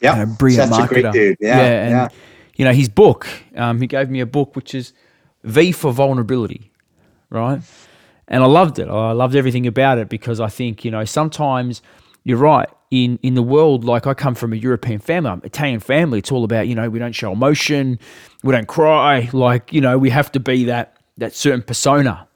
yeah. 0.00 0.18
you 0.18 0.26
know, 0.26 0.34
brilliant 0.38 0.72
marketer. 0.72 1.12
dude. 1.12 1.36
Yeah, 1.40 1.58
and 1.60 1.90
yeah. 1.90 2.08
you 2.56 2.64
know 2.64 2.72
his 2.72 2.88
book. 2.88 3.26
Um, 3.56 3.80
he 3.80 3.86
gave 3.86 4.10
me 4.10 4.20
a 4.20 4.26
book 4.26 4.54
which 4.54 4.74
is 4.74 4.92
V 5.48 5.72
for 5.72 5.92
vulnerability, 5.92 6.70
right? 7.30 7.60
And 8.28 8.42
I 8.42 8.46
loved 8.46 8.78
it. 8.78 8.88
I 8.88 9.12
loved 9.12 9.34
everything 9.34 9.66
about 9.66 9.98
it 9.98 10.08
because 10.08 10.40
I 10.40 10.48
think 10.48 10.84
you 10.84 10.90
know 10.90 11.04
sometimes 11.04 11.82
you're 12.24 12.38
right 12.38 12.68
in 12.90 13.18
in 13.22 13.34
the 13.34 13.42
world. 13.42 13.84
Like 13.84 14.06
I 14.06 14.14
come 14.14 14.34
from 14.34 14.52
a 14.52 14.56
European 14.56 14.98
family, 15.00 15.30
I'm 15.30 15.40
Italian 15.44 15.80
family. 15.80 16.18
It's 16.18 16.30
all 16.30 16.44
about 16.44 16.68
you 16.68 16.74
know 16.74 16.88
we 16.90 16.98
don't 16.98 17.14
show 17.14 17.32
emotion, 17.32 17.98
we 18.42 18.52
don't 18.52 18.68
cry. 18.68 19.28
Like 19.32 19.72
you 19.72 19.80
know 19.80 19.98
we 19.98 20.10
have 20.10 20.30
to 20.32 20.40
be 20.40 20.64
that 20.64 20.96
that 21.16 21.34
certain 21.34 21.62
persona. 21.62 22.26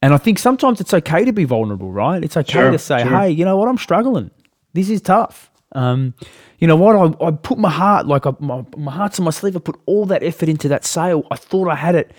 And 0.00 0.14
I 0.14 0.16
think 0.16 0.38
sometimes 0.38 0.80
it's 0.80 0.94
okay 0.94 1.24
to 1.24 1.32
be 1.32 1.42
vulnerable, 1.44 1.90
right? 1.90 2.22
It's 2.22 2.36
okay 2.36 2.52
Sure, 2.52 2.70
to 2.70 2.78
say, 2.78 3.02
sure. 3.02 3.10
hey, 3.18 3.30
you 3.30 3.44
know 3.44 3.56
what, 3.56 3.68
I'm 3.68 3.78
struggling. 3.78 4.30
This 4.72 4.90
is 4.90 5.00
tough. 5.00 5.50
Um, 5.72 6.14
you 6.60 6.68
know 6.68 6.76
what? 6.76 6.94
I, 6.94 7.26
I 7.26 7.30
put 7.32 7.58
my 7.58 7.68
heart, 7.70 8.06
like 8.06 8.24
I, 8.24 8.32
my, 8.38 8.64
my 8.76 8.92
heart's 8.92 9.18
on 9.18 9.24
my 9.24 9.32
sleeve. 9.32 9.56
I 9.56 9.58
put 9.58 9.76
all 9.86 10.06
that 10.06 10.22
effort 10.22 10.48
into 10.48 10.68
that 10.68 10.84
sale. 10.84 11.24
I 11.32 11.36
thought 11.36 11.66
I 11.68 11.74
had 11.74 11.96
it, 11.96 12.12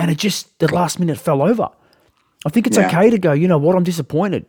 and 0.00 0.10
it 0.10 0.18
just 0.18 0.58
the 0.58 0.72
last 0.74 0.98
minute 0.98 1.18
fell 1.18 1.42
over. 1.42 1.68
I 2.46 2.48
think 2.48 2.66
it's 2.66 2.78
Yeah. 2.78 2.86
okay 2.88 3.10
to 3.10 3.18
go. 3.18 3.32
You 3.32 3.46
know 3.48 3.58
what? 3.58 3.76
I'm 3.76 3.84
disappointed. 3.84 4.46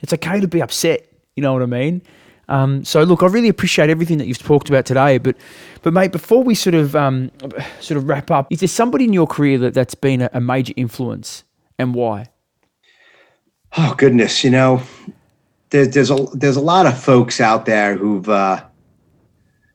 It's 0.00 0.12
okay 0.14 0.40
to 0.40 0.48
be 0.48 0.62
upset. 0.62 1.06
You 1.36 1.42
know 1.42 1.52
what 1.52 1.62
I 1.62 1.66
mean? 1.66 2.02
Um, 2.48 2.82
so 2.84 3.02
look, 3.02 3.22
I 3.22 3.26
really 3.26 3.50
appreciate 3.50 3.90
everything 3.90 4.16
that 4.18 4.26
you've 4.26 4.38
talked 4.42 4.70
about 4.70 4.86
today. 4.86 5.18
But, 5.18 5.36
but 5.82 5.92
mate, 5.92 6.10
before 6.12 6.42
we 6.42 6.54
sort 6.54 6.74
of 6.74 6.96
um, 6.96 7.30
sort 7.80 7.98
of 7.98 8.08
wrap 8.08 8.30
up, 8.30 8.46
is 8.50 8.60
there 8.60 8.68
somebody 8.68 9.04
in 9.04 9.12
your 9.12 9.26
career 9.26 9.58
that 9.58 9.74
that's 9.74 9.94
been 9.94 10.22
a, 10.22 10.30
a 10.32 10.40
major 10.40 10.72
influence, 10.76 11.44
and 11.78 11.94
why? 11.94 12.28
Oh 13.76 13.94
goodness, 13.98 14.42
you 14.42 14.50
know, 14.50 14.80
there, 15.68 15.86
there's 15.86 16.10
a 16.10 16.16
there's 16.32 16.56
a 16.56 16.62
lot 16.62 16.86
of 16.86 16.98
folks 16.98 17.38
out 17.42 17.66
there 17.66 17.94
who've 17.94 18.26
uh, 18.26 18.64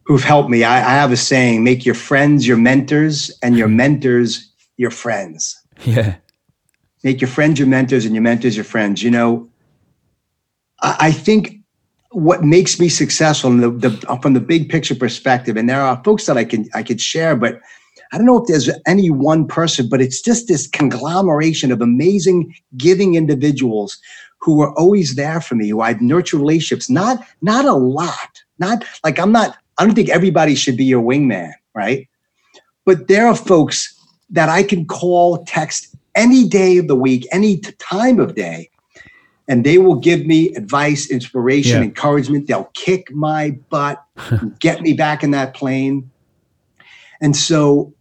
who've 0.05 0.23
helped 0.23 0.49
me. 0.49 0.63
I, 0.63 0.77
I 0.77 0.95
have 0.95 1.11
a 1.11 1.17
saying: 1.17 1.63
make 1.63 1.85
your 1.85 1.93
friends 1.95 2.47
your 2.47 2.57
mentors, 2.57 3.29
and 3.43 3.55
your 3.55 3.67
mentors 3.83 4.51
your 4.83 4.91
friends. 4.91 5.59
Yeah, 5.83 6.17
Make 7.03 7.19
your 7.19 7.29
friends 7.29 7.57
your 7.57 7.67
mentors, 7.67 8.05
and 8.05 8.13
your 8.13 8.21
mentors 8.21 8.55
your 8.55 8.63
friends. 8.63 9.01
You 9.01 9.11
know, 9.11 9.49
I, 10.81 10.95
I 11.07 11.11
think 11.11 11.57
what 12.11 12.43
makes 12.43 12.79
me 12.79 12.89
successful 12.89 13.51
the, 13.57 13.71
the 13.71 14.19
from 14.21 14.33
the 14.33 14.39
big 14.39 14.69
picture 14.69 14.95
perspective, 14.95 15.57
and 15.57 15.67
there 15.67 15.81
are 15.81 16.01
folks 16.03 16.27
that 16.27 16.37
I 16.37 16.45
can 16.45 16.69
I 16.75 16.83
could 16.83 17.01
share, 17.01 17.35
but 17.35 17.59
I 18.11 18.17
don't 18.17 18.27
know 18.27 18.39
if 18.39 18.47
there's 18.47 18.69
any 18.85 19.09
one 19.09 19.47
person, 19.47 19.89
but 19.89 19.99
it's 19.99 20.21
just 20.21 20.47
this 20.47 20.67
conglomeration 20.67 21.71
of 21.71 21.81
amazing 21.81 22.53
giving 22.77 23.15
individuals 23.15 23.97
who 24.39 24.57
were 24.57 24.77
always 24.77 25.15
there 25.15 25.41
for 25.41 25.55
me, 25.55 25.69
who 25.69 25.81
I've 25.81 26.01
nurtured 26.01 26.39
relationships, 26.39 26.89
not 26.89 27.25
not 27.41 27.65
a 27.65 27.73
lot, 27.73 28.43
not 28.59 28.85
like 29.03 29.17
I'm 29.19 29.31
not, 29.31 29.57
I 29.77 29.85
don't 29.85 29.95
think 29.95 30.09
everybody 30.09 30.53
should 30.53 30.77
be 30.77 30.85
your 30.85 31.01
wingman, 31.01 31.51
right? 31.73 32.07
But 32.85 33.07
there 33.07 33.25
are 33.27 33.35
folks 33.35 33.97
that 34.33 34.49
I 34.49 34.63
can 34.63 34.85
call, 34.85 35.43
text 35.45 35.95
any 36.15 36.47
day 36.47 36.77
of 36.77 36.87
the 36.87 36.95
week, 36.95 37.25
any 37.31 37.57
time 37.79 38.19
of 38.19 38.35
day, 38.35 38.69
and 39.47 39.65
they 39.65 39.77
will 39.77 39.95
give 39.95 40.25
me 40.25 40.53
advice, 40.55 41.09
inspiration, 41.09 41.77
Yeah. 41.77 41.83
encouragement. 41.83 42.47
They'll 42.47 42.69
kick 42.73 43.11
my 43.11 43.51
butt, 43.69 44.03
get 44.59 44.81
me 44.81 44.93
back 44.93 45.23
in 45.23 45.31
that 45.31 45.53
plane. 45.53 46.09
And 47.21 47.35
so 47.35 47.93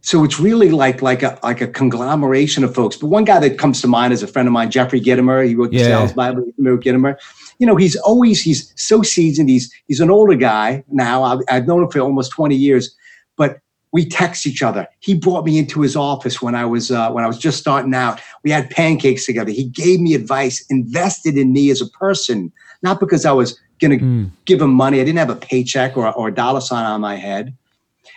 so 0.00 0.24
it's 0.24 0.40
really 0.40 0.70
like 0.70 1.02
like 1.02 1.22
a 1.22 1.38
like 1.42 1.60
a 1.60 1.66
conglomeration 1.66 2.64
of 2.64 2.74
folks. 2.74 2.96
But 2.96 3.08
one 3.08 3.24
guy 3.24 3.40
that 3.40 3.58
comes 3.58 3.80
to 3.82 3.88
mind 3.88 4.12
is 4.12 4.22
a 4.22 4.26
friend 4.26 4.46
of 4.48 4.52
mine, 4.52 4.70
Jeffrey 4.70 5.00
Gitomer. 5.00 5.46
He 5.46 5.54
wrote 5.54 5.70
the 5.70 5.78
Yeah. 5.78 5.84
Sales 5.84 6.12
Bible. 6.14 6.44
Gitomer? 6.58 7.16
You 7.58 7.66
know, 7.66 7.76
he's 7.76 7.96
always 7.96 8.40
he's 8.40 8.72
so 8.76 9.02
seasoned. 9.02 9.50
He's 9.50 9.70
he's 9.86 10.00
an 10.00 10.10
older 10.10 10.34
guy 10.36 10.84
now. 10.88 11.22
I've, 11.24 11.40
I've 11.50 11.66
known 11.66 11.82
him 11.82 11.90
for 11.90 12.00
almost 12.00 12.30
twenty 12.32 12.56
years, 12.56 12.94
but 13.36 13.58
we 13.92 14.04
text 14.06 14.46
each 14.46 14.62
other. 14.62 14.86
He 15.00 15.14
brought 15.14 15.44
me 15.44 15.58
into 15.58 15.80
his 15.80 15.96
office 15.96 16.42
when 16.42 16.54
I 16.54 16.64
was 16.64 16.90
uh, 16.90 17.10
when 17.10 17.24
I 17.24 17.26
was 17.26 17.38
just 17.38 17.58
starting 17.58 17.94
out. 17.94 18.20
We 18.44 18.50
had 18.50 18.68
pancakes 18.70 19.24
together. 19.26 19.50
He 19.50 19.64
gave 19.64 20.00
me 20.00 20.14
advice, 20.14 20.64
invested 20.68 21.36
in 21.38 21.52
me 21.52 21.70
as 21.70 21.80
a 21.80 21.86
person, 21.86 22.52
not 22.82 23.00
because 23.00 23.24
I 23.24 23.32
was 23.32 23.58
going 23.80 23.98
to 23.98 24.04
Mm. 24.04 24.30
give 24.44 24.60
him 24.60 24.72
money. 24.72 25.00
I 25.00 25.04
didn't 25.04 25.18
have 25.20 25.30
a 25.30 25.36
paycheck 25.36 25.96
or, 25.96 26.12
or 26.12 26.28
a 26.28 26.34
dollar 26.34 26.60
sign 26.60 26.84
on 26.84 27.00
my 27.00 27.14
head. 27.14 27.54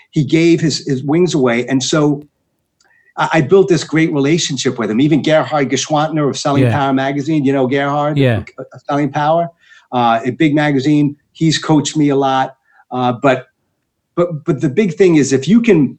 He 0.09 0.26
gave 0.26 0.59
his, 0.59 0.86
his 0.88 1.03
wings 1.03 1.34
away. 1.36 1.67
And 1.67 1.84
so 1.84 2.24
I, 3.15 3.30
I 3.34 3.41
built 3.41 3.69
this 3.69 3.84
great 3.84 4.11
relationship 4.11 4.80
with 4.80 4.89
him. 4.89 4.99
Even 4.99 5.22
Gerhard 5.22 5.69
Gschwandtner 5.69 6.28
of 6.30 6.38
Selling 6.38 6.63
Yeah. 6.63 6.72
Power 6.72 6.93
magazine, 6.93 7.45
you 7.45 7.53
know 7.53 7.67
Gerhard? 7.67 8.17
Yeah. 8.17 8.43
of 8.57 8.82
Selling 8.89 9.11
Power, 9.11 9.49
uh, 9.91 10.19
a 10.26 10.32
big 10.32 10.55
magazine. 10.55 11.15
He's 11.34 11.59
coached 11.59 11.95
me 11.95 12.09
a 12.09 12.15
lot. 12.15 12.57
Uh, 12.89 13.13
but 13.13 13.47
but 14.16 14.43
but 14.45 14.62
the 14.62 14.70
big 14.70 14.93
thing 14.93 15.16
is 15.16 15.32
if 15.34 15.47
you 15.47 15.62
can 15.62 15.97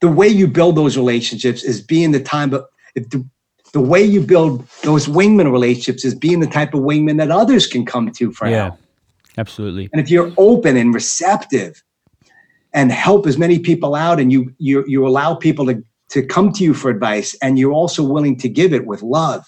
the 0.00 0.08
way 0.08 0.28
you 0.28 0.46
build 0.46 0.76
those 0.76 0.96
relationships 0.96 1.62
is 1.62 1.80
being 1.80 2.12
the 2.12 2.20
time 2.20 2.50
but 2.50 2.68
if 2.94 3.08
the, 3.10 3.24
the 3.72 3.80
way 3.80 4.02
you 4.02 4.20
build 4.20 4.66
those 4.82 5.06
wingman 5.06 5.50
relationships 5.52 6.04
is 6.04 6.14
being 6.14 6.40
the 6.40 6.46
type 6.46 6.74
of 6.74 6.80
wingman 6.80 7.18
that 7.18 7.30
others 7.30 7.66
can 7.66 7.84
come 7.84 8.10
to 8.12 8.32
for 8.32 8.48
yeah, 8.48 8.64
help. 8.64 8.80
absolutely. 9.36 9.88
And 9.92 10.00
if 10.00 10.10
you're 10.10 10.32
open 10.38 10.76
and 10.76 10.94
receptive 10.94 11.82
and 12.72 12.90
help 12.92 13.26
as 13.26 13.38
many 13.38 13.58
people 13.58 13.94
out 13.94 14.20
and 14.20 14.32
you 14.32 14.54
you 14.58 14.84
you 14.86 15.06
allow 15.06 15.34
people 15.34 15.66
to 15.66 15.82
to 16.10 16.22
come 16.24 16.52
to 16.52 16.64
you 16.64 16.72
for 16.72 16.90
advice 16.90 17.36
and 17.42 17.58
you're 17.58 17.72
also 17.72 18.02
willing 18.02 18.36
to 18.38 18.48
give 18.48 18.72
it 18.72 18.86
with 18.86 19.02
love, 19.02 19.44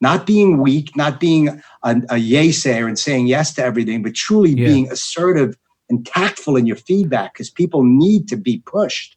not 0.00 0.26
being 0.26 0.60
weak, 0.60 0.96
not 0.96 1.20
being 1.20 1.62
a, 1.84 2.02
a 2.10 2.16
yay 2.16 2.50
sayer 2.50 2.88
and 2.88 2.98
saying 2.98 3.28
yes 3.28 3.54
to 3.54 3.64
everything, 3.64 4.02
but 4.02 4.14
truly 4.14 4.50
Yeah. 4.54 4.66
being 4.66 4.90
assertive 4.90 5.56
and 5.96 6.06
tactful 6.06 6.56
in 6.56 6.66
your 6.66 6.76
feedback 6.76 7.34
because 7.34 7.50
people 7.50 7.82
need 7.84 8.28
to 8.28 8.36
be 8.36 8.62
pushed. 8.66 9.16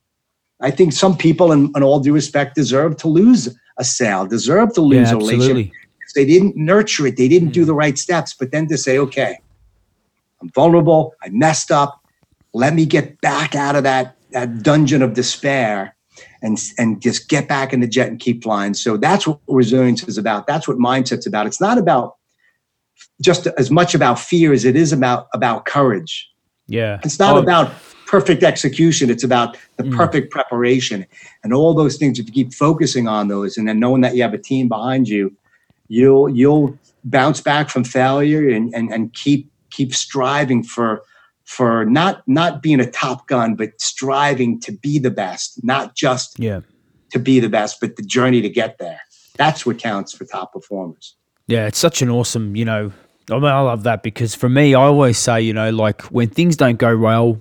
I 0.61 0.71
think 0.71 0.93
some 0.93 1.17
people, 1.17 1.51
in, 1.51 1.71
in 1.75 1.83
all 1.83 1.99
due 1.99 2.13
respect, 2.13 2.55
deserve 2.55 2.97
to 2.97 3.07
lose 3.07 3.55
a 3.77 3.83
sale, 3.83 4.25
deserve 4.25 4.73
to 4.73 4.81
lose 4.81 5.09
Yeah, 5.09 5.15
a 5.15 5.17
relationship. 5.17 5.71
They 6.15 6.25
didn't 6.25 6.55
nurture 6.55 7.05
it 7.05 7.17
they 7.17 7.27
didn't 7.27 7.49
do 7.51 7.61
Hmm. 7.61 7.67
the 7.67 7.73
right 7.75 7.97
steps 7.97 8.33
but 8.33 8.51
then 8.51 8.67
to 8.69 8.77
say 8.77 8.97
okay 8.97 9.37
i'm 10.41 10.49
vulnerable 10.55 11.13
i 11.21 11.29
messed 11.29 11.69
up 11.69 11.99
let 12.53 12.73
me 12.73 12.85
get 12.85 13.19
back 13.21 13.53
out 13.55 13.75
of 13.75 13.83
that 13.83 14.15
that 14.31 14.63
dungeon 14.63 15.01
of 15.03 15.13
despair 15.13 15.95
and 16.41 16.57
and 16.79 17.01
just 17.01 17.29
get 17.29 17.47
back 17.47 17.73
in 17.73 17.81
the 17.81 17.87
jet 17.87 18.07
and 18.07 18.19
keep 18.19 18.43
flying. 18.43 18.73
So 18.73 18.97
that's 18.97 19.27
what 19.27 19.39
resilience 19.47 20.03
is 20.07 20.17
about. 20.17 20.47
That's 20.47 20.67
what 20.67 20.77
mindset's 20.77 21.27
about. 21.27 21.45
It's 21.45 21.61
not 21.61 21.77
about 21.77 22.15
just 23.21 23.47
as 23.57 23.69
much 23.69 23.93
about 23.93 24.19
fear 24.19 24.53
as 24.53 24.65
it 24.65 24.75
is 24.75 24.91
about 24.91 25.27
about 25.33 25.65
courage 25.65 26.29
Yeah, 26.67 26.99
it's 27.03 27.19
not 27.19 27.35
Oh, 27.35 27.39
about 27.39 27.71
perfect 28.05 28.43
execution. 28.43 29.09
It's 29.09 29.23
about 29.23 29.57
the 29.77 29.83
Mm. 29.83 29.95
perfect 29.95 30.31
preparation 30.31 31.05
and 31.43 31.53
all 31.53 31.73
those 31.73 31.97
things. 31.97 32.19
If 32.19 32.27
you 32.27 32.33
keep 32.33 32.53
focusing 32.53 33.07
on 33.07 33.27
those 33.27 33.57
and 33.57 33.67
then 33.67 33.79
knowing 33.79 34.01
that 34.01 34.15
you 34.15 34.21
have 34.23 34.33
a 34.33 34.37
team 34.37 34.67
behind 34.67 35.07
you, 35.07 35.35
you'll 35.89 36.29
you'll 36.29 36.77
bounce 37.03 37.41
back 37.41 37.69
from 37.69 37.83
failure 37.83 38.47
and 38.49 38.73
and, 38.73 38.91
and 38.93 39.13
keep 39.13 39.49
keep 39.71 39.93
striving 39.93 40.63
for 40.63 41.01
for 41.45 41.85
not 41.85 42.23
not 42.27 42.61
being 42.61 42.79
a 42.81 42.89
top 42.91 43.27
gun, 43.27 43.55
but 43.55 43.69
striving 43.79 44.59
to 44.61 44.71
be 44.73 44.99
the 44.99 45.11
best, 45.11 45.63
not 45.63 45.95
just 45.95 46.37
Yeah. 46.39 46.59
to 47.11 47.19
be 47.19 47.39
the 47.39 47.47
best, 47.49 47.79
but 47.79 47.95
the 47.95 48.03
journey 48.03 48.41
to 48.41 48.49
get 48.49 48.77
there. 48.79 48.99
That's 49.37 49.65
what 49.65 49.77
counts 49.77 50.11
for 50.13 50.25
top 50.25 50.51
performers. 50.51 51.15
Yeah, 51.47 51.67
it's 51.67 51.77
such 51.79 52.01
an 52.01 52.09
awesome, 52.09 52.57
you 52.57 52.65
know, 52.65 52.91
I 53.29 53.35
mean, 53.35 53.45
I 53.45 53.59
love 53.59 53.83
that 53.83 54.03
because 54.03 54.35
for 54.35 54.47
me, 54.47 54.73
I 54.73 54.81
always 54.81 55.17
say, 55.17 55.41
you 55.41 55.53
know, 55.53 55.69
like 55.69 56.01
when 56.03 56.29
things 56.29 56.55
don't 56.55 56.77
go 56.77 56.97
well, 56.97 57.39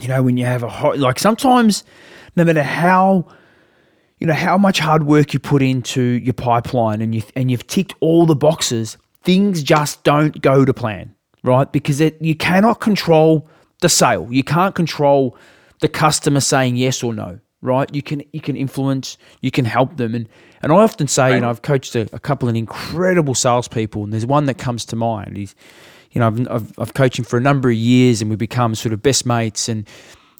you 0.00 0.08
know, 0.08 0.22
when 0.22 0.36
you 0.36 0.46
have 0.46 0.62
a 0.62 0.68
hot, 0.68 0.98
like 0.98 1.18
sometimes, 1.18 1.84
no 2.36 2.44
matter 2.44 2.62
how, 2.62 3.26
you 4.18 4.26
know, 4.26 4.34
how 4.34 4.56
much 4.56 4.78
hard 4.78 5.04
work 5.04 5.34
you 5.34 5.40
put 5.40 5.62
into 5.62 6.00
your 6.00 6.32
pipeline 6.32 7.02
and 7.02 7.14
you 7.14 7.22
and 7.36 7.50
you've 7.50 7.66
ticked 7.66 7.94
all 8.00 8.24
the 8.24 8.36
boxes, 8.36 8.96
things 9.22 9.62
just 9.62 10.02
don't 10.04 10.40
go 10.40 10.64
to 10.64 10.72
plan, 10.72 11.14
right? 11.42 11.70
Because 11.70 12.00
it, 12.00 12.20
you 12.22 12.34
cannot 12.34 12.80
control 12.80 13.46
the 13.80 13.88
sale, 13.88 14.26
you 14.30 14.42
can't 14.42 14.74
control 14.74 15.36
the 15.80 15.88
customer 15.88 16.40
saying 16.40 16.76
yes 16.76 17.02
or 17.02 17.12
no, 17.12 17.38
right? 17.60 17.92
You 17.94 18.02
can 18.02 18.22
you 18.32 18.40
can 18.40 18.56
influence, 18.56 19.18
you 19.42 19.50
can 19.50 19.66
help 19.66 19.98
them, 19.98 20.14
and 20.14 20.28
and 20.62 20.72
I 20.72 20.76
often 20.76 21.06
say, 21.06 21.34
you 21.34 21.40
know, 21.40 21.50
I've 21.50 21.62
coached 21.62 21.94
a, 21.94 22.08
a 22.12 22.18
couple 22.18 22.48
of 22.48 22.56
incredible 22.56 23.34
salespeople, 23.34 24.04
and 24.04 24.12
there's 24.12 24.26
one 24.26 24.46
that 24.46 24.58
comes 24.58 24.84
to 24.86 24.96
mind. 24.96 25.36
He's, 25.36 25.54
you 26.10 26.20
know, 26.20 26.26
I've, 26.26 26.50
I've 26.50 26.78
I've 26.78 26.94
coached 26.94 27.18
him 27.18 27.24
for 27.24 27.36
a 27.36 27.40
number 27.40 27.68
of 27.68 27.76
years, 27.76 28.20
and 28.20 28.30
we 28.30 28.36
become 28.36 28.74
sort 28.74 28.92
of 28.92 29.02
best 29.02 29.24
mates, 29.24 29.68
and 29.68 29.88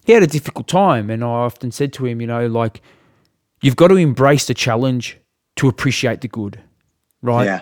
he 0.05 0.13
had 0.13 0.23
a 0.23 0.27
difficult 0.27 0.67
time, 0.67 1.09
and 1.09 1.23
I 1.23 1.27
often 1.27 1.71
said 1.71 1.93
to 1.93 2.05
him, 2.05 2.21
you 2.21 2.27
know, 2.27 2.47
like 2.47 2.81
you've 3.61 3.75
got 3.75 3.89
to 3.89 3.95
embrace 3.95 4.47
the 4.47 4.53
challenge 4.53 5.17
to 5.57 5.67
appreciate 5.67 6.21
the 6.21 6.27
good, 6.27 6.61
right? 7.21 7.45
Yeah. 7.45 7.61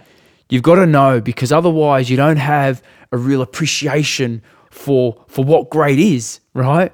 You've 0.49 0.63
got 0.63 0.75
to 0.75 0.85
know 0.85 1.19
because 1.19 1.51
otherwise 1.51 2.09
you 2.09 2.15
don't 2.15 2.37
have 2.37 2.81
a 3.11 3.17
real 3.17 3.41
appreciation 3.41 4.41
for 4.71 5.23
for 5.27 5.43
what 5.43 5.69
great 5.69 5.99
is, 5.99 6.39
right? 6.53 6.91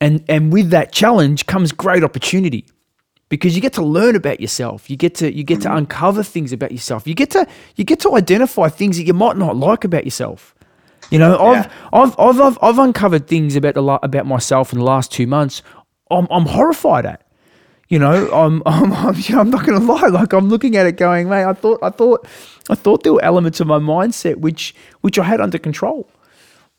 And 0.00 0.24
and 0.28 0.52
with 0.52 0.70
that 0.70 0.92
challenge 0.92 1.46
comes 1.46 1.72
great 1.72 2.02
opportunity 2.02 2.66
because 3.28 3.56
you 3.56 3.62
get 3.62 3.72
to 3.74 3.82
learn 3.82 4.16
about 4.16 4.40
yourself. 4.40 4.88
You 4.88 4.96
get 4.96 5.14
to 5.16 5.32
you 5.32 5.44
get 5.44 5.60
to 5.62 5.68
mm. 5.68 5.78
uncover 5.78 6.22
things 6.22 6.52
about 6.52 6.72
yourself. 6.72 7.06
You 7.06 7.14
get 7.14 7.30
to 7.30 7.46
you 7.76 7.84
get 7.84 8.00
to 8.00 8.14
identify 8.14 8.68
things 8.68 8.98
that 8.98 9.04
you 9.04 9.14
might 9.14 9.36
not 9.36 9.56
like 9.56 9.84
about 9.84 10.04
yourself. 10.04 10.54
You 11.10 11.18
know, 11.18 11.38
I've, 11.38 11.66
Yeah. 11.66 11.72
I've, 11.92 12.18
I've, 12.18 12.40
I've, 12.40 12.58
I've 12.62 12.78
uncovered 12.78 13.28
things 13.28 13.54
about 13.56 13.74
the 13.74 13.82
about 13.84 14.26
myself 14.26 14.72
in 14.72 14.78
the 14.78 14.84
last 14.84 15.12
two 15.12 15.26
months. 15.26 15.62
I'm, 16.10 16.26
I'm 16.30 16.46
horrified 16.46 17.06
at. 17.06 17.22
You 17.88 18.00
know, 18.00 18.30
I'm, 18.32 18.62
I'm, 18.66 18.92
I'm, 18.92 19.14
you 19.16 19.34
know, 19.34 19.40
I'm 19.40 19.50
not 19.50 19.64
going 19.66 19.78
to 19.78 19.84
lie. 19.86 20.08
Like 20.08 20.32
I'm 20.32 20.48
looking 20.48 20.76
at 20.76 20.86
it, 20.86 20.96
going, 20.96 21.28
mate, 21.28 21.44
I 21.44 21.52
thought, 21.52 21.80
I 21.82 21.90
thought, 21.90 22.26
I 22.68 22.74
thought 22.74 23.02
there 23.04 23.12
were 23.12 23.24
elements 23.24 23.60
of 23.60 23.66
my 23.66 23.78
mindset 23.78 24.36
which, 24.36 24.74
which 25.00 25.18
I 25.18 25.24
had 25.24 25.40
under 25.40 25.58
control. 25.58 26.10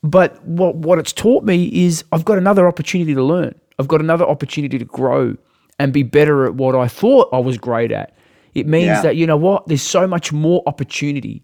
But 0.04 0.44
what, 0.44 0.76
what 0.76 1.00
it's 1.00 1.14
taught 1.14 1.44
me 1.44 1.66
is 1.66 2.04
I've 2.12 2.26
got 2.26 2.38
another 2.38 2.68
opportunity 2.68 3.14
to 3.16 3.24
learn. 3.24 3.60
I've 3.80 3.88
got 3.88 4.02
another 4.02 4.26
opportunity 4.26 4.78
to 4.78 4.86
grow 4.86 5.38
and 5.80 5.94
be 5.94 6.04
better 6.04 6.46
at 6.46 6.56
what 6.56 6.76
I 6.76 6.88
thought 6.88 7.30
I 7.32 7.40
was 7.40 7.58
great 7.58 7.92
at. 7.92 8.16
It 8.54 8.68
means 8.68 8.86
Yeah. 8.88 9.02
that 9.02 9.16
you 9.16 9.28
know 9.28 9.38
what, 9.38 9.68
there's 9.68 9.82
so 9.84 10.08
much 10.08 10.34
more 10.34 10.64
opportunity. 10.66 11.44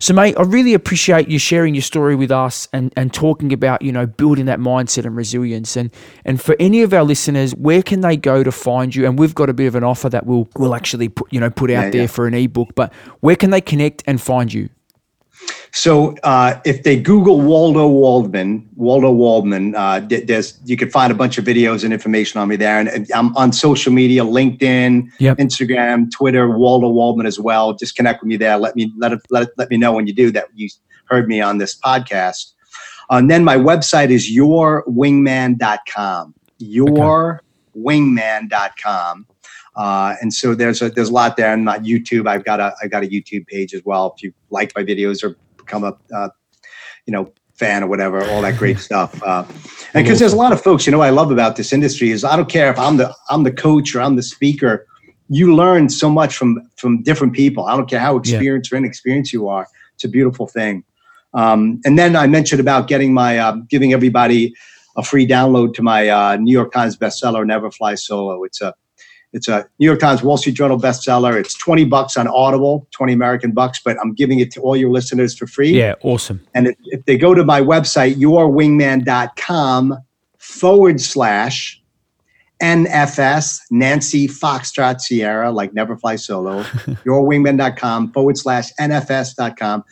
So, 0.00 0.14
mate, 0.14 0.36
I 0.38 0.42
really 0.42 0.74
appreciate 0.74 1.28
you 1.28 1.40
sharing 1.40 1.74
your 1.74 1.82
story 1.82 2.14
with 2.14 2.30
us 2.30 2.68
and, 2.72 2.92
and 2.96 3.12
talking 3.12 3.52
about, 3.52 3.82
you 3.82 3.90
know, 3.90 4.06
building 4.06 4.46
that 4.46 4.60
mindset 4.60 5.04
and 5.04 5.16
resilience. 5.16 5.76
And 5.76 5.90
and 6.24 6.40
for 6.40 6.54
any 6.60 6.82
of 6.82 6.92
our 6.94 7.02
listeners, 7.02 7.52
where 7.56 7.82
can 7.82 8.00
they 8.00 8.16
go 8.16 8.44
to 8.44 8.52
find 8.52 8.94
you? 8.94 9.06
And 9.06 9.18
we've 9.18 9.34
got 9.34 9.50
a 9.50 9.52
bit 9.52 9.66
of 9.66 9.74
an 9.74 9.82
offer 9.84 10.08
that 10.08 10.24
we'll 10.24 10.48
we'll 10.56 10.74
actually 10.74 11.08
put, 11.08 11.32
you 11.32 11.40
know, 11.40 11.50
put 11.50 11.70
out 11.70 11.86
Yeah, 11.86 11.90
there 11.90 12.00
yeah. 12.02 12.06
for 12.06 12.26
an 12.28 12.34
ebook. 12.34 12.74
But 12.76 12.92
where 13.20 13.34
can 13.36 13.50
they 13.50 13.60
connect 13.60 14.04
and 14.06 14.20
find 14.20 14.52
you? 14.52 14.68
So 15.78 16.16
uh, 16.24 16.58
if 16.64 16.82
they 16.82 16.98
Google 16.98 17.40
Waldo 17.40 17.86
Waldman, 17.86 18.68
Waldo 18.74 19.12
Waldman, 19.12 19.76
uh, 19.76 20.00
there's 20.08 20.58
you 20.64 20.76
can 20.76 20.90
find 20.90 21.12
a 21.12 21.14
bunch 21.14 21.38
of 21.38 21.44
videos 21.44 21.84
and 21.84 21.92
information 21.92 22.40
on 22.40 22.48
me 22.48 22.56
there. 22.56 22.80
And, 22.80 22.88
and 22.88 23.08
I'm 23.14 23.36
on 23.36 23.52
social 23.52 23.92
media, 23.92 24.24
LinkedIn, 24.24 25.08
Yep. 25.20 25.36
Instagram, 25.38 26.10
Twitter, 26.10 26.48
Waldo 26.58 26.88
Waldman 26.88 27.26
as 27.26 27.38
well. 27.38 27.74
Just 27.74 27.94
connect 27.94 28.22
with 28.22 28.28
me 28.28 28.36
there. 28.36 28.58
Let 28.58 28.74
me 28.74 28.92
let 28.98 29.12
let 29.30 29.50
let 29.56 29.70
me 29.70 29.76
know 29.76 29.92
when 29.92 30.08
you 30.08 30.12
do 30.14 30.32
that 30.32 30.46
you 30.54 30.68
heard 31.04 31.28
me 31.28 31.40
on 31.40 31.58
this 31.58 31.78
podcast. 31.78 32.54
and 33.10 33.30
then 33.30 33.44
my 33.44 33.56
website 33.56 34.10
is 34.10 34.28
yourwingman.com. 34.30 36.34
Yourwingman.com. 36.60 39.26
Uh, 39.76 40.14
and 40.20 40.34
so 40.34 40.56
there's 40.56 40.82
a 40.82 40.90
there's 40.90 41.10
a 41.10 41.12
lot 41.12 41.36
there. 41.36 41.52
And 41.52 41.64
my 41.64 41.78
YouTube, 41.78 42.26
I've 42.26 42.44
got 42.44 42.58
a 42.58 42.74
I've 42.82 42.90
got 42.90 43.04
a 43.04 43.06
YouTube 43.06 43.46
page 43.46 43.74
as 43.74 43.82
well. 43.84 44.12
If 44.16 44.24
you 44.24 44.32
like 44.50 44.74
my 44.74 44.82
videos 44.82 45.22
or 45.22 45.36
become 45.68 45.84
a 45.84 45.96
uh, 46.14 46.28
you 47.06 47.12
know 47.12 47.32
fan 47.54 47.82
or 47.82 47.88
whatever, 47.88 48.24
all 48.30 48.42
that 48.42 48.56
great 48.56 48.78
stuff. 48.88 49.22
Uh, 49.22 49.44
and 49.94 50.04
because 50.04 50.18
there's 50.18 50.32
a 50.32 50.36
lot 50.36 50.52
of 50.52 50.62
folks, 50.62 50.86
you 50.86 50.92
know, 50.92 50.98
what 50.98 51.08
I 51.08 51.10
love 51.10 51.30
about 51.30 51.56
this 51.56 51.72
industry 51.72 52.10
is 52.10 52.24
I 52.24 52.36
don't 52.36 52.48
care 52.48 52.70
if 52.70 52.78
I'm 52.78 52.96
the 52.96 53.14
I'm 53.30 53.42
the 53.42 53.52
coach 53.52 53.94
or 53.94 54.00
I'm 54.00 54.16
the 54.16 54.22
speaker. 54.22 54.86
You 55.28 55.54
learn 55.54 55.88
so 55.90 56.08
much 56.08 56.36
from 56.36 56.58
from 56.76 57.02
different 57.02 57.34
people. 57.34 57.66
I 57.66 57.76
don't 57.76 57.88
care 57.88 58.00
how 58.00 58.16
experienced 58.16 58.72
or 58.72 58.76
inexperienced 58.76 59.32
you 59.32 59.48
are. 59.48 59.66
It's 59.94 60.04
a 60.04 60.08
beautiful 60.08 60.46
thing. 60.46 60.84
Um, 61.34 61.80
and 61.84 61.98
then 61.98 62.16
I 62.16 62.26
mentioned 62.26 62.60
about 62.60 62.88
getting 62.88 63.12
my 63.12 63.38
uh, 63.38 63.56
giving 63.68 63.92
everybody 63.92 64.54
a 64.96 65.02
free 65.02 65.26
download 65.26 65.74
to 65.74 65.82
my 65.82 66.08
uh, 66.08 66.36
New 66.36 66.52
York 66.52 66.72
Times 66.72 66.96
bestseller, 66.96 67.46
Never 67.46 67.70
Fly 67.70 67.94
Solo. 67.94 68.42
It's 68.44 68.60
a 68.60 68.74
it's 69.32 69.48
a 69.48 69.68
New 69.78 69.86
York 69.86 70.00
Times, 70.00 70.22
Wall 70.22 70.36
Street 70.36 70.54
Journal 70.54 70.78
bestseller. 70.78 71.38
It's 71.38 71.54
20 71.54 71.84
bucks 71.84 72.16
on 72.16 72.28
Audible, 72.28 72.86
20 72.92 73.12
American 73.12 73.52
bucks, 73.52 73.80
but 73.84 73.96
I'm 74.02 74.14
giving 74.14 74.40
it 74.40 74.50
to 74.52 74.60
all 74.60 74.76
your 74.76 74.90
listeners 74.90 75.36
for 75.36 75.46
free. 75.46 75.70
Yeah, 75.70 75.94
awesome. 76.02 76.40
And 76.54 76.68
if, 76.68 76.76
if 76.84 77.04
they 77.04 77.18
go 77.18 77.34
to 77.34 77.44
my 77.44 77.60
website, 77.60 78.14
yourwingman.com 78.16 79.98
forward 80.38 81.00
slash 81.00 81.82
NFS, 82.62 83.60
Nancy 83.70 84.26
Foxtrot 84.28 85.00
Sierra, 85.00 85.52
like 85.52 85.74
Never 85.74 85.96
Fly 85.96 86.16
Solo, 86.16 86.62
yourwingman.com 87.04 88.12
forward 88.12 88.38
slash 88.38 88.72
NFS.com. 88.80 89.84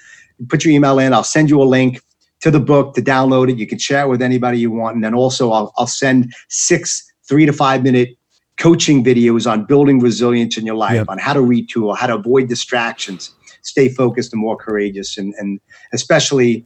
Put 0.49 0.65
your 0.65 0.73
email 0.73 0.99
in. 0.99 1.13
I'll 1.13 1.25
send 1.25 1.51
you 1.51 1.61
a 1.63 1.65
link 1.65 2.01
to 2.41 2.51
the 2.51 2.61
book 2.61 2.95
to 2.95 3.03
download 3.03 3.51
it. 3.51 3.59
You 3.59 3.67
can 3.67 3.79
share 3.79 4.05
it 4.05 4.09
with 4.09 4.23
anybody 4.23 4.59
you 4.59 4.71
want. 4.71 4.95
And 4.95 5.05
then 5.05 5.15
also, 5.15 5.53
I'll, 5.53 5.73
I'll 5.77 5.87
send 5.87 6.35
six 6.49 7.03
three 7.29 7.47
to 7.47 7.53
five 7.53 7.83
minute 7.83 8.17
coaching 8.59 9.05
videos 9.05 9.51
on 9.51 9.65
building 9.65 10.01
resilience 10.01 10.57
in 10.57 10.65
your 10.65 10.77
life, 10.77 10.95
Yep. 10.95 11.09
on 11.09 11.19
how 11.19 11.33
to 11.35 11.41
retool, 11.41 11.97
how 11.97 12.07
to 12.07 12.15
avoid 12.15 12.49
distractions, 12.49 13.35
stay 13.63 13.89
focused 13.89 14.33
and 14.33 14.41
more 14.41 14.57
courageous, 14.57 15.19
and, 15.19 15.35
and 15.39 15.61
especially 15.93 16.65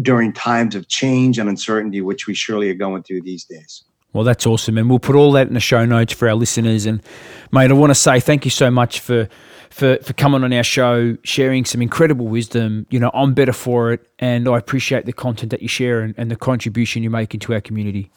during 0.00 0.32
times 0.32 0.74
of 0.74 0.88
change 0.88 1.38
and 1.38 1.48
uncertainty, 1.48 2.00
which 2.00 2.26
we 2.26 2.34
surely 2.34 2.70
are 2.70 2.74
going 2.74 3.02
through 3.02 3.22
these 3.22 3.44
days. 3.44 3.84
Well, 4.12 4.24
that's 4.24 4.46
awesome, 4.46 4.76
and 4.76 4.88
we'll 4.90 4.98
put 4.98 5.16
all 5.16 5.32
that 5.32 5.48
in 5.48 5.54
the 5.54 5.60
show 5.60 5.84
notes 5.86 6.12
for 6.12 6.28
our 6.28 6.34
listeners. 6.34 6.84
And 6.86 7.02
mate, 7.50 7.70
I 7.70 7.74
want 7.74 7.90
to 7.90 7.94
say 7.94 8.20
thank 8.20 8.44
you 8.44 8.50
so 8.50 8.70
much 8.70 9.00
for 9.00 9.26
for 9.70 9.96
for 10.02 10.12
coming 10.12 10.44
on 10.44 10.52
our 10.52 10.62
show, 10.62 11.16
sharing 11.24 11.64
some 11.64 11.80
incredible 11.80 12.28
wisdom. 12.28 12.86
You 12.90 13.00
know, 13.00 13.10
I'm 13.14 13.32
better 13.32 13.54
for 13.54 13.90
it, 13.92 14.06
and 14.18 14.48
I 14.48 14.58
appreciate 14.58 15.06
the 15.06 15.14
content 15.14 15.50
that 15.50 15.62
you 15.62 15.68
share 15.68 16.02
and, 16.02 16.14
and 16.18 16.30
the 16.30 16.36
contribution 16.36 17.02
you 17.02 17.08
make 17.08 17.32
into 17.32 17.54
our 17.54 17.62
community. 17.62 18.10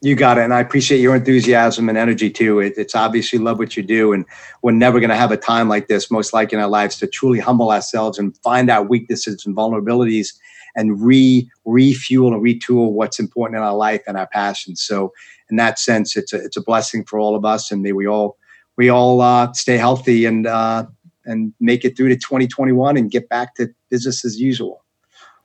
You 0.00 0.14
got 0.14 0.38
it. 0.38 0.42
And 0.42 0.54
I 0.54 0.60
appreciate 0.60 1.00
your 1.00 1.16
enthusiasm 1.16 1.88
and 1.88 1.98
energy 1.98 2.30
too. 2.30 2.60
It, 2.60 2.74
it's 2.76 2.94
obviously 2.94 3.38
love 3.38 3.58
what 3.58 3.76
you 3.76 3.82
do. 3.82 4.12
And 4.12 4.24
we're 4.62 4.70
never 4.70 5.00
going 5.00 5.10
to 5.10 5.16
have 5.16 5.32
a 5.32 5.36
time 5.36 5.68
like 5.68 5.88
this, 5.88 6.10
most 6.10 6.32
likely 6.32 6.56
in 6.56 6.62
our 6.62 6.70
lives, 6.70 6.96
to 6.98 7.08
truly 7.08 7.40
humble 7.40 7.72
ourselves 7.72 8.18
and 8.18 8.36
find 8.38 8.70
our 8.70 8.82
weaknesses 8.82 9.44
and 9.44 9.56
vulnerabilities 9.56 10.34
and 10.76 11.00
re 11.02 11.50
refuel 11.64 12.32
and 12.32 12.42
retool 12.42 12.92
what's 12.92 13.18
important 13.18 13.58
in 13.58 13.64
our 13.64 13.74
life 13.74 14.02
and 14.06 14.16
our 14.16 14.28
passions. 14.28 14.80
So 14.80 15.12
in 15.50 15.56
that 15.56 15.80
sense, 15.80 16.16
it's 16.16 16.32
a, 16.32 16.44
it's 16.44 16.56
a 16.56 16.62
blessing 16.62 17.04
for 17.04 17.18
all 17.18 17.34
of 17.34 17.44
us. 17.44 17.72
And 17.72 17.82
may 17.82 17.92
we 17.92 18.06
all, 18.06 18.36
we 18.76 18.88
all 18.88 19.20
uh, 19.20 19.52
stay 19.52 19.76
healthy 19.76 20.26
and, 20.26 20.46
uh, 20.46 20.86
and 21.24 21.52
make 21.58 21.84
it 21.84 21.96
through 21.96 22.10
to 22.10 22.16
2021 22.16 22.96
and 22.96 23.10
get 23.10 23.28
back 23.28 23.56
to 23.56 23.68
business 23.90 24.24
as 24.24 24.40
usual. 24.40 24.84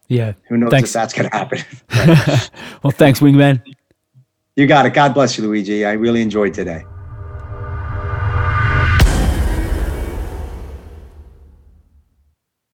Yeah. 0.08 0.34
Who 0.50 0.58
knows 0.58 0.70
Thanks. 0.70 0.90
if 0.90 0.94
that's 0.94 1.14
going 1.14 1.30
to 1.30 1.36
happen? 1.36 1.60
well, 2.84 2.92
thanks, 2.92 3.20
Wingman. 3.20 3.64
You 4.56 4.68
got 4.68 4.86
it. 4.86 4.94
God 4.94 5.14
bless 5.14 5.38
you, 5.38 5.46
Luigi. 5.48 5.86
I 5.86 5.94
really 5.94 6.22
enjoyed 6.22 6.54
today. 6.54 6.84